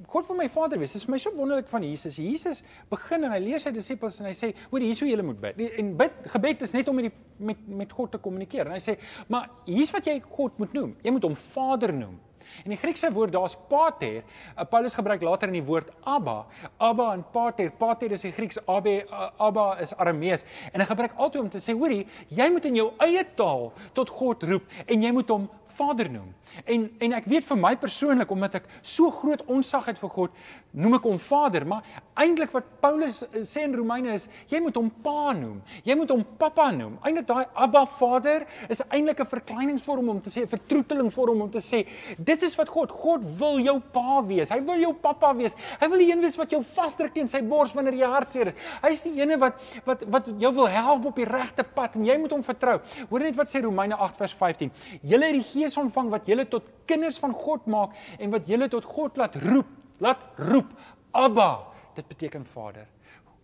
God 0.07 0.27
vir 0.29 0.37
my 0.39 0.47
Vader 0.51 0.79
wees. 0.79 0.93
Dit 0.93 1.01
is 1.01 1.07
vir 1.07 1.11
my 1.11 1.19
so 1.19 1.33
wonderlik 1.35 1.67
van 1.67 1.83
Jesus. 1.83 2.15
Jesus 2.21 2.61
begin 2.91 3.27
en 3.27 3.35
hy 3.35 3.39
leer 3.43 3.59
sy 3.59 3.73
disippels 3.75 4.21
en 4.21 4.29
hy 4.29 4.33
sê, 4.37 4.53
"Hoor, 4.69 4.79
hier 4.79 4.91
is 4.95 4.99
hoe 4.99 5.09
julle 5.09 5.23
moet 5.23 5.41
bid." 5.41 5.59
En 5.79 5.97
bid 5.97 6.11
gebed 6.27 6.61
is 6.61 6.73
net 6.73 6.87
om 6.87 6.95
met 6.95 7.11
die 7.11 7.45
met 7.45 7.67
met 7.67 7.91
God 7.91 8.11
te 8.11 8.17
kommunikeer. 8.17 8.65
En 8.65 8.71
hy 8.71 8.79
sê, 8.79 8.97
"Maar 9.27 9.49
hier's 9.65 9.91
wat 9.91 10.05
jy 10.05 10.21
God 10.21 10.57
moet 10.57 10.73
noem. 10.73 10.95
Jy 11.03 11.11
moet 11.11 11.23
hom 11.23 11.35
Vader 11.35 11.93
noem." 11.93 12.19
En 12.63 12.73
die 12.73 12.79
Griekse 12.79 13.11
woord 13.13 13.33
daar's 13.35 13.55
pater. 13.69 14.21
Uh, 14.57 14.65
Paulus 14.69 14.95
gebruik 14.97 15.23
later 15.25 15.47
in 15.51 15.53
die 15.59 15.65
woord 15.65 15.91
Abba. 16.03 16.45
Abba 16.77 17.11
en 17.13 17.23
pater. 17.33 17.71
Pater 17.71 18.11
is 18.11 18.25
die 18.27 18.33
Grieks, 18.35 18.59
Abba 18.67 19.31
Abba 19.37 19.79
is 19.81 19.95
Aramees. 19.95 20.45
En 20.73 20.83
hy 20.83 20.85
gebruik 20.89 21.15
altyd 21.17 21.41
om 21.41 21.49
te 21.49 21.61
sê, 21.63 21.75
hoorie, 21.77 22.05
jy 22.29 22.49
moet 22.51 22.67
in 22.69 22.75
jou 22.81 22.91
eie 23.07 23.23
taal 23.35 23.71
tot 23.97 24.11
God 24.21 24.43
roep 24.49 24.69
en 24.87 25.07
jy 25.07 25.11
moet 25.15 25.33
hom 25.33 25.49
Vader 25.81 26.09
noem. 26.11 26.29
En 26.65 26.89
en 26.99 27.13
ek 27.17 27.27
weet 27.31 27.45
vir 27.47 27.57
my 27.57 27.75
persoonlik 27.79 28.31
omdat 28.33 28.59
ek 28.61 28.67
so 28.83 29.11
groot 29.21 29.41
onsag 29.49 29.87
het 29.89 29.99
vir 30.01 30.11
God, 30.13 30.41
noem 30.71 30.97
ek 30.97 31.07
hom 31.07 31.19
Vader, 31.19 31.65
maar 31.67 31.83
eintlik 32.21 32.51
wat 32.55 32.67
Paulus 32.83 33.21
eh, 33.25 33.41
sê 33.47 33.63
in 33.65 33.73
Romeine 33.75 34.13
is, 34.15 34.27
jy 34.51 34.61
moet 34.63 34.77
hom 34.77 34.89
Pa 35.03 35.33
noem. 35.35 35.59
Jy 35.87 35.95
moet 35.99 36.11
hom 36.13 36.23
Pappa 36.39 36.69
noem. 36.75 36.97
Eintlik 37.07 37.27
daai 37.29 37.45
Abba 37.65 37.83
Vader 37.97 38.45
is 38.69 38.83
eintlik 38.89 39.23
'n 39.23 39.31
verkleiningsvorm 39.31 40.09
om 40.13 40.21
te 40.21 40.29
sê 40.29 40.43
'n 40.43 40.51
vertroetelingvorm 40.51 41.41
om 41.41 41.49
te 41.51 41.63
sê, 41.63 41.85
dit 42.17 42.43
is 42.43 42.55
wat 42.55 42.69
God, 42.69 42.91
God 42.91 43.25
wil 43.39 43.59
jou 43.59 43.79
Pa 43.93 44.21
wees. 44.27 44.49
Hy 44.49 44.61
wil 44.65 44.79
jou 44.79 44.93
Pappa 44.93 45.33
wees. 45.35 45.55
Hy 45.79 45.87
wil 45.87 45.97
die 45.97 46.11
een 46.11 46.21
wees 46.21 46.37
wat 46.37 46.51
jou 46.51 46.61
vasdruk 46.63 47.13
teen 47.13 47.27
sy 47.27 47.41
bors 47.41 47.73
wanneer 47.73 47.93
jy 47.93 48.07
hartseer 48.07 48.47
is. 48.47 48.53
Hy 48.83 48.89
is 48.89 49.01
die 49.01 49.21
ene 49.21 49.37
wat 49.37 49.59
wat 49.85 50.03
wat 50.07 50.29
jou 50.37 50.53
wil 50.53 50.67
help 50.67 51.05
op 51.05 51.15
die 51.15 51.25
regte 51.25 51.63
pad 51.63 51.95
en 51.95 52.05
jy 52.05 52.17
moet 52.17 52.31
hom 52.31 52.43
vertrou. 52.43 52.79
Hoor 53.09 53.19
net 53.19 53.35
wat 53.35 53.47
sê 53.47 53.61
Romeine 53.63 53.95
8 53.95 54.17
vers 54.17 54.33
15. 54.33 54.71
Julle 55.01 55.25
het 55.25 55.33
die 55.33 55.43
Gees 55.43 55.70
ontvang 55.77 56.09
wat 56.09 56.27
julle 56.27 56.47
tot 56.49 56.63
kinders 56.85 57.19
van 57.19 57.33
God 57.33 57.67
maak 57.71 57.95
en 58.19 58.31
wat 58.31 58.47
julle 58.47 58.67
tot 58.71 58.85
God 58.85 59.17
laat 59.17 59.35
roep. 59.43 59.67
Laat 60.01 60.23
roep. 60.37 60.71
Abba. 61.11 61.67
Dit 61.95 62.07
beteken 62.07 62.45
Vader. 62.45 62.87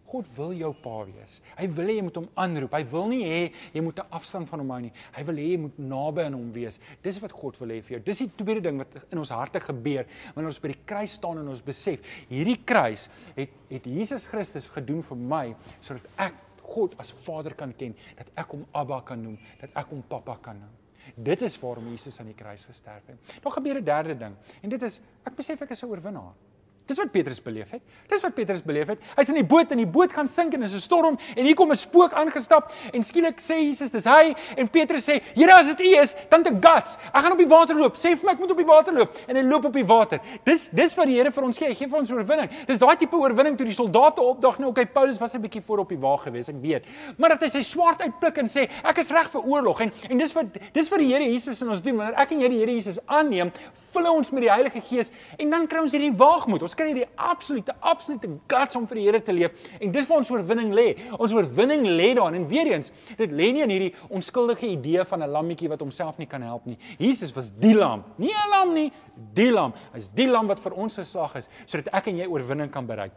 God 0.07 0.27
wil 0.37 0.53
jou 0.55 0.69
pa 0.79 1.01
wees. 1.03 1.41
Hy 1.57 1.65
wil 1.75 1.89
hê 1.91 1.97
jy 1.97 2.03
moet 2.07 2.17
hom 2.21 2.27
aanroep. 2.39 2.75
Hy 2.77 2.83
wil 2.93 3.09
nie 3.11 3.23
hê 3.27 3.41
jy 3.73 3.81
moet 3.83 3.99
'n 3.99 4.07
afstand 4.15 4.47
van 4.47 4.59
hom 4.59 4.69
hou 4.71 4.79
nie. 4.79 4.93
Hy 5.11 5.23
wil 5.23 5.35
hê 5.35 5.47
jy 5.51 5.57
moet 5.57 5.77
naby 5.77 6.21
aan 6.23 6.33
hom 6.33 6.51
wees. 6.53 6.79
Dis 7.03 7.19
wat 7.19 7.31
God 7.31 7.59
wil 7.59 7.69
hê 7.75 7.81
vir 7.83 7.97
jou. 7.97 7.99
Dis 8.05 8.19
die 8.19 8.31
tweede 8.37 8.61
ding 8.61 8.77
wat 8.77 8.87
in 9.11 9.17
ons 9.17 9.29
harte 9.29 9.59
gebeur 9.59 10.05
wanneer 10.33 10.47
ons 10.47 10.59
by 10.59 10.69
die 10.69 10.85
kruis 10.85 11.11
staan 11.11 11.39
en 11.39 11.47
ons 11.49 11.61
besef, 11.61 11.99
hierdie 12.29 12.63
kruis 12.63 13.09
het 13.35 13.49
het 13.69 13.83
Jesus 13.83 14.25
Christus 14.25 14.67
gedoen 14.67 15.03
vir 15.03 15.17
my 15.17 15.55
sodat 15.81 16.07
ek 16.17 16.33
God 16.63 16.95
as 16.99 17.11
Vader 17.11 17.53
kan 17.53 17.73
ken, 17.73 17.95
dat 18.17 18.27
ek 18.35 18.51
hom 18.51 18.65
Abba 18.73 19.01
kan 19.01 19.21
noem, 19.23 19.37
dat 19.59 19.69
ek 19.75 19.87
hom 19.89 20.03
Pappa 20.07 20.37
kan 20.41 20.59
noem. 20.59 20.86
Dit 21.15 21.41
is 21.41 21.59
waarom 21.59 21.87
Jesus 21.89 22.19
aan 22.19 22.25
die 22.25 22.35
kruis 22.35 22.65
gesterf 22.65 23.05
het. 23.05 23.43
Nog 23.43 23.53
gebeur 23.53 23.75
'n 23.79 23.83
derde 23.83 24.17
ding 24.17 24.35
en 24.61 24.69
dit 24.69 24.81
is 24.81 25.01
ek 25.23 25.35
besef 25.35 25.61
ek 25.61 25.69
is 25.69 25.83
'n 25.83 25.87
oorwinnaar. 25.87 26.33
Dis 26.87 26.97
wat 26.97 27.11
Petrus 27.11 27.41
beleef 27.43 27.71
het. 27.75 27.81
Dis 28.07 28.21
wat 28.23 28.35
Petrus 28.35 28.63
beleef 28.63 28.87
het. 28.87 28.99
Hy's 29.17 29.29
in 29.33 29.35
die 29.41 29.45
boot 29.47 29.71
en 29.71 29.81
die 29.81 29.87
boot 29.87 30.13
gaan 30.15 30.29
sink 30.31 30.53
en 30.55 30.61
dis 30.63 30.73
'n 30.73 30.79
storm 30.79 31.17
en 31.35 31.45
hier 31.45 31.55
kom 31.55 31.71
'n 31.71 31.75
spook 31.75 32.13
aangestap 32.13 32.71
en 32.93 33.03
skielik 33.03 33.39
sê 33.39 33.59
Jesus 33.59 33.89
dis 33.89 34.05
hy 34.05 34.35
en 34.57 34.67
Petrus 34.69 35.09
sê 35.09 35.21
Here 35.35 35.53
as 35.53 35.67
dit 35.67 35.79
U 35.79 36.01
is, 36.01 36.15
dan 36.29 36.43
te 36.43 36.49
guts. 36.49 36.97
Ek 37.13 37.23
gaan 37.23 37.31
op 37.31 37.37
die 37.37 37.47
water 37.47 37.75
loop. 37.75 37.95
Sê 37.95 38.15
vir 38.15 38.25
my 38.25 38.31
ek 38.31 38.39
moet 38.39 38.51
op 38.51 38.57
die 38.57 38.65
water 38.65 38.93
loop 38.93 39.17
en 39.27 39.35
hy 39.35 39.41
loop 39.41 39.65
op 39.65 39.73
die 39.73 39.85
water. 39.85 40.19
Dis 40.43 40.69
dis 40.69 40.95
wat 40.95 41.05
die 41.05 41.15
Here 41.15 41.31
vir 41.31 41.43
ons 41.43 41.57
gee. 41.57 41.67
Hy 41.67 41.75
gee 41.75 41.87
vir 41.87 41.99
ons 41.99 42.11
oorwinning. 42.11 42.49
Dis 42.67 42.77
daai 42.77 42.95
tipe 42.95 43.15
oorwinning 43.15 43.57
toe 43.57 43.65
die 43.65 43.73
soldate 43.73 44.21
opdag 44.21 44.59
nou, 44.59 44.69
okay, 44.69 44.85
Paulus 44.85 45.19
was 45.19 45.35
'n 45.35 45.41
bietjie 45.41 45.61
voor 45.61 45.79
op 45.79 45.89
die 45.89 45.97
wa 45.97 46.15
gewees, 46.17 46.49
ek 46.49 46.55
weet. 46.61 46.85
Maar 47.17 47.29
dat 47.29 47.41
hy 47.41 47.49
sy 47.49 47.61
swaard 47.61 48.01
uitpluk 48.01 48.37
en 48.37 48.45
sê 48.45 48.69
ek 48.83 48.97
is 48.97 49.09
reg 49.09 49.29
vir 49.29 49.41
oorlog 49.41 49.81
en 49.81 49.91
en 50.09 50.17
dis 50.17 50.33
wat 50.33 50.45
dis 50.73 50.89
wat 50.89 50.99
die 50.99 51.07
Here 51.07 51.23
Jesus 51.23 51.61
in 51.61 51.69
ons 51.69 51.81
doen 51.81 51.97
wanneer 51.97 52.19
ek 52.19 52.31
en 52.31 52.39
jy 52.39 52.49
die 52.49 52.59
Here 52.59 52.71
Jesus 52.71 52.99
aanneem, 53.07 53.51
vul 53.97 54.09
ons 54.11 54.31
met 54.35 54.45
die 54.45 54.51
Heilige 54.51 54.81
Gees 54.85 55.11
en 55.37 55.53
dan 55.53 55.67
kry 55.69 55.81
ons 55.83 55.95
hierdie 55.95 56.13
waagmoed. 56.17 56.63
Ons 56.65 56.75
kry 56.77 56.91
hierdie 56.91 57.07
absolute 57.15 57.75
absolute 57.81 58.29
guts 58.51 58.77
om 58.79 58.87
vir 58.89 59.01
die 59.01 59.05
Here 59.07 59.21
te 59.23 59.35
leef 59.35 59.67
en 59.79 59.93
dis 59.93 60.07
waar 60.09 60.21
ons 60.21 60.31
oorwinning 60.33 60.73
lê. 60.75 60.87
Ons 61.17 61.35
oorwinning 61.35 61.85
lê 61.87 62.13
daarin 62.17 62.41
en 62.41 62.47
weer 62.49 62.71
eens, 62.73 62.91
dit 63.17 63.31
lê 63.31 63.51
nie 63.55 63.65
in 63.65 63.73
hierdie 63.73 63.93
onskuldige 64.13 64.67
idee 64.69 65.05
van 65.05 65.23
'n 65.23 65.31
lammetjie 65.31 65.69
wat 65.69 65.81
homself 65.81 66.17
nie 66.17 66.27
kan 66.27 66.41
help 66.41 66.65
nie. 66.65 66.77
Jesus 66.97 67.33
was 67.35 67.51
die 67.51 67.73
lam, 67.73 68.03
nie 68.17 68.33
'n 68.33 68.49
lam 68.49 68.73
nie, 68.73 68.91
die 69.33 69.51
lam. 69.51 69.73
Hy's 69.93 70.09
die 70.09 70.27
lam 70.27 70.47
wat 70.47 70.59
vir 70.59 70.73
ons 70.73 70.95
geslag 70.95 71.35
is 71.35 71.49
sodat 71.65 71.93
ek 71.93 72.07
en 72.07 72.17
jy 72.17 72.27
oorwinning 72.27 72.71
kan 72.71 72.85
bereik. 72.85 73.11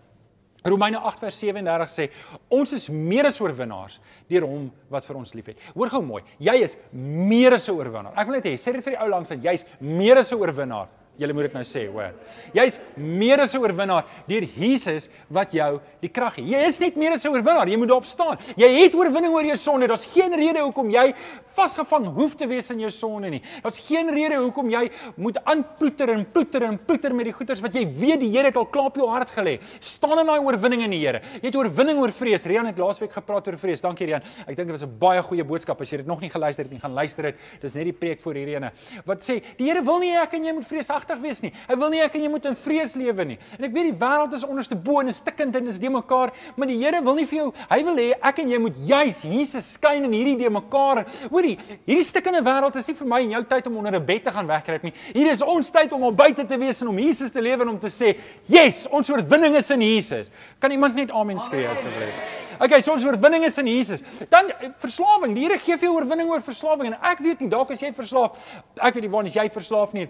Romeine 0.64 0.98
8 0.98 1.20
vers 1.20 1.40
37 1.40 1.88
sê 1.88 2.10
ons 2.48 2.72
is 2.72 2.88
meer 2.90 3.26
as 3.26 3.40
oorwinnaars 3.40 4.00
deur 4.28 4.46
hom 4.46 4.70
wat 4.90 5.06
vir 5.06 5.16
ons 5.16 5.34
liefhet. 5.34 5.58
Hoor 5.74 5.88
gou 5.88 6.02
mooi, 6.02 6.22
jy 6.38 6.56
is 6.62 6.76
meer 6.92 7.54
as 7.54 7.68
'n 7.68 7.76
oorwinnaar. 7.76 8.12
Ek 8.16 8.26
wil 8.26 8.36
net 8.36 8.44
hê, 8.44 8.54
sê 8.58 8.72
dit 8.72 8.84
vir 8.84 8.96
die 8.96 9.02
ou 9.02 9.08
langs 9.08 9.28
dat 9.28 9.42
jy's 9.42 9.64
meer 9.80 10.18
as 10.18 10.32
'n 10.32 10.38
oorwinnaar. 10.38 10.88
Julle 11.20 11.34
moet 11.36 11.50
dit 11.50 11.56
nou 11.58 11.64
sê, 11.68 11.82
hoor. 11.90 12.14
Jy's 12.56 12.78
meer 12.96 13.42
as 13.42 13.54
'n 13.54 13.60
oorwinnaar 13.60 14.06
deur 14.26 14.44
Jesus 14.56 15.08
wat 15.28 15.52
jou 15.52 15.80
die 16.00 16.08
krag 16.08 16.34
gee. 16.34 16.44
Jy 16.44 16.66
is 16.66 16.80
net 16.80 16.96
meer 16.96 17.12
as 17.12 17.24
'n 17.24 17.28
oorwinnaar. 17.28 17.68
Jy 17.68 17.76
moet 17.76 17.88
daarop 17.88 18.06
staan. 18.06 18.38
Jy 18.56 18.84
het 18.84 18.94
oorwinning 18.94 19.32
oor 19.32 19.44
jou 19.44 19.56
sonde. 19.56 19.86
Daar's 19.86 20.06
geen 20.06 20.32
rede 20.32 20.60
hoekom 20.60 20.90
jy 20.90 21.14
vasgevang 21.54 22.06
hoef 22.14 22.36
te 22.36 22.46
wees 22.46 22.70
in 22.70 22.80
jou 22.80 22.90
sonde 22.90 23.30
nie. 23.30 23.42
Daar's 23.62 23.78
geen 23.78 24.08
rede 24.08 24.36
hoekom 24.36 24.70
jy 24.70 24.90
moet 25.16 25.36
aanploeter 25.44 26.08
en 26.10 26.24
ploeter 26.32 26.62
en 26.62 26.78
ploeter 26.78 27.14
met 27.14 27.24
die 27.24 27.32
goeders 27.32 27.60
wat 27.60 27.74
jy 27.74 27.86
weet 27.86 28.20
die 28.20 28.30
Here 28.30 28.46
het 28.46 28.56
al 28.56 28.66
klaar 28.66 28.86
op 28.86 28.96
jou 28.96 29.08
hart 29.08 29.30
gelê. 29.30 29.58
Staan 29.80 30.18
in 30.18 30.26
daai 30.26 30.40
oorwinning 30.40 30.82
in 30.82 30.90
die 30.90 31.00
Here. 31.04 31.20
Jy 31.42 31.50
het 31.50 31.56
oorwinning 31.56 31.98
oor 31.98 32.12
vrees. 32.12 32.46
Rian 32.46 32.66
het 32.66 32.78
laasweek 32.78 33.12
gepraat 33.12 33.46
oor 33.48 33.58
vrees. 33.58 33.80
Dankie 33.80 34.06
Rian. 34.06 34.22
Ek 34.46 34.56
dink 34.56 34.68
dit 34.68 34.70
was 34.70 34.84
'n 34.84 34.98
baie 34.98 35.22
goeie 35.22 35.44
boodskap. 35.44 35.80
As 35.80 35.90
jy 35.90 35.98
dit 35.98 36.06
nog 36.06 36.20
nie 36.20 36.30
geluister 36.30 36.64
het 36.64 36.72
nie, 36.72 36.80
gaan 36.80 36.94
luister 36.94 37.22
dit. 37.22 37.36
Dis 37.60 37.74
net 37.74 37.84
die 37.84 37.92
preek 37.92 38.20
voor 38.20 38.34
hierdie 38.34 38.56
ene. 38.56 38.72
Wat 39.04 39.20
sê, 39.20 39.42
die 39.56 39.66
Here 39.66 39.82
wil 39.82 39.98
nie 39.98 40.16
ek 40.16 40.32
en 40.34 40.44
jy 40.44 40.52
moet 40.52 40.64
vreesagtig 41.10 41.22
wees 41.22 41.42
nie. 41.42 41.50
Hy 41.68 41.76
wil 41.78 41.90
nie 41.90 42.00
ek 42.04 42.14
en 42.16 42.24
jy 42.24 42.30
moet 42.30 42.46
in 42.50 42.56
vrees 42.58 42.94
lewe 42.98 43.24
nie. 43.26 43.38
En 43.58 43.66
ek 43.66 43.74
weet 43.74 43.90
die 43.90 43.98
wêreld 43.98 44.34
is 44.36 44.44
onderste 44.46 44.76
bo 44.76 45.00
en 45.00 45.10
is 45.10 45.20
stikkend 45.20 45.56
en 45.56 45.66
is 45.70 45.78
de 45.80 45.90
mekaar, 45.90 46.32
maar 46.56 46.70
die 46.70 46.78
Here 46.80 47.02
wil 47.04 47.18
nie 47.18 47.26
vir 47.28 47.38
jou, 47.38 47.48
hy 47.70 47.80
wil 47.84 47.98
hê 48.00 48.08
ek 48.30 48.40
en 48.40 48.50
jy 48.50 48.58
moet 48.62 48.76
juis 48.88 49.22
Jesus 49.26 49.72
skyn 49.76 50.06
in 50.06 50.14
hierdie 50.14 50.36
de 50.40 50.50
mekaar. 50.50 51.04
Hoorie, 51.30 51.56
hierdie 51.86 52.06
stikkende 52.06 52.42
wêreld 52.46 52.76
is 52.80 52.88
nie 52.88 52.96
vir 52.96 53.10
my 53.10 53.20
en 53.24 53.34
jou 53.36 53.42
tyd 53.50 53.66
om 53.68 53.76
onder 53.82 53.96
'n 53.96 54.06
bed 54.06 54.24
te 54.24 54.30
gaan 54.30 54.46
wegkruip 54.46 54.82
nie. 54.82 54.92
Hier 55.12 55.30
is 55.30 55.42
ons 55.42 55.70
tyd 55.70 55.92
om 55.92 56.04
op 56.04 56.16
buite 56.16 56.46
te 56.46 56.58
wees 56.58 56.80
en 56.82 56.88
om 56.88 56.98
Jesus 56.98 57.30
te 57.30 57.40
lewe 57.40 57.62
en 57.62 57.68
om 57.68 57.78
te 57.78 57.88
sê, 57.88 58.16
"Yes, 58.46 58.86
ons 58.88 59.10
oorwinning 59.10 59.56
is 59.56 59.70
in 59.70 59.80
Jesus." 59.80 60.30
Kan 60.58 60.70
iemand 60.70 60.94
net 60.94 61.10
amen 61.10 61.38
skree 61.38 61.66
asseblief? 61.66 62.14
Okay, 62.60 62.80
so 62.80 62.92
ons 62.92 63.04
oorwinning 63.04 63.44
is 63.44 63.58
in 63.58 63.66
Jesus. 63.66 64.02
Dan 64.28 64.50
verslawing. 64.78 65.34
Die 65.34 65.40
Here 65.40 65.58
gee 65.58 65.76
vir 65.76 65.88
jou 65.88 65.94
oorwinning 65.96 66.28
oor 66.28 66.40
verslawing 66.40 66.92
en 66.92 66.98
ek 67.00 67.18
weet 67.18 67.40
nie 67.40 67.48
dalk 67.48 67.70
as 67.70 67.80
jy 67.80 67.92
verslaaf, 67.92 68.36
ek 68.76 68.94
weet 68.94 69.06
nie 69.06 69.10
waar 69.10 69.24
jy 69.24 69.46
verslaaf 69.48 69.94
nie, 69.96 70.08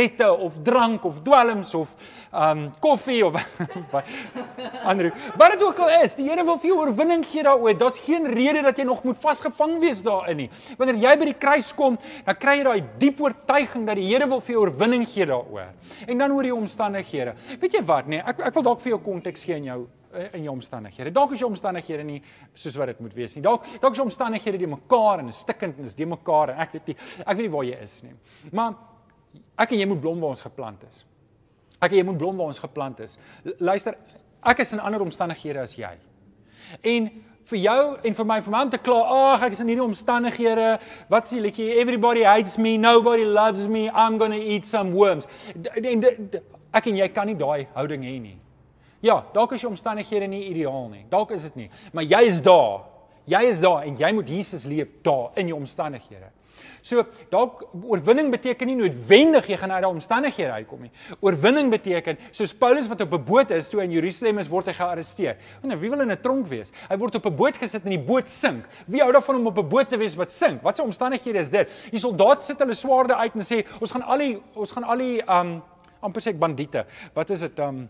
sigarette 0.00 0.32
of 0.32 0.62
drank 0.62 1.04
of 1.04 1.22
dwelms 1.22 1.74
of 1.74 1.88
um 2.32 2.70
koffie 2.80 3.24
of 3.24 3.34
ander. 4.84 5.12
Wat 5.36 5.50
dit 5.50 5.62
ook 5.62 5.78
al 5.78 6.02
is, 6.04 6.14
die 6.14 6.28
Here 6.30 6.44
wil 6.44 6.58
vir 6.58 6.70
jou 6.70 6.78
oorwinning 6.78 7.24
gee 7.26 7.42
daaroor. 7.42 7.74
Daar's 7.78 7.98
geen 7.98 8.26
rede 8.30 8.62
dat 8.62 8.78
jy 8.78 8.84
nog 8.86 9.02
moet 9.04 9.18
vasgevang 9.18 9.78
wees 9.82 10.02
daarin 10.02 10.44
nie. 10.44 10.48
Wanneer 10.78 11.00
jy 11.02 11.14
by 11.18 11.30
die 11.32 11.38
kruis 11.38 11.72
kom, 11.74 11.98
dan 12.26 12.38
kry 12.38 12.60
jy 12.60 12.66
daai 12.68 12.82
diep 13.00 13.20
oortuiging 13.20 13.86
dat 13.88 13.98
die 13.98 14.06
Here 14.10 14.28
wil 14.30 14.40
vir 14.40 14.54
jou 14.54 14.66
oorwinning 14.66 15.06
gee 15.10 15.26
daaroor. 15.26 15.72
En 16.06 16.22
dan 16.22 16.34
oor 16.36 16.46
die 16.46 16.54
omstandighede. 16.54 17.34
Weet 17.60 17.80
jy 17.80 17.82
wat, 17.88 18.10
nee, 18.10 18.22
ek 18.22 18.44
ek 18.50 18.54
wil 18.58 18.68
dalk 18.70 18.84
vir 18.84 18.94
jou 18.94 19.00
konteks 19.02 19.42
gee 19.46 19.58
in 19.58 19.66
jou 19.66 19.80
eh, 20.14 20.28
in 20.38 20.46
jou 20.46 20.54
omstandighede. 20.54 21.10
Dalk 21.14 21.34
is 21.34 21.42
jou 21.42 21.50
omstandighede 21.50 22.06
nie 22.06 22.20
soos 22.54 22.78
wat 22.78 22.92
dit 22.92 23.02
moet 23.02 23.18
wees 23.18 23.34
nie. 23.34 23.42
Dalk 23.42 23.66
dalk 23.82 23.90
is 23.90 24.02
jou 24.02 24.06
omstandighede 24.06 24.62
die 24.62 24.70
mekaar 24.70 25.24
en 25.24 25.34
is 25.34 25.42
stikkend 25.42 25.82
en 25.82 25.90
is 25.90 25.98
die 25.98 26.06
mekaar 26.06 26.54
en 26.54 26.62
ek 26.62 26.78
weet 26.78 26.92
nie 26.92 26.96
ek 27.26 27.34
weet 27.34 27.44
nie 27.48 27.52
waar 27.56 27.68
jy 27.72 27.82
is 27.82 27.98
nie. 28.06 28.14
Maar 28.54 28.78
ek 29.60 29.72
en 29.72 29.82
jy 29.82 29.86
moet 29.86 30.00
blom 30.00 30.20
waar 30.20 30.34
ons 30.34 30.44
geplant 30.44 30.84
is. 30.88 31.04
Ek 31.80 31.92
en 31.92 32.00
jy 32.00 32.04
moet 32.10 32.18
blom 32.20 32.36
waar 32.36 32.52
ons 32.52 32.60
geplant 32.60 33.00
is. 33.00 33.18
Luister, 33.58 33.96
ek 34.46 34.62
is 34.64 34.72
in 34.76 34.82
ander 34.84 35.02
omstandighede 35.04 35.62
as 35.62 35.76
jy. 35.78 35.92
En 36.86 37.08
vir 37.50 37.58
jou 37.64 37.84
en 38.06 38.16
vir 38.16 38.28
my 38.28 38.38
vir 38.44 38.54
my 38.54 38.60
om 38.66 38.72
te 38.72 38.80
kla, 38.80 38.98
ag 39.34 39.46
ek 39.48 39.56
is 39.56 39.62
in 39.64 39.72
hierdie 39.72 39.86
omstandighede, 39.86 40.68
wat 41.12 41.30
sê 41.30 41.40
liedjie, 41.42 41.70
everybody 41.80 42.22
hates 42.26 42.58
me, 42.58 42.76
nobody 42.78 43.24
loves 43.24 43.66
me, 43.68 43.88
I'm 43.90 44.18
going 44.18 44.34
to 44.36 44.40
eat 44.40 44.68
some 44.68 44.94
worms. 44.94 45.26
En 45.56 46.04
ek 46.70 46.86
en 46.86 47.00
jy 47.00 47.08
kan 47.14 47.26
nie 47.30 47.38
daai 47.38 47.66
houding 47.74 48.06
hê 48.06 48.18
nie. 48.20 48.36
Ja, 49.02 49.22
dalk 49.34 49.54
is 49.56 49.64
jou 49.64 49.70
omstandighede 49.72 50.28
nie 50.28 50.44
ideaal 50.50 50.88
nie. 50.92 51.06
Dalk 51.10 51.32
is 51.32 51.48
dit 51.48 51.56
nie, 51.64 51.68
maar 51.96 52.04
jy 52.04 52.20
is 52.28 52.42
daar. 52.44 52.89
Jy 53.26 53.42
is 53.50 53.60
daar 53.60 53.82
en 53.82 53.96
jy 53.96 54.12
moet 54.12 54.28
Jesus 54.28 54.64
leef 54.64 54.88
daar 55.02 55.30
in 55.34 55.46
jou 55.46 55.58
omstandighede. 55.58 56.30
So 56.82 57.04
dalk 57.32 57.62
oorwinning 57.76 58.30
beteken 58.32 58.68
nie 58.70 58.76
noodwendig 58.78 59.50
jy 59.50 59.58
gaan 59.60 59.72
uit 59.74 59.82
daai 59.84 59.92
omstandighede 59.92 60.56
uitkom 60.62 60.86
nie. 60.86 60.90
Oorwinning 61.20 61.68
beteken 61.72 62.18
soos 62.32 62.54
Paulus 62.56 62.88
wat 62.88 63.02
op 63.04 63.12
'n 63.12 63.24
boot 63.24 63.50
is 63.50 63.68
toe 63.68 63.82
in 63.82 63.92
Jerusalem 63.92 64.38
is 64.38 64.48
word 64.48 64.66
hy 64.66 64.72
gearresteer. 64.72 65.36
En 65.62 65.78
wie 65.78 65.90
wil 65.90 66.00
in 66.00 66.10
'n 66.10 66.20
tronk 66.20 66.46
wees? 66.48 66.72
Hy 66.88 66.96
word 66.96 67.14
op 67.14 67.26
'n 67.26 67.36
boot 67.36 67.56
gesit 67.56 67.84
en 67.84 67.90
die 67.90 67.98
boot 67.98 68.28
sink. 68.28 68.64
Wie 68.86 69.00
hou 69.00 69.12
daarvan 69.12 69.36
om 69.36 69.46
op 69.46 69.58
'n 69.58 69.68
boot 69.68 69.88
te 69.88 69.96
wees 69.96 70.16
wat 70.16 70.30
sink? 70.30 70.62
Wat 70.62 70.76
se 70.76 70.82
omstandighede 70.82 71.38
is 71.38 71.50
dit? 71.50 71.68
Die 71.90 71.98
soldate 71.98 72.44
sit 72.44 72.58
hulle 72.58 72.74
swaarde 72.74 73.14
uit 73.14 73.34
en 73.34 73.40
sê 73.40 73.66
ons 73.80 73.92
gaan 73.92 74.02
al 74.02 74.18
die 74.18 74.42
ons 74.54 74.72
gaan 74.72 74.84
al 74.84 74.98
die 74.98 75.22
um 75.28 75.62
amper 76.00 76.22
sê 76.22 76.28
ek 76.28 76.38
bandiete. 76.38 76.86
Wat 77.14 77.30
is 77.30 77.40
dit 77.40 77.58
um 77.58 77.88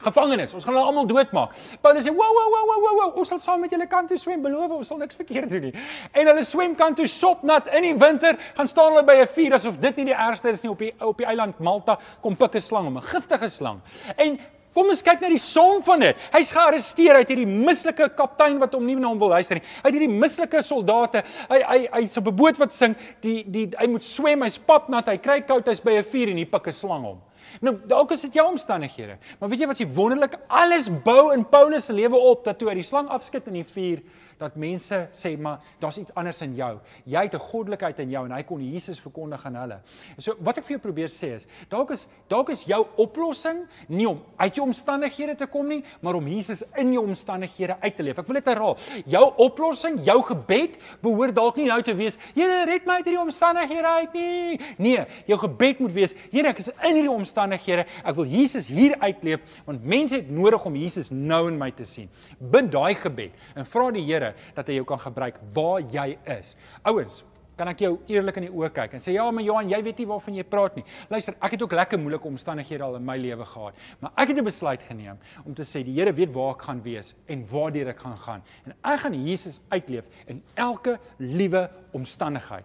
gevangenes. 0.00 0.54
Ons 0.54 0.64
gaan 0.64 0.74
hulle 0.74 0.86
almal 0.86 1.06
doodmaak. 1.06 1.54
Paulus 1.80 2.04
sê, 2.06 2.12
"Wow, 2.14 2.32
wow, 2.36 2.50
wow, 2.54 2.82
wow, 2.82 2.94
wow, 2.98 3.18
ons 3.18 3.28
sal 3.28 3.38
saam 3.38 3.60
met 3.60 3.70
julle 3.70 3.86
kant 3.86 4.08
toe 4.08 4.18
swem, 4.18 4.42
beloof, 4.42 4.70
ons 4.70 4.88
sal 4.88 4.98
niks 4.98 5.16
verkeerd 5.16 5.48
doen 5.48 5.62
nie." 5.62 5.74
En 6.12 6.26
hulle 6.26 6.44
swem 6.44 6.74
kant 6.74 6.96
toe 6.96 7.06
sopnat 7.06 7.66
in 7.74 7.82
die 7.82 7.94
winter, 7.94 8.38
gaan 8.54 8.68
staan 8.68 8.92
hulle 8.92 9.04
by 9.04 9.20
'n 9.20 9.26
vuur 9.26 9.54
asof 9.54 9.78
dit 9.78 9.96
nie 9.96 10.04
die 10.04 10.14
ergste 10.14 10.48
is 10.48 10.62
nie 10.62 10.70
op 10.70 10.78
die 10.78 10.92
op 11.00 11.18
die 11.18 11.26
eiland 11.26 11.58
Malta 11.60 11.98
kom 12.22 12.36
pik 12.36 12.54
'n 12.54 12.60
slang 12.60 12.96
'n 12.96 13.02
giftige 13.02 13.48
slang. 13.48 13.80
En 14.16 14.38
Kom 14.70 14.86
ons 14.86 15.02
kyk 15.02 15.18
na 15.24 15.28
die 15.32 15.40
som 15.42 15.80
van 15.82 15.98
dit. 16.04 16.18
Hy's 16.30 16.52
gearresteer 16.54 17.18
uit 17.18 17.30
hierdie 17.32 17.48
mislike 17.48 18.06
kaptein 18.14 18.60
wat 18.62 18.76
hom 18.76 18.84
nie 18.86 18.94
na 18.94 19.08
hom 19.08 19.18
wil 19.18 19.32
luister 19.34 19.58
nie. 19.58 19.64
Uit 19.82 19.90
hierdie 19.96 20.12
mislike 20.12 20.62
soldate. 20.62 21.24
Hy 21.50 21.58
hy 21.66 21.78
hy's 21.96 22.16
op 22.20 22.28
'n 22.28 22.36
boot 22.36 22.58
wat 22.58 22.72
sing. 22.72 22.94
Die 23.20 23.42
die 23.42 23.66
hy 23.78 23.88
moet 23.88 24.04
swem, 24.04 24.42
hy's 24.42 24.58
papnat, 24.58 25.08
hy 25.08 25.16
kry 25.18 25.40
koud, 25.40 25.66
hy's 25.66 25.80
by 25.80 25.98
'n 25.98 26.04
vuur 26.04 26.30
en 26.30 26.36
hier 26.36 26.46
pik 26.46 26.68
'n 26.68 26.72
slang 26.72 27.02
hom. 27.02 27.18
Nou 27.60 27.74
dalk 27.90 28.14
is 28.14 28.24
dit 28.26 28.38
jou 28.38 28.46
omstandighede. 28.48 29.18
Maar 29.38 29.48
weet 29.48 29.64
jy 29.64 29.68
wat 29.70 29.80
se 29.80 29.88
wonderlik 29.94 30.38
alles 30.46 30.88
bou 31.04 31.32
in 31.34 31.44
Paulus 31.48 31.90
se 31.90 31.96
lewe 31.96 32.16
op 32.16 32.44
dat 32.44 32.58
toe 32.58 32.70
hy 32.70 32.78
die 32.80 32.86
slang 32.86 33.08
afskud 33.08 33.46
in 33.50 33.60
die 33.60 33.66
vuur 33.66 34.02
dat 34.40 34.56
mense 34.56 35.08
sê 35.12 35.36
maar 35.38 35.60
daar's 35.80 35.98
iets 36.00 36.14
anders 36.14 36.40
in 36.42 36.54
jou. 36.56 36.78
Jy 37.04 37.22
het 37.22 37.34
'n 37.34 37.38
goddelikheid 37.38 37.98
in 37.98 38.10
jou 38.10 38.24
en 38.24 38.32
hy 38.32 38.42
kon 38.42 38.60
Jesus 38.60 39.00
verkondig 39.00 39.44
aan 39.46 39.54
hulle. 39.54 39.80
So 40.18 40.34
wat 40.40 40.58
ek 40.58 40.64
vir 40.64 40.78
jou 40.78 40.80
probeer 40.80 41.08
sê 41.08 41.34
is 41.34 41.46
dalk 41.68 41.90
is 41.90 42.08
dalk 42.28 42.50
is 42.50 42.64
jou 42.64 42.86
oplossing 42.96 43.66
nie 43.88 44.08
om 44.08 44.22
uit 44.36 44.54
jou 44.54 44.66
omstandighede 44.66 45.36
te 45.36 45.46
kom 45.46 45.68
nie, 45.68 45.84
maar 46.00 46.14
om 46.14 46.26
Jesus 46.26 46.62
in 46.76 46.92
jou 46.92 47.04
omstandighede 47.04 47.76
uit 47.80 47.96
te 47.96 48.02
leef. 48.02 48.18
Ek 48.18 48.26
wil 48.26 48.34
dit 48.34 48.44
herhaal. 48.44 48.76
Jou 49.06 49.32
oplossing, 49.36 50.00
jou 50.04 50.22
gebed 50.22 50.78
behoort 51.02 51.34
dalk 51.34 51.56
nie 51.56 51.66
nou 51.66 51.82
te 51.82 51.94
wees, 51.94 52.18
Here 52.34 52.64
red 52.64 52.86
my 52.86 53.00
uit 53.00 53.04
hierdie 53.04 53.20
omstandighede 53.20 53.86
uit 53.86 54.12
nie. 54.14 54.60
Nee, 54.78 55.04
jou 55.26 55.38
gebed 55.38 55.80
moet 55.80 55.92
wees, 55.92 56.14
Here 56.30 56.48
ek 56.48 56.58
is 56.58 56.70
in 56.70 56.94
hierdie 56.94 57.12
omstandighede. 57.12 57.86
Ek 58.04 58.16
wil 58.16 58.28
Jesus 58.30 58.68
hier 58.70 58.96
uitleef 59.00 59.40
want 59.66 59.84
mense 59.84 60.16
het 60.16 60.30
nodig 60.30 60.64
om 60.66 60.76
Jesus 60.76 61.10
nou 61.10 61.46
in 61.48 61.58
my 61.58 61.70
te 61.74 61.84
sien. 61.84 62.08
Bid 62.38 62.70
daai 62.72 62.94
gebed 62.94 63.56
en 63.56 63.66
vra 63.66 63.90
die 63.94 64.04
Here 64.06 64.29
dat 64.54 64.68
hy 64.68 64.80
jou 64.80 64.86
kan 64.88 64.98
gebruik 64.98 65.40
waar 65.54 65.80
jy 65.92 66.18
is. 66.38 66.56
Ouens, 66.88 67.22
kan 67.60 67.68
ek 67.68 67.82
jou 67.84 67.92
eerlik 68.08 68.38
in 68.40 68.46
die 68.46 68.54
oë 68.56 68.70
kyk 68.72 68.94
en 68.96 69.02
sê 69.04 69.12
ja, 69.12 69.26
maar 69.34 69.44
Johan, 69.44 69.68
jy 69.68 69.80
weet 69.84 69.98
nie 70.00 70.06
waarvan 70.08 70.36
jy 70.38 70.44
praat 70.48 70.78
nie. 70.78 70.84
Luister, 71.12 71.36
ek 71.44 71.56
het 71.56 71.64
ook 71.66 71.74
lekker 71.76 72.00
moeilike 72.00 72.28
omstandighede 72.30 72.86
al 72.86 72.96
in 72.96 73.04
my 73.04 73.18
lewe 73.20 73.44
gehad, 73.44 73.82
maar 74.00 74.14
ek 74.16 74.32
het 74.32 74.38
'n 74.40 74.44
besluit 74.44 74.82
geneem 74.82 75.18
om 75.44 75.54
te 75.54 75.62
sê 75.62 75.84
die 75.84 75.92
Here 75.92 76.12
weet 76.12 76.32
waar 76.32 76.54
ek 76.54 76.62
gaan 76.62 76.82
wees 76.82 77.14
en 77.28 77.44
waartoe 77.50 77.88
ek 77.88 78.00
gaan 78.00 78.16
gaan 78.16 78.42
en 78.64 78.72
ek 78.82 79.00
gaan 79.00 79.14
Jesus 79.26 79.60
uitleef 79.68 80.04
in 80.26 80.42
elke 80.54 80.98
liewe 81.18 81.68
omstandigheid. 81.92 82.64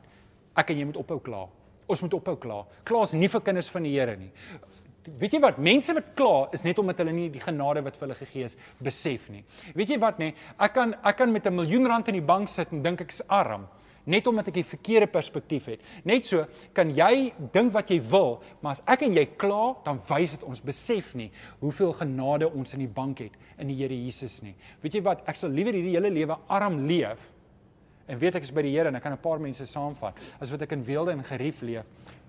Ek 0.56 0.70
en 0.70 0.78
jy 0.78 0.86
moet 0.86 0.98
ophou 0.98 1.20
kla. 1.20 1.48
Ons 1.88 2.02
moet 2.02 2.14
ophou 2.14 2.38
kla. 2.38 2.66
Kla 2.84 3.02
is 3.04 3.14
nie 3.14 3.28
vir 3.28 3.42
kinders 3.42 3.70
van 3.70 3.84
die 3.84 4.00
Here 4.00 4.16
nie 4.16 4.32
weet 5.20 5.34
jy 5.34 5.40
wat 5.40 5.58
mense 5.58 5.94
wat 5.94 6.14
kla 6.16 6.50
is 6.54 6.64
net 6.64 6.80
omdat 6.80 6.98
hulle 6.98 7.14
nie 7.14 7.30
die 7.30 7.44
genade 7.44 7.84
wat 7.86 7.98
vir 7.98 8.08
hulle 8.08 8.20
gegee 8.20 8.44
is 8.44 8.58
besef 8.82 9.30
nie. 9.30 9.44
Weet 9.76 9.90
jy 9.90 10.00
wat 10.00 10.20
nê? 10.20 10.34
Ek 10.60 10.74
kan 10.74 10.96
ek 11.04 11.18
kan 11.18 11.32
met 11.32 11.46
'n 11.46 11.56
miljoen 11.56 11.88
rand 11.88 12.08
in 12.08 12.16
die 12.16 12.22
bank 12.34 12.50
sit 12.50 12.72
en 12.72 12.82
dink 12.82 13.02
ek 13.02 13.10
is 13.10 13.22
arm. 13.28 13.68
net 14.06 14.28
omdat 14.30 14.52
ek 14.52 14.60
die 14.60 14.68
verkeerde 14.68 15.08
perspektief 15.12 15.66
het. 15.66 15.86
Net 16.06 16.28
so 16.28 16.46
kan 16.78 16.92
jy 16.96 17.34
dink 17.54 17.74
wat 17.74 17.90
jy 17.90 18.00
wil, 18.12 18.38
maar 18.62 18.78
as 18.78 18.84
ek 18.88 19.06
en 19.08 19.16
jy 19.18 19.26
kla, 19.42 19.76
dan 19.86 20.02
wys 20.10 20.38
dit 20.38 20.44
ons 20.44 20.62
besef 20.62 21.14
nie 21.16 21.32
hoeveel 21.60 21.94
genade 21.94 22.50
ons 22.50 22.74
in 22.78 22.86
die 22.86 22.92
bank 22.92 23.24
het 23.26 23.34
in 23.58 23.68
die 23.68 23.76
Here 23.76 23.96
Jesus 23.96 24.42
nie. 24.46 24.56
Weet 24.84 25.00
jy 25.00 25.02
wat? 25.02 25.24
Ek 25.28 25.36
sal 25.40 25.50
liewer 25.50 25.74
hierdie 25.74 25.96
hele 25.98 26.14
lewe 26.14 26.38
arm 26.48 26.86
leef 26.88 27.32
en 28.08 28.20
weet 28.22 28.36
ek 28.38 28.46
is 28.46 28.54
by 28.54 28.62
die 28.62 28.76
Here 28.76 28.92
en 28.92 28.96
ek 28.96 29.04
kan 29.04 29.14
'n 29.14 29.18
paar 29.18 29.40
mense 29.40 29.66
saamvat 29.66 30.14
as 30.40 30.52
wat 30.52 30.62
ek 30.62 30.74
in 30.74 30.84
weelde 30.84 31.12
en 31.12 31.24
gerief 31.24 31.62
leef 31.62 31.86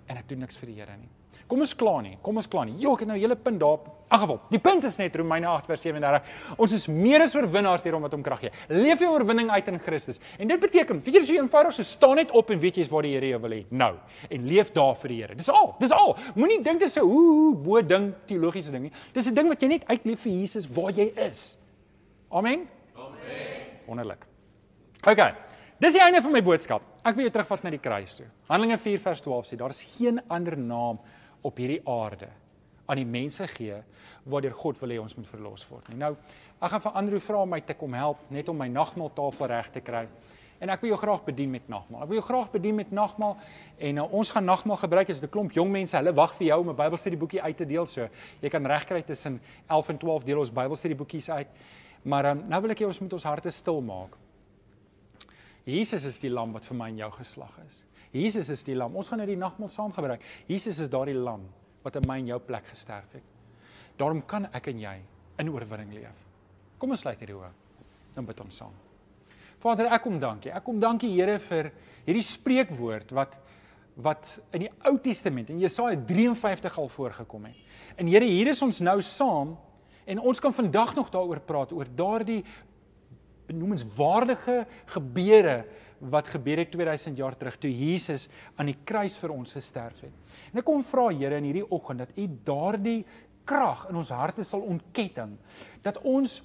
en 0.08 0.16
ek 0.16 0.28
doen 0.28 0.40
niks 0.40 0.56
vir 0.56 0.66
die 0.66 0.80
Here 0.80 0.96
nie. 0.96 1.08
Kom 1.46 1.62
ons 1.62 1.74
klaar 1.78 2.00
nie. 2.02 2.16
Kom 2.26 2.38
ons 2.40 2.48
klaar 2.50 2.66
nie. 2.66 2.74
Jo, 2.82 2.94
ek 2.94 3.04
het 3.04 3.08
nou 3.08 3.16
'n 3.16 3.20
hele 3.20 3.36
punt 3.36 3.60
daar. 3.60 3.78
Ag 4.08 4.20
geval. 4.20 4.40
Die 4.50 4.58
punt 4.58 4.84
is 4.84 4.96
net 4.98 5.16
Romeine 5.16 5.46
8 5.46 5.66
vers 5.66 5.80
37. 5.80 6.22
Ons 6.56 6.72
is 6.72 6.86
meer 6.86 7.22
as 7.22 7.34
oorwinnaars 7.34 7.82
deur 7.82 7.92
hom 7.92 8.02
wat 8.02 8.12
hom 8.12 8.22
krag 8.22 8.40
gee. 8.40 8.50
Leef 8.68 8.98
jou 8.98 9.10
oorwinning 9.10 9.50
uit 9.50 9.68
in 9.68 9.78
Christus. 9.78 10.20
En 10.38 10.48
dit 10.48 10.60
beteken, 10.60 11.02
weet 11.02 11.14
jy, 11.14 11.22
so 11.22 11.34
eenvoudig 11.34 11.72
so 11.72 11.82
staan 11.82 12.16
net 12.16 12.30
op 12.30 12.50
en 12.50 12.60
weet 12.60 12.76
jy 12.76 12.80
is 12.80 12.88
waar 12.88 13.02
die 13.02 13.14
Here 13.14 13.28
jou 13.28 13.40
wil 13.40 13.50
hê. 13.50 13.64
Nou. 13.70 13.96
En 14.30 14.46
leef 14.46 14.72
daar 14.72 14.94
vir 14.96 15.08
die 15.08 15.22
Here. 15.22 15.34
Dis 15.34 15.48
al. 15.48 15.74
Dis 15.80 15.90
al. 15.90 16.16
Moenie 16.34 16.62
dink 16.62 16.80
dis 16.80 16.96
'n 16.96 17.00
hoe 17.00 17.54
bo 17.54 17.82
ding 17.82 18.14
teologiese 18.26 18.70
ding 18.70 18.82
nie. 18.82 18.92
Dis 19.12 19.26
'n 19.26 19.34
ding 19.34 19.48
wat 19.48 19.60
jy 19.60 19.68
net 19.68 19.84
uitleef 19.88 20.20
vir 20.20 20.32
Jesus 20.32 20.68
waar 20.68 20.92
jy 20.92 21.12
is. 21.16 21.58
Amen. 22.30 22.68
Amen. 22.96 23.66
Wonderlik. 23.86 24.26
OK. 25.06 25.34
Dis 25.78 25.92
die 25.92 26.00
einde 26.00 26.22
van 26.22 26.32
my 26.32 26.42
boodskap. 26.42 26.82
Ek 27.04 27.14
wil 27.14 27.24
jou 27.24 27.30
terugvat 27.30 27.62
na 27.62 27.70
die 27.70 27.78
kruis 27.78 28.14
toe. 28.14 28.26
Handelinge 28.48 28.78
4 28.78 28.98
vers 28.98 29.20
12 29.20 29.46
sê 29.46 29.56
daar 29.56 29.70
is 29.70 29.82
geen 29.98 30.20
ander 30.28 30.56
naam 30.56 30.98
op 31.42 31.56
hierdie 31.56 31.82
aarde 31.84 32.28
aan 32.86 33.00
die 33.00 33.08
mense 33.08 33.46
gee 33.56 33.80
waardeur 34.24 34.54
God 34.54 34.80
wil 34.80 34.94
hê 34.94 34.98
ons 35.02 35.16
moet 35.18 35.28
verlos 35.28 35.66
word 35.70 35.88
nie. 35.90 35.98
Nou, 36.00 36.14
ek 36.60 36.72
gaan 36.72 36.82
vir 36.86 36.98
Andrew 36.98 37.20
vra 37.22 37.42
om 37.42 37.50
my 37.50 37.60
te 37.60 37.74
kom 37.78 37.94
help 37.94 38.22
net 38.30 38.48
om 38.48 38.58
my 38.58 38.68
nagmaaltafel 38.70 39.50
reg 39.50 39.70
te 39.74 39.82
kry. 39.84 40.06
En 40.62 40.72
ek 40.72 40.80
wil 40.80 40.94
jou 40.94 40.98
graag 41.02 41.24
bedien 41.26 41.50
met 41.52 41.66
nagmaal. 41.68 42.06
Ek 42.06 42.10
wil 42.10 42.18
jou 42.20 42.26
graag 42.30 42.48
bedien 42.54 42.78
met 42.78 42.92
nagmaal 42.94 43.34
en 43.88 43.98
uh, 44.00 44.06
ons 44.20 44.30
gaan 44.32 44.46
nagmaal 44.48 44.78
gebruik 44.80 45.10
as 45.12 45.20
'n 45.20 45.28
klomp 45.28 45.52
jong 45.52 45.70
mense. 45.70 45.96
Hulle 45.96 46.14
wag 46.14 46.32
vir 46.38 46.46
jou 46.46 46.60
om 46.60 46.70
'n 46.70 46.76
Bybelstudieboekie 46.76 47.42
uit 47.42 47.56
te 47.56 47.66
deel. 47.66 47.86
So, 47.86 48.08
jy 48.40 48.48
kan 48.48 48.66
regkry 48.66 49.02
tussen 49.02 49.40
11 49.68 49.88
en 49.88 49.98
12 49.98 50.24
deel 50.24 50.38
ons 50.38 50.50
Bybelstudieboekies 50.50 51.30
uit. 51.30 51.48
Maar 52.04 52.30
um, 52.30 52.44
nou 52.48 52.60
wil 52.62 52.70
ek 52.70 52.80
hê 52.80 52.86
ons 52.86 53.00
moet 53.00 53.12
ons 53.12 53.24
harte 53.24 53.50
stil 53.50 53.80
maak. 53.80 54.16
Jesus 55.64 56.04
is 56.04 56.18
die 56.18 56.30
lam 56.30 56.52
wat 56.52 56.64
vir 56.64 56.76
my 56.76 56.88
en 56.88 56.96
jou 56.96 57.10
geslag 57.10 57.58
is. 57.66 57.84
Jesus 58.16 58.50
is 58.52 58.64
die 58.66 58.76
lam. 58.76 58.96
Ons 58.96 59.10
gaan 59.10 59.20
nou 59.22 59.28
die 59.28 59.38
nagmaal 59.38 59.70
saam 59.72 59.92
gebruik. 59.94 60.24
Jesus 60.48 60.80
is 60.82 60.92
daardie 60.92 61.16
lam 61.16 61.44
wat 61.84 61.98
in 62.00 62.06
my 62.08 62.18
en 62.18 62.32
jou 62.32 62.38
plek 62.42 62.66
gesterf 62.70 63.12
het. 63.14 63.34
Daarom 64.00 64.22
kan 64.28 64.48
ek 64.56 64.70
en 64.72 64.80
jy 64.82 64.96
in 65.40 65.52
oorwinning 65.52 65.92
leef. 65.94 66.24
Kom 66.80 66.92
ons 66.92 67.04
sluit 67.04 67.20
hierdie 67.20 67.36
oë. 67.36 67.50
Dan 68.16 68.26
bid 68.28 68.40
ons 68.42 68.62
saam. 68.62 68.74
Vader, 69.62 69.88
ek 69.94 70.02
kom 70.04 70.18
dankie. 70.20 70.52
Ek 70.52 70.64
kom 70.66 70.80
dankie 70.80 71.12
Here 71.14 71.38
vir 71.48 71.70
hierdie 72.06 72.24
spreekwoord 72.26 73.14
wat 73.16 73.42
wat 73.96 74.28
in 74.52 74.66
die 74.66 74.72
Ou 74.84 74.98
Testament 75.00 75.48
in 75.48 75.62
Jesaja 75.62 75.96
53 75.96 76.74
al 76.82 76.90
voorgekom 76.92 77.46
het. 77.48 77.60
En 77.96 78.10
Here, 78.12 78.26
hier 78.28 78.50
is 78.52 78.60
ons 78.60 78.82
nou 78.84 78.98
saam 79.00 79.54
en 80.04 80.20
ons 80.20 80.40
kan 80.40 80.52
vandag 80.52 80.92
nog 80.98 81.08
daaroor 81.14 81.40
praat 81.40 81.72
oor 81.72 81.88
daardie 81.96 82.42
benoemenswaardige 83.48 84.66
gebeure 84.92 85.56
wat 86.00 86.28
gebeur 86.28 86.58
het 86.58 86.70
2000 86.70 87.16
jaar 87.18 87.36
terug 87.36 87.56
toe 87.58 87.70
Jesus 87.70 88.28
aan 88.56 88.66
die 88.66 88.78
kruis 88.84 89.16
vir 89.18 89.32
ons 89.34 89.56
gesterf 89.56 90.00
het. 90.04 90.12
En 90.52 90.60
ek 90.60 90.66
kom 90.68 90.84
vra 90.84 91.08
Here 91.12 91.38
in 91.38 91.48
hierdie 91.48 91.70
oggend 91.70 92.04
dat 92.04 92.18
U 92.18 92.26
daardie 92.44 93.04
krag 93.46 93.86
in 93.90 93.96
ons 93.96 94.10
harte 94.10 94.44
sal 94.44 94.64
ontketting 94.66 95.36
dat 95.82 96.00
ons 96.02 96.42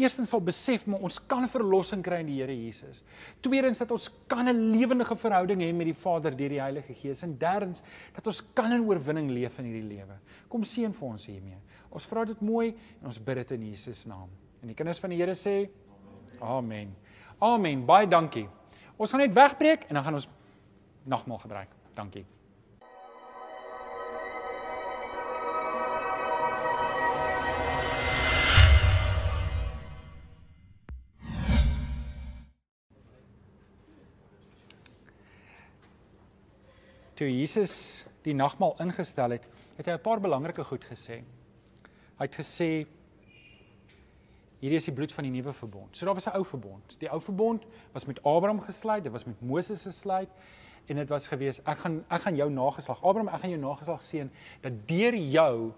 Eerstens 0.00 0.30
sal 0.32 0.40
besef 0.40 0.86
maar 0.88 1.02
ons 1.04 1.18
kan 1.28 1.44
verlossing 1.52 2.00
kry 2.04 2.22
in 2.22 2.30
die 2.30 2.38
Here 2.40 2.54
Jesus. 2.56 3.02
Tweedens 3.44 3.82
dat 3.82 3.90
ons 3.92 4.08
kan 4.26 4.48
'n 4.48 4.72
lewendige 4.72 5.16
verhouding 5.16 5.60
hê 5.60 5.72
met 5.74 5.86
die 5.86 5.94
Vader 5.94 6.34
deur 6.36 6.48
die 6.48 6.60
Heilige 6.60 6.94
Gees 6.94 7.22
en 7.22 7.36
derdens 7.38 7.82
dat 8.14 8.26
ons 8.26 8.40
kan 8.54 8.72
in 8.72 8.86
oorwinning 8.88 9.30
leef 9.30 9.58
in 9.58 9.66
hierdie 9.66 9.96
lewe. 9.96 10.16
Kom 10.48 10.64
seën 10.64 10.92
vir 10.92 11.08
ons 11.08 11.26
hiermee. 11.26 11.60
Ons 11.90 12.06
vra 12.06 12.24
dit 12.24 12.40
mooi 12.40 12.74
en 13.00 13.06
ons 13.06 13.18
bid 13.18 13.34
dit 13.36 13.50
in 13.50 13.68
Jesus 13.70 14.06
naam. 14.06 14.28
En 14.62 14.68
die 14.68 14.74
kinders 14.74 14.98
van 14.98 15.10
die 15.10 15.18
Here 15.18 15.34
sê 15.34 15.68
Amen. 16.40 16.96
Amen. 17.38 17.86
Baie 17.86 18.06
dankie. 18.06 18.48
Ons 19.02 19.10
gaan 19.10 19.24
net 19.24 19.32
wegbreek 19.34 19.88
en 19.90 19.96
dan 19.98 20.04
gaan 20.06 20.14
ons 20.14 20.28
nagmaal 21.10 21.38
gebruik. 21.42 21.70
Dankie. 21.94 22.22
Toe 37.18 37.26
Jesus 37.26 38.06
die 38.22 38.34
nagmaal 38.38 38.76
ingestel 38.78 39.34
het, 39.34 39.50
het 39.76 39.86
hy 39.86 39.98
'n 39.98 40.00
paar 40.06 40.20
belangrike 40.22 40.62
goed 40.64 40.84
gesê. 40.84 41.24
Hy 42.18 42.24
het 42.30 42.38
gesê 42.38 42.86
hierdie 44.62 44.78
is 44.78 44.86
die 44.86 44.94
bloed 44.94 45.12
van 45.12 45.26
die 45.26 45.32
nuwe 45.34 45.52
verbond. 45.58 45.96
So 45.96 46.06
daar 46.06 46.14
was 46.14 46.26
'n 46.26 46.36
ou 46.38 46.44
verbond. 46.46 46.94
Die 46.98 47.10
ou 47.10 47.20
verbond 47.20 47.64
was 47.92 48.04
met 48.06 48.22
Abraham 48.22 48.60
gesluit, 48.60 49.02
dit 49.02 49.12
was 49.12 49.24
met 49.24 49.40
Moses 49.40 49.82
gesluit 49.82 50.28
en 50.86 50.96
dit 50.96 51.08
was 51.08 51.26
gewees 51.26 51.60
ek 51.62 51.78
gaan 51.78 52.04
ek 52.08 52.20
gaan 52.20 52.36
jou 52.36 52.50
nageslag 52.50 53.02
Abraham 53.02 53.28
ek 53.28 53.40
gaan 53.40 53.50
jou 53.50 53.60
nageslag 53.60 54.02
seën 54.02 54.30
dat 54.60 54.72
deur 54.88 55.14
jou 55.14 55.72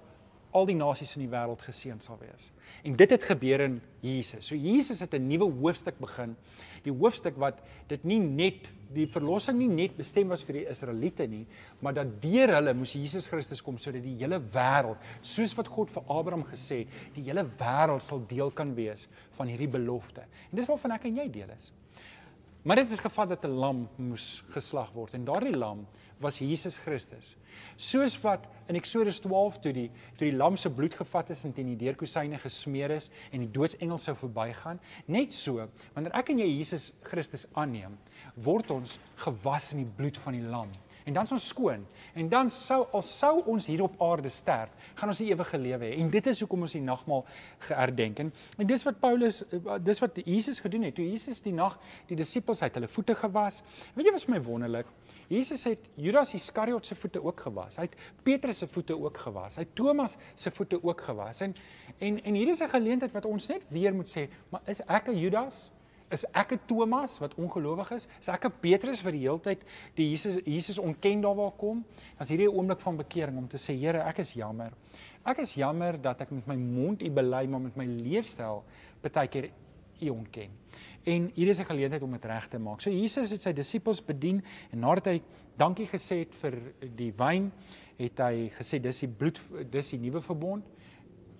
al 0.54 0.68
die 0.68 0.76
nasies 0.78 1.16
in 1.16 1.24
die 1.24 1.32
wêreld 1.32 1.62
geseën 1.66 1.98
sal 2.02 2.18
wees. 2.20 2.52
En 2.86 2.94
dit 2.96 3.10
het 3.10 3.26
gebeur 3.26 3.64
in 3.64 3.80
Jesus. 4.04 4.46
So 4.46 4.54
Jesus 4.54 5.00
het 5.00 5.14
'n 5.14 5.26
nuwe 5.26 5.50
hoofstuk 5.50 5.98
begin. 5.98 6.36
Die 6.84 6.92
hoofstuk 6.92 7.36
wat 7.36 7.58
dit 7.88 8.04
nie 8.04 8.20
net 8.20 8.70
die 8.94 9.06
verlossing 9.06 9.58
nie 9.58 9.68
net 9.68 9.96
bestem 9.96 10.28
was 10.28 10.42
vir 10.42 10.52
die 10.52 10.66
Israeliete 10.70 11.26
nie, 11.26 11.46
maar 11.80 11.94
dat 11.94 12.22
deur 12.22 12.54
hulle 12.54 12.74
moes 12.74 12.92
Jesus 12.92 13.26
Christus 13.26 13.62
kom 13.62 13.78
sodat 13.78 14.02
die 14.02 14.16
hele 14.16 14.38
wêreld, 14.38 14.96
soos 15.22 15.54
wat 15.56 15.68
God 15.68 15.90
vir 15.90 16.02
Abraham 16.08 16.44
gesê 16.44 16.78
het, 16.84 16.88
die 17.14 17.22
hele 17.22 17.44
wêreld 17.58 18.02
sal 18.02 18.26
deel 18.28 18.50
kan 18.50 18.74
wees 18.74 19.08
van 19.36 19.46
hierdie 19.46 19.68
belofte. 19.68 20.20
En 20.20 20.56
dis 20.56 20.66
waarvan 20.66 20.92
ek 20.92 21.04
en 21.04 21.16
jy 21.16 21.28
deel 21.30 21.50
is. 21.56 21.72
Maar 22.64 22.76
dit 22.76 22.90
het 22.90 23.00
gevat 23.00 23.28
dat 23.28 23.44
'n 23.44 23.58
lam 23.60 23.88
moes 23.96 24.42
geslag 24.48 24.92
word 24.92 25.12
en 25.14 25.24
daardie 25.24 25.56
lam 25.56 25.86
was 26.18 26.38
Jesus 26.38 26.76
Christus. 26.76 27.36
Soos 27.76 28.20
wat 28.20 28.46
in 28.66 28.74
Eksodus 28.74 29.18
12 29.20 29.58
toe 29.58 29.72
die 29.72 29.90
toe 30.16 30.30
die 30.30 30.36
lam 30.36 30.56
se 30.56 30.70
bloed 30.70 30.94
gevat 30.94 31.30
is 31.30 31.44
en 31.44 31.52
teen 31.52 31.66
die 31.66 31.76
deurkusyne 31.76 32.38
gesmeer 32.38 32.90
is 32.90 33.10
en 33.30 33.40
die 33.44 33.50
doodsengel 33.50 33.98
sou 33.98 34.16
verbygaan, 34.16 34.80
net 35.06 35.32
so 35.32 35.68
wanneer 35.92 36.16
ek 36.16 36.32
en 36.32 36.38
jy 36.38 36.48
Jesus 36.56 36.92
Christus 37.02 37.46
aanneem, 37.52 37.98
word 38.34 38.70
ons 38.70 38.98
gewas 39.26 39.72
in 39.72 39.78
die 39.84 39.92
bloed 39.96 40.18
van 40.18 40.32
die 40.32 40.48
lam. 40.48 40.72
En 41.04 41.12
dan 41.12 41.26
is 41.28 41.32
ons 41.32 41.46
skoon. 41.48 41.86
En 42.14 42.28
dan 42.28 42.50
sou 42.50 42.86
al 42.92 43.02
sou 43.02 43.42
ons 43.52 43.66
hier 43.66 43.82
op 43.84 43.96
aarde 44.02 44.30
sterf, 44.32 44.72
gaan 44.94 45.12
ons 45.12 45.20
die 45.20 45.28
ewige 45.28 45.58
lewe 45.60 45.84
hê. 45.84 45.98
En 46.00 46.08
dit 46.10 46.26
is 46.32 46.40
hoekom 46.40 46.64
ons 46.64 46.72
die 46.72 46.82
nagmaal 46.82 47.26
geherdenk. 47.66 48.22
En, 48.24 48.32
en 48.56 48.70
dis 48.70 48.84
wat 48.88 49.00
Paulus 49.02 49.42
dis 49.84 50.00
wat 50.00 50.20
Jesus 50.24 50.62
gedoen 50.64 50.88
het. 50.88 50.96
Toe 50.96 51.04
Jesus 51.10 51.42
die 51.44 51.52
nag 51.52 51.76
die 52.08 52.16
disippels 52.16 52.62
uit 52.64 52.80
hulle 52.80 52.88
voete 52.88 53.18
gewas. 53.20 53.60
Weet 53.94 54.08
jy 54.08 54.16
wat 54.16 54.24
vir 54.24 54.34
my 54.36 54.40
wonderlik? 54.48 54.88
Jesus 55.28 55.66
het 55.68 55.86
Judas 56.00 56.34
Iskariot 56.36 56.86
se 56.86 56.96
voete 56.96 57.20
ook 57.24 57.46
gewas. 57.46 57.76
Hy 57.80 57.88
het 57.88 58.00
Petrus 58.24 58.64
se 58.64 58.68
voete 58.68 58.96
ook 58.96 59.20
gewas. 59.26 59.58
Hy 59.60 59.66
het 59.66 59.76
Thomas 59.76 60.16
se 60.40 60.52
voete 60.56 60.80
ook 60.80 61.04
gewas. 61.04 61.44
En 61.44 61.56
en 62.00 62.20
en 62.24 62.34
hier 62.34 62.48
is 62.48 62.62
'n 62.64 62.68
geleentheid 62.68 63.12
wat 63.12 63.26
ons 63.26 63.46
net 63.48 63.62
weer 63.68 63.94
moet 63.94 64.08
sê, 64.08 64.28
maar 64.48 64.60
is 64.66 64.80
ek 64.88 65.08
'n 65.08 65.18
Judas? 65.18 65.70
Is 66.14 66.24
ek 66.32 66.54
'n 66.54 66.60
Thomas 66.66 67.18
wat 67.18 67.34
ongelowig 67.34 67.90
is? 67.96 68.08
Is 68.20 68.28
ek 68.28 68.46
'n 68.46 68.52
Petrus 68.60 69.02
wat 69.02 69.12
die 69.12 69.26
hele 69.26 69.40
tyd 69.40 69.64
die 69.94 70.10
Jesus 70.10 70.38
Jesus 70.44 70.78
ontken 70.78 71.20
daar 71.20 71.34
waar 71.34 71.52
kom? 71.58 71.84
As 72.18 72.28
hierdie 72.28 72.48
'n 72.48 72.56
oomblik 72.56 72.80
van 72.80 72.96
bekering 72.96 73.36
om 73.38 73.48
te 73.48 73.58
sê 73.58 73.74
Here, 73.74 73.98
ek 73.98 74.18
is 74.18 74.32
jammer. 74.32 74.72
Ek 75.24 75.38
is 75.38 75.54
jammer 75.54 76.00
dat 76.00 76.20
ek 76.20 76.30
met 76.30 76.46
my 76.46 76.56
mond 76.56 77.02
U 77.02 77.10
bely 77.10 77.46
maar 77.46 77.60
met 77.60 77.76
my 77.76 77.86
leefstyl 77.86 78.64
baie 79.02 79.28
keer 79.28 79.50
U 80.00 80.08
ontken. 80.08 80.50
En 81.04 81.30
hier 81.34 81.48
is 81.48 81.60
'n 81.60 81.64
geleentheid 81.64 82.02
om 82.02 82.12
dit 82.12 82.24
reg 82.24 82.48
te 82.48 82.58
maak. 82.58 82.80
So 82.80 82.90
Jesus 82.90 83.30
het 83.30 83.42
sy 83.42 83.52
disippels 83.52 84.04
bedien 84.04 84.42
en 84.72 84.78
nadat 84.78 85.04
hy 85.06 85.22
dankie 85.56 85.86
gesê 85.86 86.18
het 86.18 86.34
vir 86.34 86.54
die 86.96 87.12
wyn, 87.16 87.52
het 87.98 88.18
hy 88.18 88.50
gesê 88.50 88.80
dis 88.80 89.00
die 89.00 89.08
bloed 89.08 89.40
dis 89.70 89.90
die 89.90 89.98
nuwe 89.98 90.20
verbond 90.20 90.64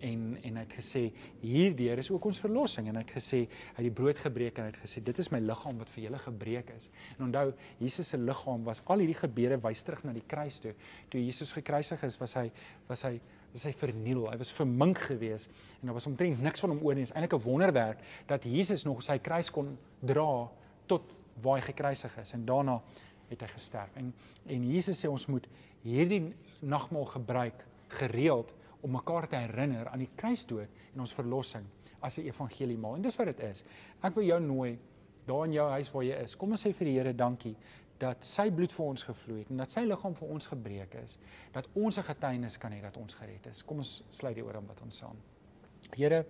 en 0.01 0.23
en 0.43 0.57
hy 0.59 0.63
het 0.65 0.75
gesê 0.77 1.03
hierdeur 1.41 1.99
is 1.99 2.11
ook 2.11 2.25
ons 2.31 2.41
verlossing 2.43 2.89
en 2.89 2.99
hy 2.99 3.03
het 3.05 3.15
gesê 3.17 3.41
hy 3.47 3.77
het 3.77 3.87
die 3.87 3.95
brood 3.95 4.19
gebreek 4.19 4.59
en 4.59 4.67
hy 4.67 4.73
het 4.73 4.81
gesê 4.83 5.03
dit 5.05 5.19
is 5.19 5.31
my 5.33 5.41
liggaam 5.43 5.79
wat 5.79 5.93
vir 5.95 6.05
julle 6.07 6.21
gebreek 6.25 6.73
is. 6.77 6.91
En 7.17 7.27
onthou 7.29 7.53
Jesus 7.81 8.11
se 8.13 8.19
liggaam 8.19 8.65
was 8.65 8.83
al 8.87 9.05
hierdie 9.05 9.19
gebeure 9.19 9.59
wys 9.65 9.83
terug 9.87 10.05
na 10.05 10.13
die 10.17 10.25
kruis 10.27 10.61
toe. 10.61 10.75
Toe 11.13 11.23
Jesus 11.23 11.53
gekruisig 11.57 12.03
is, 12.09 12.19
was 12.21 12.37
hy 12.41 12.51
was 12.89 13.05
hy 13.07 13.19
was 13.55 13.65
hy 13.69 13.73
verniel. 13.79 14.27
Hy 14.31 14.37
was 14.41 14.53
vermink 14.53 14.99
geweest 14.99 15.51
en 15.81 15.89
daar 15.89 15.99
was 15.99 16.09
omtrent 16.11 16.43
niks 16.43 16.65
van 16.65 16.75
hom 16.75 16.83
oor 16.83 16.95
nie. 16.95 17.07
Dit 17.07 17.13
is 17.13 17.17
eintlik 17.17 17.39
'n 17.39 17.45
wonderwerk 17.45 17.99
dat 18.27 18.45
Jesus 18.45 18.85
nog 18.85 19.03
sy 19.03 19.19
kruis 19.19 19.51
kon 19.51 19.77
dra 20.01 20.49
tot 20.87 21.03
waar 21.43 21.59
hy 21.59 21.73
gekruisig 21.73 22.17
is 22.19 22.33
en 22.33 22.45
daarna 22.45 22.81
het 23.29 23.41
hy 23.41 23.49
gesterf. 23.49 23.97
En 23.97 24.13
en 24.47 24.71
Jesus 24.71 25.05
sê 25.05 25.09
ons 25.09 25.27
moet 25.27 25.47
hierdie 25.83 26.35
nagmaal 26.61 27.05
gebruik 27.05 27.65
gereeld 27.89 28.53
om 28.85 28.93
mekaar 28.93 29.29
te 29.29 29.41
herinner 29.41 29.89
aan 29.89 30.05
die 30.05 30.11
kruisdood 30.17 30.83
en 30.93 31.05
ons 31.05 31.15
verlossing 31.17 31.65
as 32.05 32.19
'n 32.19 32.27
evangelie 32.29 32.77
maal. 32.77 32.97
En 32.97 33.03
dis 33.03 33.17
wat 33.17 33.27
dit 33.27 33.41
is. 33.41 33.65
Ek 34.03 34.15
wil 34.15 34.25
jou 34.25 34.41
nooi 34.41 34.79
daar 35.27 35.45
in 35.45 35.53
jou 35.53 35.71
huis 35.71 35.91
waar 35.93 36.05
jy 36.05 36.17
is. 36.23 36.37
Kom 36.37 36.51
ons 36.51 36.67
sê 36.67 36.73
vir 36.73 36.85
die 36.85 36.99
Here 36.99 37.15
dankie 37.15 37.57
dat 37.99 38.25
sy 38.25 38.51
bloed 38.51 38.73
vir 38.73 38.87
ons 38.87 39.03
gevloei 39.03 39.39
het 39.39 39.51
en 39.51 39.57
dat 39.57 39.71
sy 39.71 39.81
liggaam 39.81 40.15
vir 40.15 40.29
ons 40.29 40.47
gebreek 40.47 40.95
is, 41.05 41.19
dat 41.53 41.69
ons 41.75 41.99
'n 41.99 42.03
getuienis 42.03 42.59
kan 42.59 42.73
hê 42.73 42.81
dat 42.83 42.97
ons 42.97 43.15
gered 43.15 43.47
is. 43.47 43.63
Kom 43.63 43.79
ons 43.79 44.03
sluit 44.11 44.35
die 44.35 44.45
oor 44.45 44.57
om 44.57 44.67
wat 44.67 44.83
ons 44.83 44.97
saam. 44.97 45.17
Here, 45.97 46.27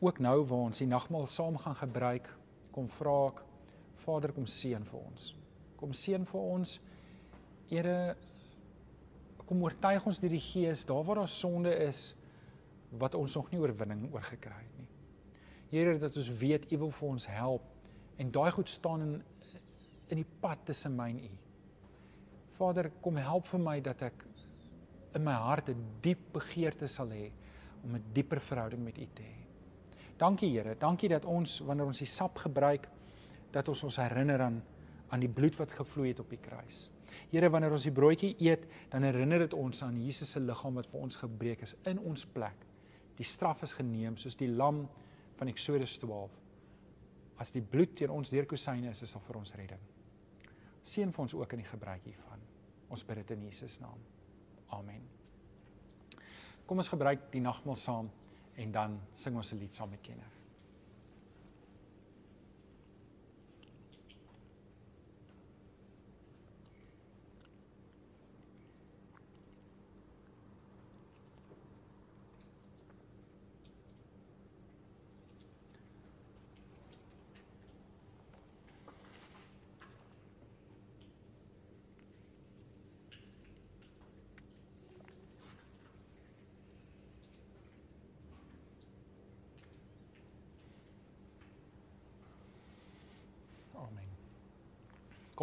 ook 0.00 0.18
nou 0.18 0.44
waar 0.44 0.58
ons 0.58 0.78
die 0.78 0.86
nagmaal 0.86 1.26
saam 1.26 1.56
gaan 1.58 1.74
gebruik, 1.74 2.28
kom 2.72 2.88
vra 2.88 3.28
ek 3.28 3.42
Vader 4.04 4.32
kom 4.32 4.46
seën 4.46 4.84
vir 4.84 5.00
ons. 5.00 5.34
Kom 5.76 5.92
seën 5.92 6.26
vir 6.26 6.40
ons. 6.40 6.80
Here 7.70 8.16
kom 9.46 9.62
oortuig 9.62 10.06
ons 10.06 10.20
deur 10.20 10.32
die 10.32 10.42
Gees 10.42 10.84
daar 10.88 11.04
waar 11.04 11.22
daar 11.22 11.28
sonde 11.28 11.72
is 11.86 12.14
wat 12.98 13.14
ons 13.14 13.34
nog 13.36 13.50
nie 13.50 13.60
oorwinning 13.60 14.06
oor 14.12 14.22
gekry 14.22 14.60
het 14.60 14.78
nie. 14.78 14.88
Here 15.70 15.98
dat 15.98 16.16
ons 16.16 16.30
weet 16.38 16.70
U 16.72 16.78
wil 16.84 16.92
vir 16.98 17.08
ons 17.08 17.26
help 17.26 17.62
en 18.22 18.30
daai 18.30 18.50
goed 18.54 18.70
staan 18.70 19.02
in 19.02 19.14
in 20.12 20.20
die 20.20 20.30
pad 20.40 20.60
tussen 20.68 20.92
my 20.96 21.08
en 21.10 21.20
U. 21.24 21.30
Vader, 22.58 22.90
kom 23.02 23.16
help 23.18 23.46
vir 23.48 23.62
my 23.62 23.78
dat 23.82 24.02
ek 24.10 24.24
in 25.16 25.24
my 25.24 25.32
hart 25.32 25.70
'n 25.70 25.80
diep 26.02 26.20
begeerte 26.32 26.88
sal 26.88 27.08
hê 27.08 27.30
om 27.84 27.94
'n 27.94 28.04
dieper 28.12 28.40
verhouding 28.40 28.84
met 28.84 28.98
U 28.98 29.06
te 29.14 29.22
hê. 29.22 29.38
Dankie 30.18 30.50
Here, 30.50 30.74
dankie 30.78 31.08
dat 31.08 31.24
ons 31.24 31.58
wanneer 31.60 31.86
ons 31.86 31.98
die 31.98 32.06
sap 32.06 32.38
gebruik 32.38 32.88
dat 33.52 33.68
ons 33.68 33.84
ons 33.84 33.96
herinner 33.96 34.40
aan 34.42 34.62
aan 35.14 35.22
die 35.22 35.30
bloed 35.30 35.54
wat 35.60 35.70
gevloei 35.70 36.10
het 36.10 36.20
op 36.24 36.30
die 36.32 36.40
kruis. 36.42 36.88
Here, 37.30 37.46
wanneer 37.52 37.74
ons 37.76 37.86
die 37.86 37.94
broodjie 37.94 38.32
eet, 38.42 38.64
dan 38.90 39.06
herinner 39.06 39.44
dit 39.44 39.54
ons 39.54 39.84
aan 39.86 40.00
Jesus 40.02 40.34
se 40.34 40.42
liggaam 40.42 40.80
wat 40.80 40.88
vir 40.90 41.04
ons 41.06 41.18
gebreek 41.20 41.62
is 41.62 41.76
in 41.90 42.00
ons 42.02 42.26
plek. 42.34 42.66
Die 43.14 43.26
straf 43.26 43.62
is 43.62 43.76
geneem 43.78 44.18
soos 44.18 44.34
die 44.34 44.50
lam 44.50 44.82
van 45.38 45.50
Eksodus 45.52 45.94
12. 46.02 46.34
As 47.38 47.54
die 47.54 47.62
bloed 47.62 47.94
teen 47.98 48.10
ons 48.14 48.34
deurkusyne 48.34 48.90
is, 48.90 49.04
is 49.06 49.14
dit 49.14 49.26
vir 49.28 49.38
ons 49.38 49.54
redding. 49.54 49.86
Seën 50.84 51.14
vir 51.14 51.24
ons 51.24 51.38
ook 51.38 51.54
in 51.54 51.62
die 51.62 51.70
gebruik 51.70 52.04
hiervan. 52.10 52.42
Ons 52.90 53.06
bid 53.06 53.22
dit 53.22 53.34
in 53.38 53.46
Jesus 53.46 53.78
naam. 53.82 54.02
Amen. 54.74 55.06
Kom 56.66 56.80
ons 56.82 56.90
gebruik 56.90 57.30
die 57.32 57.42
nagmaal 57.44 57.78
saam 57.78 58.10
en 58.58 58.72
dan 58.72 59.00
sing 59.14 59.36
ons 59.36 59.52
'n 59.52 59.58
lied 59.62 59.74
saam 59.74 59.90
met 59.90 60.02
Kenneth. 60.02 60.34
Amen. 60.34 60.44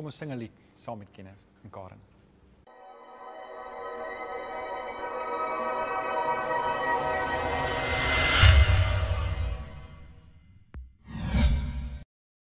Kom 0.01 0.09
ons 0.09 0.17
sing 0.17 0.31
'n 0.33 0.39
lied 0.41 0.53
saam 0.73 0.97
met 0.97 1.09
Kenneth 1.13 1.41
en 1.63 1.69
Karen. 1.69 1.99